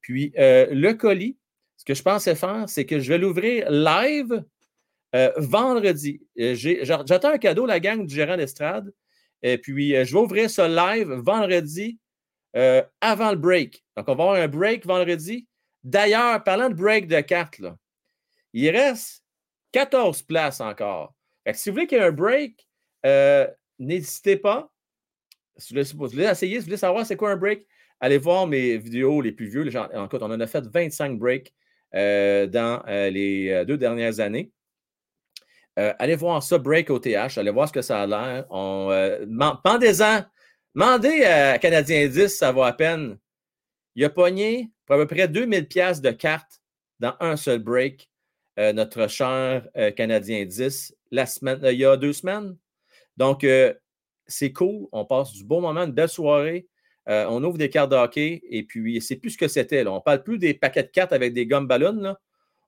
[0.00, 1.36] Puis le colis,
[1.76, 4.44] ce que je pensais faire, c'est que je vais l'ouvrir live
[5.14, 6.20] euh, vendredi.
[6.38, 8.92] Euh, J'attends un cadeau, la gang du gérant d'estrade.
[9.42, 11.98] Et puis, euh, je vais ouvrir ça live vendredi
[13.02, 13.84] avant le break.
[13.98, 15.46] Donc, on va avoir un break vendredi.
[15.84, 17.60] D'ailleurs, parlant de break de cartes,
[18.54, 19.22] il reste
[19.72, 21.14] 14 places encore.
[21.52, 22.66] Si vous voulez qu'il y ait un break,
[23.78, 24.72] n'hésitez pas.
[25.58, 27.66] Si vous, voulez, vous voulez essayer, si vous voulez savoir c'est quoi un break,
[28.00, 29.62] allez voir mes vidéos les plus vieux.
[29.62, 31.52] Les gens- en on en a fait 25 breaks
[31.92, 34.50] dans les deux dernières années.
[35.78, 37.36] Euh, allez voir ça, Break OTH.
[37.36, 38.46] Allez voir ce que ça a l'air.
[38.50, 39.26] Euh,
[39.62, 40.24] Pendez-en.
[40.74, 43.18] Demandez à Canadien 10, ça vaut à peine.
[43.94, 46.60] Il a pogné à peu près 2000 pièces de cartes
[47.00, 48.10] dans un seul break,
[48.58, 49.66] euh, notre cher
[49.96, 52.56] Canadien 10, la semaine, il y a deux semaines.
[53.16, 53.46] Donc,
[54.26, 54.86] c'est cool.
[54.92, 56.68] On passe du bon moment, une belle soirée.
[57.06, 59.86] On ouvre des cartes de hockey et puis c'est plus ce que c'était.
[59.86, 62.14] On ne parle plus des paquets de cartes avec des gommes ballons.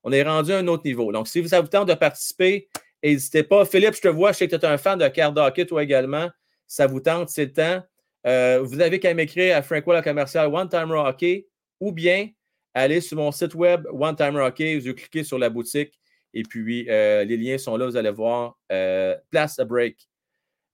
[0.03, 1.11] On est rendu à un autre niveau.
[1.11, 2.69] Donc, si vous avez le temps de participer,
[3.03, 3.65] n'hésitez pas.
[3.65, 5.65] Philippe, je te vois, je sais que tu es un fan de cartes de hockey,
[5.65, 6.29] toi également.
[6.67, 7.83] Ça vous tente, c'est le temps.
[8.27, 11.47] Euh, vous avez qu'à m'écrire à Frank Wall, commercial One Timer Hockey
[11.79, 12.29] ou bien
[12.73, 14.79] aller sur mon site web One Timer Hockey.
[14.79, 15.99] Vous cliquez sur la boutique
[16.33, 17.85] et puis euh, les liens sont là.
[17.85, 19.97] Vous allez voir euh, Place a Break.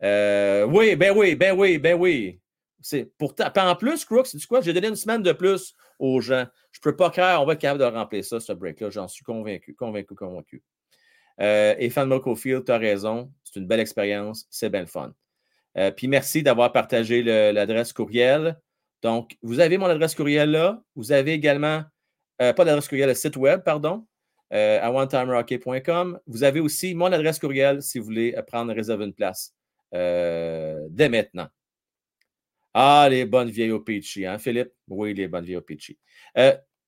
[0.02, 2.40] Oui, ben oui, ben oui, ben oui.
[2.82, 3.52] C'est pourtant.
[3.56, 4.62] en plus, Crooks, c'est quoi?
[4.62, 6.46] J'ai donné une semaine de plus aux gens.
[6.72, 8.90] Je ne peux pas croire, on va être capable de remplir ça, ce break-là.
[8.90, 10.62] J'en suis convaincu, convaincu, convaincu.
[11.42, 13.32] Euh, et Fan Field, tu as raison.
[13.44, 14.48] C'est une belle expérience.
[14.50, 15.14] C'est bien le fun.
[15.78, 18.60] Euh, puis merci d'avoir partagé l'adresse courriel.
[19.02, 20.82] Donc, vous avez mon adresse courriel là.
[20.96, 21.84] Vous avez également,
[22.42, 24.08] euh, pas l'adresse courriel, le site web, pardon,
[24.52, 26.20] à onetimerhockey.com.
[26.28, 29.54] Vous avez aussi mon adresse courriel si vous voulez prendre réserver une place
[29.92, 31.48] dès maintenant.
[32.74, 33.84] Ah, les bonnes vieilles au
[34.26, 34.72] hein, Philippe?
[34.88, 35.98] Oui, les bonnes vieilles au Peachy.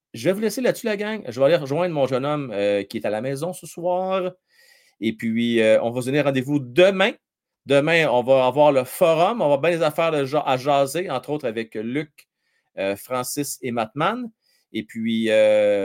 [0.07, 1.23] Euh, je vais vous laisser là-dessus, la gang.
[1.27, 4.31] Je vais aller rejoindre mon jeune homme euh, qui est à la maison ce soir.
[4.99, 7.11] Et puis, euh, on va se donner rendez-vous demain.
[7.65, 9.41] Demain, on va avoir le forum.
[9.41, 12.29] On va bien les affaires à jaser, entre autres avec Luc,
[12.95, 14.31] Francis et Matman.
[14.71, 15.29] Et puis,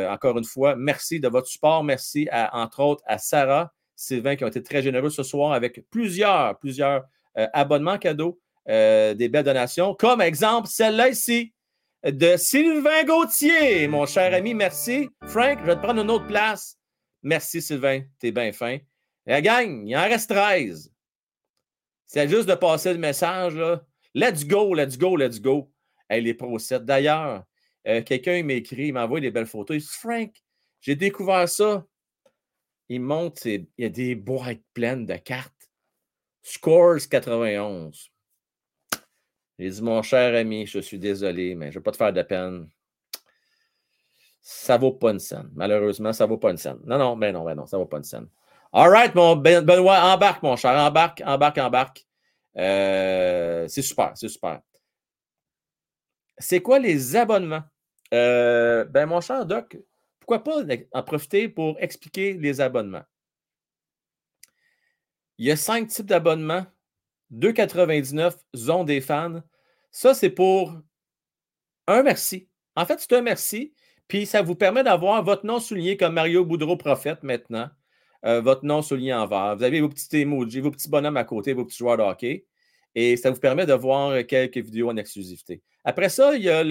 [0.09, 1.83] encore une fois, merci de votre support.
[1.83, 6.57] Merci, entre autres, à Sarah, Sylvain, qui ont été très généreux ce soir avec plusieurs,
[6.61, 7.03] plusieurs
[7.35, 8.39] abonnements cadeaux,
[8.69, 11.53] des belles donations, comme exemple celle-là ici
[12.05, 14.55] de Sylvain Gauthier, mon cher ami.
[14.55, 15.09] Merci.
[15.27, 16.77] Frank, je vais te prendre une autre place.
[17.23, 18.03] Merci, Sylvain.
[18.19, 18.79] T'es bien fin.
[19.27, 20.93] La gang, il en reste 13.
[22.07, 23.55] C'est juste de passer le message.
[23.55, 23.85] Là.
[24.15, 25.73] Let's go, let's go, let's go.
[26.09, 26.85] Elle est pro 7.
[26.85, 27.45] D'ailleurs,
[27.87, 29.77] euh, quelqu'un m'écrit, il m'envoie des belles photos.
[29.77, 30.33] Il dit Frank,
[30.81, 31.87] j'ai découvert ça.
[32.89, 35.71] Il monte, il y a des boîtes pleines de cartes.
[36.43, 38.12] Scores 91.
[39.63, 42.13] J'ai dit, mon cher ami, je suis désolé, mais je ne vais pas te faire
[42.13, 42.69] de peine.
[44.41, 45.51] Ça ne vaut pas une scène.
[45.55, 46.81] Malheureusement, ça ne vaut pas une scène.
[46.85, 48.27] Non, non, mais non, mais non, ça ne vaut pas une scène.
[48.73, 50.73] All right, mon ben, Benoît, embarque, mon cher.
[50.73, 52.05] Embarque, embarque, embarque.
[52.57, 54.63] Euh, c'est super, c'est super.
[56.39, 57.63] C'est quoi les abonnements?
[58.13, 59.79] Euh, ben, mon cher Doc,
[60.19, 63.05] pourquoi pas en profiter pour expliquer les abonnements?
[65.39, 66.67] Il y a cinq types d'abonnements
[67.33, 69.41] 2,99 zone des fans.
[69.93, 70.75] Ça, c'est pour
[71.87, 72.49] un merci.
[72.77, 73.75] En fait, c'est un merci.
[74.09, 77.69] Puis ça vous permet d'avoir votre nom souligné comme Mario Boudreau Prophète maintenant.
[78.25, 79.57] Euh, votre nom souligné en vert.
[79.57, 82.47] Vous avez vos petits emojis, vos petits bonhommes à côté, vos petits joueurs de hockey.
[82.95, 85.63] Et ça vous permet de voir quelques vidéos en exclusivité.
[85.85, 86.63] Après ça, il y a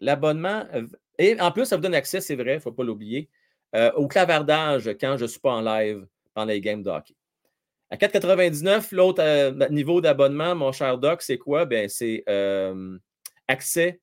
[0.00, 0.64] l'abonnement.
[0.74, 0.86] Euh,
[1.18, 3.30] et en plus, ça vous donne accès, c'est vrai, il ne faut pas l'oublier,
[3.74, 6.90] euh, au clavardage quand je ne suis pas en live pendant les games de.
[7.90, 11.66] À 4,99, l'autre euh, niveau d'abonnement, mon cher Doc, c'est quoi?
[11.66, 12.98] Ben, c'est euh,
[13.46, 14.00] accès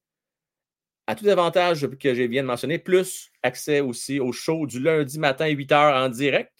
[1.05, 4.79] à tous les avantages que je viens de mentionner, plus accès aussi au show du
[4.79, 6.53] lundi matin à 8 h en direct.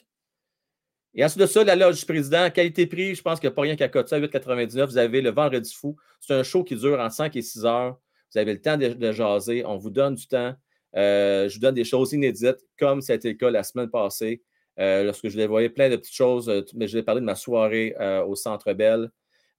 [1.15, 3.61] Et ensuite de ça, la loge du président, qualité-prix, je pense qu'il n'y a pas
[3.61, 4.85] rien qu'à coter à 8,99.
[4.87, 5.95] Vous avez le vendredi fou.
[6.19, 7.97] C'est un show qui dure entre 5 et 6 heures.
[8.33, 9.63] Vous avez le temps de, jaser.
[9.65, 10.55] On vous donne du temps.
[10.95, 13.89] Euh, je vous donne des choses inédites, comme ça a été le cas la semaine
[13.89, 14.41] passée.
[14.79, 17.25] Euh, lorsque je les voyais plein de petites choses, euh, mais je vais parler de
[17.25, 19.11] ma soirée euh, au Centre Bell.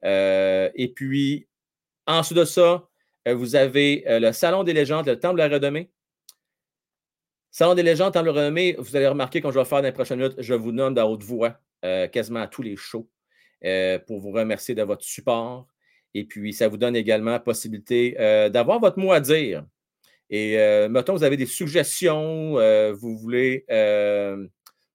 [0.03, 1.47] et puis,
[2.07, 2.89] ensuite de ça,
[3.27, 5.91] vous avez le Salon des légendes, le Temple de la Renommée.
[7.51, 9.87] Salon des légendes, Temple de la Renommée, vous allez remarquer quand je vais faire dans
[9.87, 11.59] les prochaines minutes, je vous nomme dans haute voix
[12.13, 13.09] quasiment à tous les shows
[14.07, 15.67] pour vous remercier de votre support.
[16.13, 18.13] Et puis, ça vous donne également la possibilité
[18.53, 19.65] d'avoir votre mot à dire.
[20.29, 20.59] Et
[20.91, 22.59] mettons, vous avez des suggestions,
[22.93, 23.65] vous voulez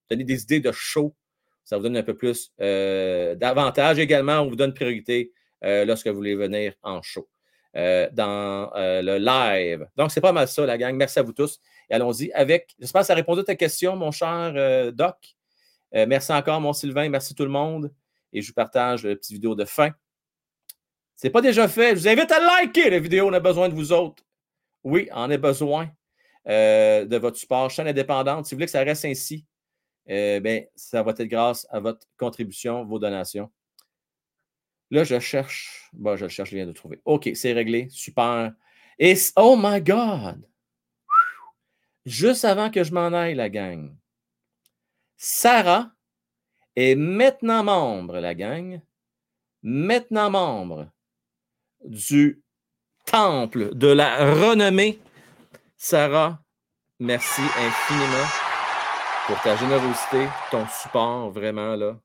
[0.10, 1.16] donner des idées de show.
[1.64, 4.40] Ça vous donne un peu plus euh, d'avantages également.
[4.40, 5.32] On vous donne priorité
[5.64, 7.30] euh, lorsque vous voulez venir en show,
[7.76, 9.88] euh, dans le live.
[9.96, 10.96] Donc, c'est pas mal ça, la gang.
[10.96, 11.60] Merci à vous tous.
[11.90, 12.76] Et allons-y avec.
[12.80, 15.16] J'espère que ça a répondu à ta question, mon cher Doc.
[15.94, 17.08] merci encore, mon Sylvain.
[17.10, 17.94] Merci tout le monde.
[18.34, 19.92] Et je vous partage la petite vidéo de fin.
[21.16, 21.96] C'est pas déjà fait.
[21.96, 23.28] Je vous invite à liker la vidéo.
[23.28, 24.24] On a besoin de vous autres.
[24.84, 25.92] Oui, on a besoin
[26.48, 27.70] de votre support.
[27.70, 28.48] Chaîne indépendante.
[28.48, 29.46] Si vous voulez que ça reste ainsi,
[30.12, 33.52] eh ça va être grâce à votre contribution, vos donations.
[34.92, 35.88] Là, je cherche.
[35.94, 37.00] Bon, je cherche, je viens de trouver.
[37.06, 37.88] OK, c'est réglé.
[37.92, 38.54] Super.
[38.98, 40.48] Et oh my God!
[42.06, 43.96] Juste avant que je m'en aille, la gang,
[45.16, 45.92] Sarah
[46.76, 48.82] est maintenant membre, la gang,
[49.62, 50.90] maintenant membre
[51.86, 52.42] du
[53.06, 55.00] temple de la renommée.
[55.78, 56.42] Sarah,
[57.00, 58.49] merci infiniment
[59.30, 62.00] pour ta générosité, ton support, vraiment, là.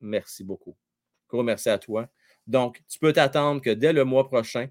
[0.00, 0.74] Merci beaucoup.
[1.28, 2.06] Gros merci à toi.
[2.46, 4.68] Donc, tu peux t'attendre que dès le mois prochain,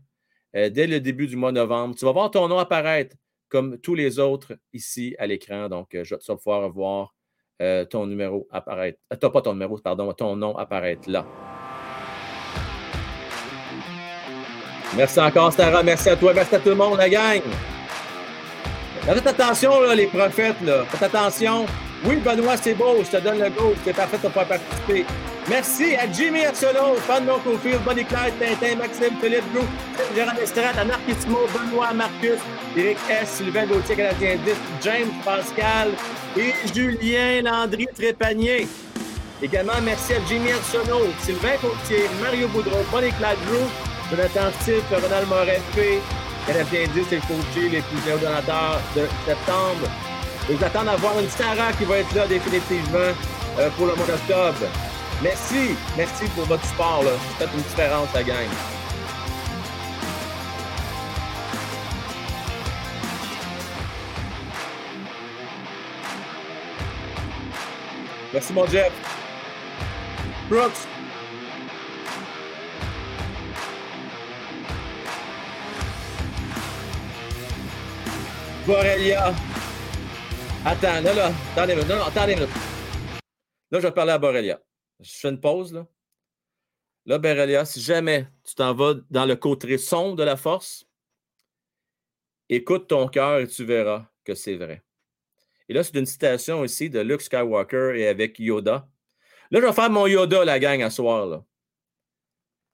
[0.55, 3.15] euh, dès le début du mois de novembre, tu vas voir ton nom apparaître
[3.49, 5.69] comme tous les autres ici à l'écran.
[5.69, 7.13] Donc, euh, je, tu vas pouvoir voir
[7.61, 8.97] euh, ton numéro apparaître.
[9.13, 11.23] Euh, pas ton numéro, pardon, ton nom apparaître là.
[14.97, 15.83] Merci encore, Sarah.
[15.83, 16.33] Merci à toi.
[16.33, 17.41] Merci à tout le monde, la gang.
[19.05, 20.61] Faites attention, là, les prophètes.
[20.63, 20.83] Là.
[20.89, 21.67] Faites attention.
[22.05, 23.03] Oui, Benoît, c'est beau.
[23.03, 23.73] Je te donne le go.
[23.83, 25.05] C'est parfait de pouvoir participer.
[25.47, 29.61] Merci à Jimmy Arsenault, Fan Cofield, Bonnie Clyde, Tintin, Maxime, Philippe Blou,
[30.15, 32.39] Gérard Estrade, à Marquissimo, Benoît, Marcus,
[32.75, 34.53] Eric S, Sylvain Gauthier, Canadien 10,
[34.83, 35.89] James Pascal
[36.35, 38.67] et Julien Landry Trépanier.
[39.43, 43.69] Également, merci à Jimmy Arsenault, Sylvain Gauthier, Mario Boudreau, Bonnie Clyde Blue,
[44.09, 45.61] Jonathan Steve, Ronald Moret,
[46.45, 49.87] Canadien 10 le coaché les plus meilleurs donateurs de septembre.
[50.47, 53.13] Je vous attends à voir une Sarah qui va être là définitivement
[53.57, 54.67] euh, pour le mois d'octobre.
[55.23, 57.01] Merci, merci pour votre support.
[57.03, 57.11] Là.
[57.13, 58.47] Vous faites une différence, la gang.
[68.31, 68.91] Merci, mon Jeff.
[70.47, 70.87] Brooks,
[78.65, 79.31] Borrelia.
[80.65, 81.31] Attends, là, là.
[81.55, 82.39] Attendez attendez une.
[82.39, 82.47] Là,
[83.71, 84.59] je vais parler à Borrelia.
[84.99, 85.85] Je fais une pause, là.
[87.05, 90.87] Là, Borrelia, si jamais tu t'en vas dans le côté sombre de la force,
[92.49, 94.83] écoute ton cœur et tu verras que c'est vrai.
[95.69, 98.87] Et là, c'est une citation ici de Luke Skywalker et avec Yoda.
[99.51, 101.27] Là, je vais faire mon Yoda, la gang, à soir.
[101.27, 101.43] Là.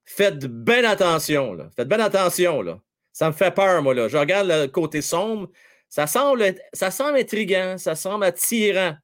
[0.06, 1.54] Faites bien attention.
[1.54, 1.70] Là.
[1.76, 2.62] Faites bien attention.
[2.62, 2.80] Là.
[3.12, 3.94] Ça me fait peur, moi.
[3.94, 4.08] Là.
[4.08, 5.50] Je regarde le côté sombre.
[5.92, 7.78] Ça semble, ça semble intriguant.
[7.78, 8.96] Ça semble attirant.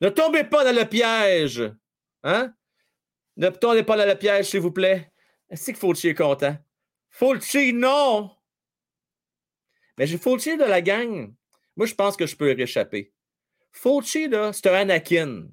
[0.00, 1.62] Ne tombez pas dans le piège.
[2.24, 2.52] Hein?
[3.36, 5.12] Ne tombez pas dans le piège, s'il vous plaît.
[5.48, 6.56] Est-ce que Fauci est content?
[7.08, 8.32] Fauci, non!
[9.96, 11.32] Mais j'ai Fauci de la gang.
[11.76, 13.12] Moi, je pense que je peux réchapper.
[13.70, 15.46] Fauci, là, c'est un Anakin.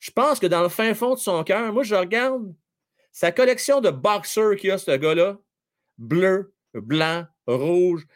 [0.00, 2.54] Je pense que dans le fin fond de son cœur, moi, je regarde
[3.10, 5.38] sa collection de boxers qu'il a, ce gars-là.
[5.96, 8.06] Bleu, blanc, rouge,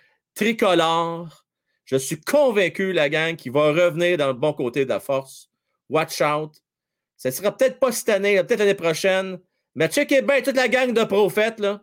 [0.40, 1.44] tricolore.
[1.84, 5.50] Je suis convaincu, la gang, qu'il va revenir dans le bon côté de la force.
[5.90, 6.54] Watch out.
[7.16, 9.38] Ce ne sera peut-être pas cette année, peut-être l'année prochaine.
[9.74, 11.60] Mais checkez bien toute la gang de prophètes.
[11.60, 11.82] Là.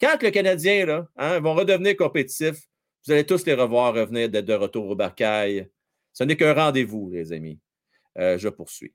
[0.00, 2.62] Quand le Canadien là, hein, vont redevenir compétitifs,
[3.04, 5.68] vous allez tous les revoir revenir d'être de retour au barcail.
[6.14, 7.58] Ce n'est qu'un rendez-vous, les amis.
[8.18, 8.94] Euh, je poursuis.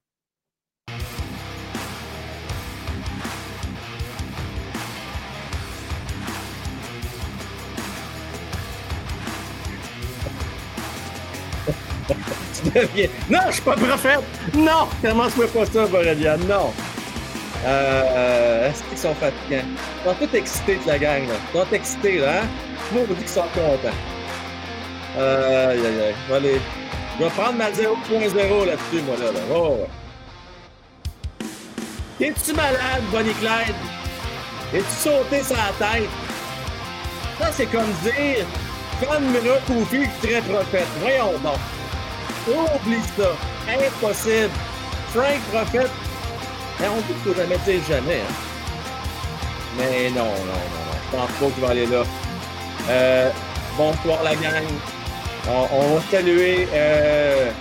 [13.30, 14.19] Non, je suis pas prophète!
[14.56, 14.88] Non!
[15.01, 16.38] Commence-moi pas ça, Borelia.
[16.38, 16.72] Non!
[17.65, 19.64] Euh, Est-ce qu'ils sont fatigants?
[20.06, 21.33] Ils sont tous excités la gang, là.
[21.53, 22.48] Ils sont excités, là, hein?
[22.91, 23.95] Moi, on dit qu'ils sont contents.
[25.17, 26.59] Euh, aïe, aïe, aïe.
[27.19, 29.32] Je vais prendre ma 0.0 là-dessus, moi, là.
[29.32, 29.40] là.
[29.53, 29.77] Oh.
[32.19, 33.75] T'es-tu malade, Bonnie Clyde?
[34.73, 36.09] Es-tu sauté sur la tête?
[37.40, 38.45] Ça, c'est comme dire,
[39.01, 40.88] comme Mira Kofi très prophète.
[41.01, 41.57] Voyons donc.
[42.47, 43.30] Oublie ça.
[43.69, 44.49] Impossible.
[45.13, 45.91] Frank Prophète.
[46.80, 48.19] Mais on dit qu'il faut jamais dire jamais.
[48.19, 48.33] Hein.
[49.77, 50.93] Mais non, non, non.
[51.11, 52.03] Je pense pas qu'il va aller là.
[52.89, 53.30] Euh,
[53.77, 54.65] bonsoir la gang.
[55.47, 57.51] On, va saluer euh,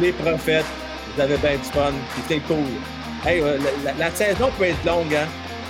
[0.00, 0.66] les prophètes.
[1.14, 1.92] Vous avez bien du fun.
[2.16, 2.64] C'était cool.
[3.26, 3.58] Hey, euh,
[3.98, 5.26] la, saison peut être longue, hein?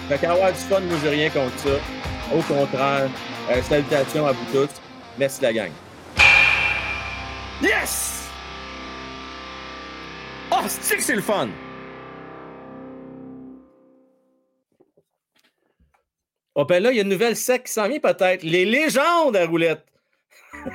[0.08, 2.34] Fait qu'avoir du fun, moi, j'ai rien contre ça.
[2.34, 3.08] Au contraire,
[3.68, 4.70] salutations à vous tous.
[5.18, 5.70] Merci la gang.
[7.62, 8.22] Yes!
[10.55, 11.48] Oh, c'est c'est le fun!
[16.55, 18.42] Oh, ben là, il y a une nouvelle sec qui s'en vient peut-être.
[18.42, 19.86] Les légendes à roulette.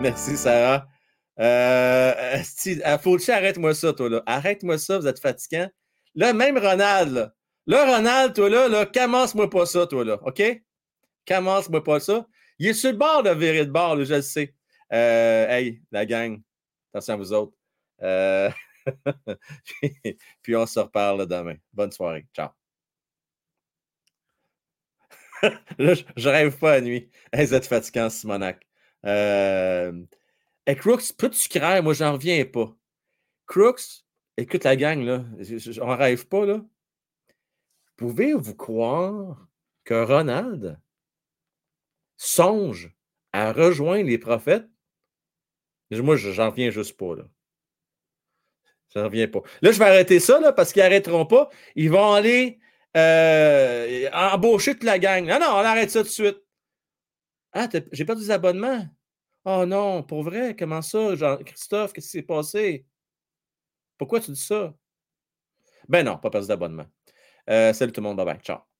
[0.00, 0.88] Merci, Sarah.
[1.38, 2.42] Euh,
[3.00, 4.22] Fauci, arrête-moi ça, toi, là.
[4.26, 5.68] Arrête-moi ça, vous êtes fatigant.
[6.16, 7.32] Là, même Ronald, là.
[7.68, 10.18] Là, Ronald, toi, là, là commence-moi pas ça, toi, là.
[10.22, 10.42] OK?
[11.28, 12.26] Commence-moi pas ça.
[12.58, 14.52] Il est sur le bord de virer de bord, là, je le sais.
[14.92, 16.40] Euh, hey, la gang,
[16.92, 17.57] attention à vous autres.
[18.02, 18.50] Euh...
[20.42, 21.56] Puis on se reparle demain.
[21.72, 22.26] Bonne soirée.
[22.34, 22.50] Ciao.
[25.78, 27.10] là, je, rêve pas à nuit.
[27.32, 28.66] Vous êtes fatigant, Simonac.
[29.04, 30.04] Euh...
[30.66, 31.84] Crooks, peux-tu craindre?
[31.84, 32.76] Moi, j'en reviens pas.
[33.46, 34.04] Crooks,
[34.36, 35.24] écoute la gang, là.
[35.80, 36.64] On rêve pas, là.
[37.96, 39.48] Pouvez-vous croire
[39.84, 40.78] que Ronald
[42.16, 42.94] songe
[43.32, 44.68] à rejoindre les prophètes?
[45.90, 47.24] Moi, j'en reviens juste pas, là.
[48.88, 49.42] Ça ne revient pas.
[49.62, 51.50] Là, je vais arrêter ça parce qu'ils n'arrêteront pas.
[51.76, 52.58] Ils vont aller
[52.96, 55.26] euh, embaucher toute la gang.
[55.26, 56.38] Non, non, on arrête ça tout de suite.
[57.52, 58.86] Ah, j'ai perdu des abonnements.
[59.44, 62.86] Oh non, pour vrai, comment ça, Jean-Christophe, qu'est-ce qui s'est passé?
[63.96, 64.74] Pourquoi tu dis ça?
[65.88, 66.86] Ben non, pas perdu d'abonnement.
[67.48, 68.77] Euh, salut tout le monde, bye bye, ciao.